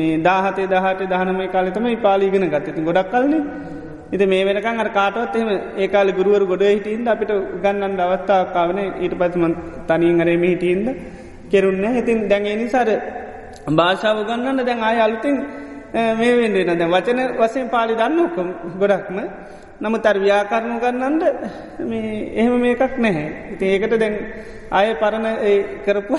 [0.00, 3.42] මේ දාහතේ දහට දහනම කාලතම පාලිගෙන ගත්තති ගොඩක් කල්න්නේ
[4.08, 7.32] ඉති මේ වෙනකං අර කාටවත් එහෙම ඒකාල ගුරුවර ගොඩ හිටින්ද අපිට
[7.62, 9.44] ගන්නන්න අවස්ථාවකාවන ඊට පත්ම
[9.86, 10.88] තනින් අරේම හිටින්ද
[11.48, 12.88] කෙරුන්න ඉතින් දැන්ගේ නිසාර
[13.72, 15.36] භාෂාව ගන්නන්න දැන් ආය අලුතින්
[15.92, 18.48] මේ වෙන්ඩෙන දැ වචන වසයෙන් පාලි දන්න ඔක්කොම
[18.78, 19.18] ගොඩක්ම.
[19.80, 21.22] නම තර ව්‍යාකරණු ගන්නන්ට
[22.34, 24.14] එහෙම මේකක් නැහැ ඉති ඒකට දැන්
[24.72, 25.26] අය පරණ
[25.84, 26.16] කරපු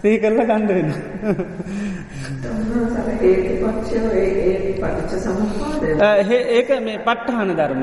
[0.00, 0.90] සී කරල ගණ්ඩ වෙන
[6.50, 7.82] ඒක මේ පට්ටහන ධර්ම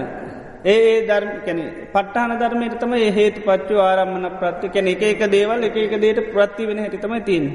[0.66, 5.76] ඒ ධර්ම කැන පට්ටාන ධර්මයට තම හේතු පච්චු ආරම්මන ප්‍රත්ති කැන එක එක දේවල් එක
[5.78, 7.45] එක දේට ප්‍රත්ති වෙන හැටිතම තින්.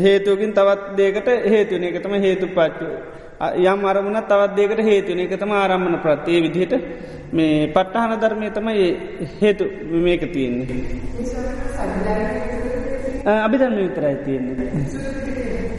[0.00, 2.88] හේතුවකින් තවත් දේකට හේතුවන එක තම හේතු පච්චු.
[3.38, 6.74] යම් අරමුණ තවත් දේකට හේතුවන එක තම ආරම්මන ප්‍රත්තිය විදිහට
[7.32, 8.86] මේ පට්ටහන ධර්මය තමයි
[9.40, 9.64] හේතු
[9.96, 10.66] මේක තියෙන්නේ.
[13.36, 14.68] අභිධර්ම විතරයි තියෙන්නේ.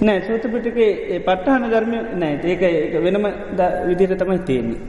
[0.01, 2.62] නෑ සූත පිටිකේ පට්ටහන ධර්මය නෑ ඒක
[3.03, 3.26] වෙනම
[3.88, 4.80] විදිහට තමයි තියෙන්නේ.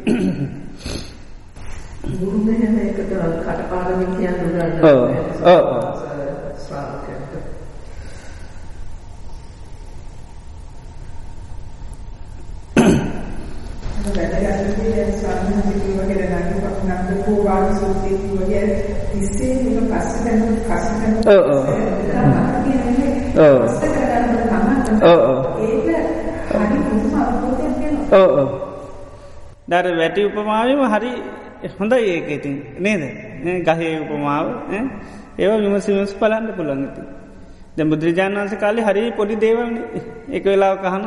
[4.14, 4.38] කියන්න
[4.84, 5.02] ඕ
[5.46, 5.62] ඕ
[14.06, 16.56] වැදගත්කේ ස්වාමීන් වහන්සේ නංගි
[16.88, 18.64] නංගි පොවාන සූත්‍රයේ වගේ
[19.14, 21.64] ඉස්සේ නික පස්සේ දැන් පස්සේ දැන් ඔව් ඔව්
[23.40, 23.58] ඔව්
[25.04, 25.86] ඔව් ඔව් ඒක
[26.60, 28.48] හරි පුදුම අවබෝධයක් වෙනවා ඕ
[29.68, 31.12] දර වැටි උපමාවම හරි
[31.70, 32.56] හොඳයි ඒක ඉතින්.
[32.78, 33.02] නේද?
[33.64, 34.46] ගහේ උපමාව
[35.38, 37.02] ඒව විමසිමස් පලන්න පුළන්ගති
[37.76, 39.72] දැ බුදුරජාණන් වන්ස කාලේ හරි පොඩි දේවන
[40.30, 41.04] එක වෙලා කහන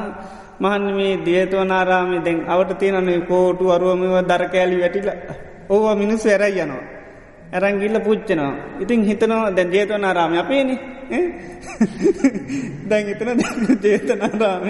[0.63, 5.09] මහන් මේ දියතුවනාරාමි දැන් අවට තියෙනනේ කෝටු අරුවමව දර කෑලි වැටිල
[5.69, 6.83] ඕවා මිනිස් වැරයි යනවා.
[7.53, 8.53] ඇරංගිල්ල පුච්චනවා.
[8.79, 10.79] ඉතින් හිතනවා දැන් ජේතවනාරාම අපේනේ
[12.89, 13.29] දැන් හිතන
[13.83, 14.67] ජේතනාරාම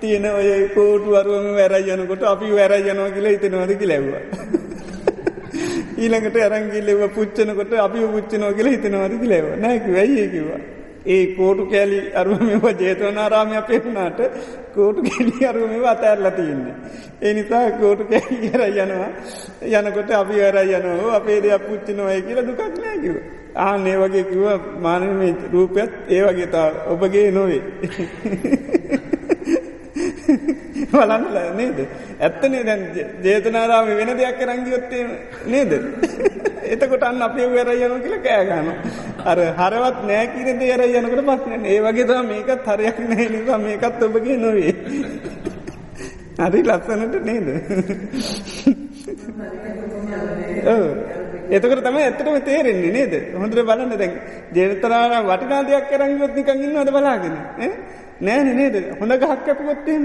[0.00, 4.22] තියෙන ඔය කෝටු අරුවම වැරයි යනකොට අපි වැරයි යනවා කියලා හිතනවාදකි ලැව්වා
[6.02, 10.81] ඊළඟට ඇරංගිල්ලව පුච්චනකොට අපි පුච්චනෝ කියලා හිතනවාදකි ලැව නැක වැයිකිවා ඒ
[11.36, 12.48] කෝටු කෑලි අරුවම
[12.80, 14.20] ජේතවනාරාම අපේ වුණාට
[14.74, 16.74] කෝටු කැලි අරුවම අතඇරල තියන්නේ.
[17.22, 19.10] ඒ නිසා කෝටු කැලි කර යනවා
[19.80, 23.16] යනකොට අපි අර යනෝ අපේ දෙයක් පුච්චි නොවයි කියලා දුකක් නෑකිව.
[23.56, 24.44] ආනේ වගේ කිව
[24.80, 27.62] මානම රූපයත් ඒ වගේ තා ඔබගේ නොවේ.
[30.92, 31.78] බලන්නල නේද.
[32.20, 32.82] ඇත්තනේ දැන්
[33.22, 35.04] ජේතනාරාම වෙන දෙයක් රංගියොත්තේ
[35.46, 35.72] නේද.
[36.64, 38.68] එතකොට අන්න අපේ වැර යන කියල කෑගන.
[39.24, 44.38] අර හරවත් නෑකින දේර යනකට පස්සන ඒ වගේ තම මේකත් හරයක් නෑ නිසා මේකත් ඔබගේ
[44.38, 44.72] නොවේ.
[46.40, 47.46] හරි ලස්සනට නේද.
[51.50, 54.14] එතකට තම ඇත්තටම තේරෙන්නේ නේද හොඳට බලන්න දැන්
[54.52, 57.36] ජේතරාර වටිනා දෙයක් කරංගොත් නිකං ඉන්නවද බලාගෙන
[58.20, 60.04] නෑන නේද හොඳ ගහක් කැපකොත්තේම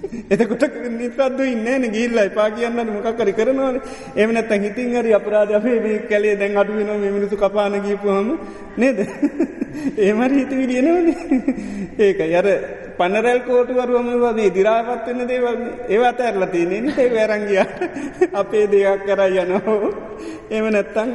[0.30, 3.80] එතකොට නිතත්ද ඉන්නන ගිල්ල පා කියන්න මොකක්කරි කරනවාන.
[4.16, 8.28] එමනත් හිතින් හරි අපරාධ අපේ මේ කැලේ දැන් අඩුවෙන මිනිසු කපාන ගීපුහම
[8.76, 8.98] නේද?
[9.98, 11.06] ඒමරි හිත විඩියනවන
[12.00, 12.46] ඒක යර
[12.98, 15.56] පනරැල් කෝටුවරුවම වගේ දිරාපත්වන්න දේවල්
[15.88, 17.82] ඒවත් ඇරලා තියනෙ නිතේ වැරංගියට
[18.34, 19.90] අපේ දෙයක් කර යනහෝ
[20.50, 21.12] එම නැත්තං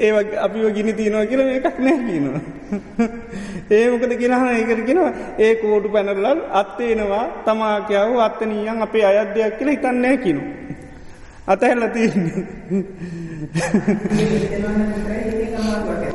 [0.00, 2.40] ඒ අපි ගිනි තියනවා කියල එකක් නැකිනවා
[3.72, 10.42] ඒමකද කියෙනහ ඒකරගෙනවා ඒ කෝටු පැනරලල් අත්තේනවා තමාකයාව අත්තනීයන් අපේ අයද්‍යයක් කියල හිතන්නෑ කිනු
[11.46, 12.42] අතහැල්ල තියන්නේ.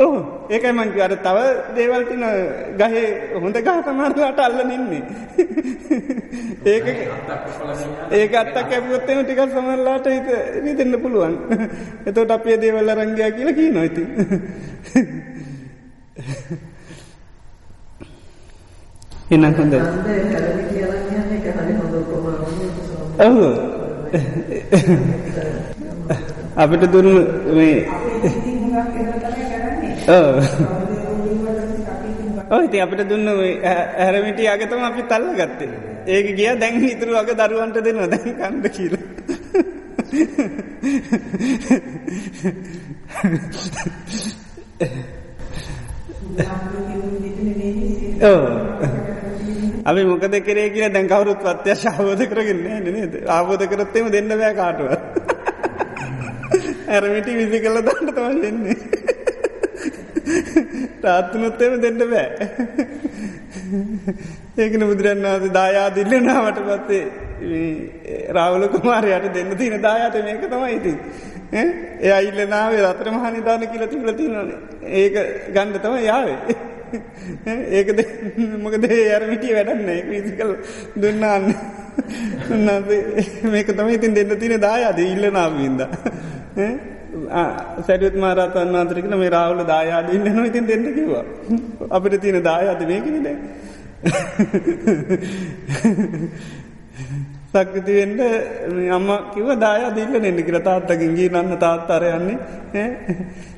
[0.04, 0.18] ඕ
[0.50, 1.38] ඒකයි මංක අර තව
[1.76, 2.24] දේවල්තින
[2.80, 3.06] ගහේ
[3.44, 5.04] හොඳ ගහ තමාරලාට අල්ල නින්නේ.
[6.74, 6.86] ඒක
[8.20, 10.30] ඒක අත්තක් ඇපුත්තෙන ටිකල් සමරලාට හිත
[10.66, 11.36] නිතෙන්න්න පුළුවන්.
[12.06, 14.04] එතෝට අපේ දේවල්ල රංගයා කියල කී නොයිති
[19.32, 19.74] එන්න හොඳ
[23.28, 23.46] ඔහු
[26.58, 27.10] අපිට දුන්න
[27.50, 27.88] මේ
[32.52, 33.28] ඔයිති අපිට දුන්න
[33.98, 35.70] ඇරමිටි අගතම අපි තල්ල ගත්තේ
[36.08, 38.08] ඒක ගිය දැන් ඉතුරු අග දරුවන්ට දෙනවා.
[38.08, 38.96] දැන් කණ්ඩ කියල
[49.82, 53.14] අපි මොකද කරේ කියලා දැන් කවුරුත් පත්‍යය ශාවෝධ කරගන්නේ නේද?
[53.28, 54.90] ආබෝධ කරත්තෙම දෙන්න බෑ කාටුව
[56.90, 58.78] ඇරමිටි විසි කළ දන්න තම දෙන්නේ.
[61.02, 62.30] තාත්තුනොත්තේම දෙන්න බෑ.
[64.58, 67.04] ඒකන බුදුරන් වස දායාදිල්ලනාවට පත්තේ
[68.32, 70.98] රාවල කුමාරයට දෙන්න තින දායාත මේක තමයි ඉතින්.
[71.54, 74.52] එය අයිල්ලනාවේ රතර මහනිධාන කියල තිබලති නොන
[74.96, 75.16] ඒක
[75.50, 76.38] ගණ්ඩ තම යාවේ
[77.78, 78.00] ඒකද
[78.64, 80.52] මොකද ඇරමිටිය වැඩන්න ඒක විසි කල්
[81.04, 81.46] දුන්නාන්න
[82.52, 83.02] උන්නාසේ
[83.52, 85.82] මේක තම ඉතින් දෙන්න තින දායාද ඉල්ලනාවින්ද
[87.88, 91.26] සැඩත් මාරතන් අන්තරිකන මේ රාවල දායාද ඉන්න නො ඉතින් දෙන්න කිවා
[91.92, 93.28] අපිට තියෙන දායාද මේකනද
[97.52, 98.20] සක්තිවෙන්ට
[98.90, 100.60] අම්ම කිව දායා දිල්ල නෙන්න කියල.
[100.62, 102.38] තාත්තකින් ගී නන්න තාත්තරයන්නේ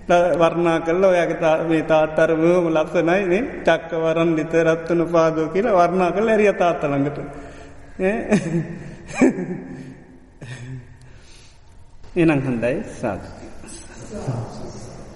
[0.09, 7.17] වර්ණා කල්ල ඔයගේ මේ තාත්තරමම ලක්සනයිනේ චක්කවරන් ලිත රත්වන පාදෝ කියලා වර්ණා කල ඇරිය තාත්තළඟට
[12.15, 13.25] එනං හොඳයි සාධ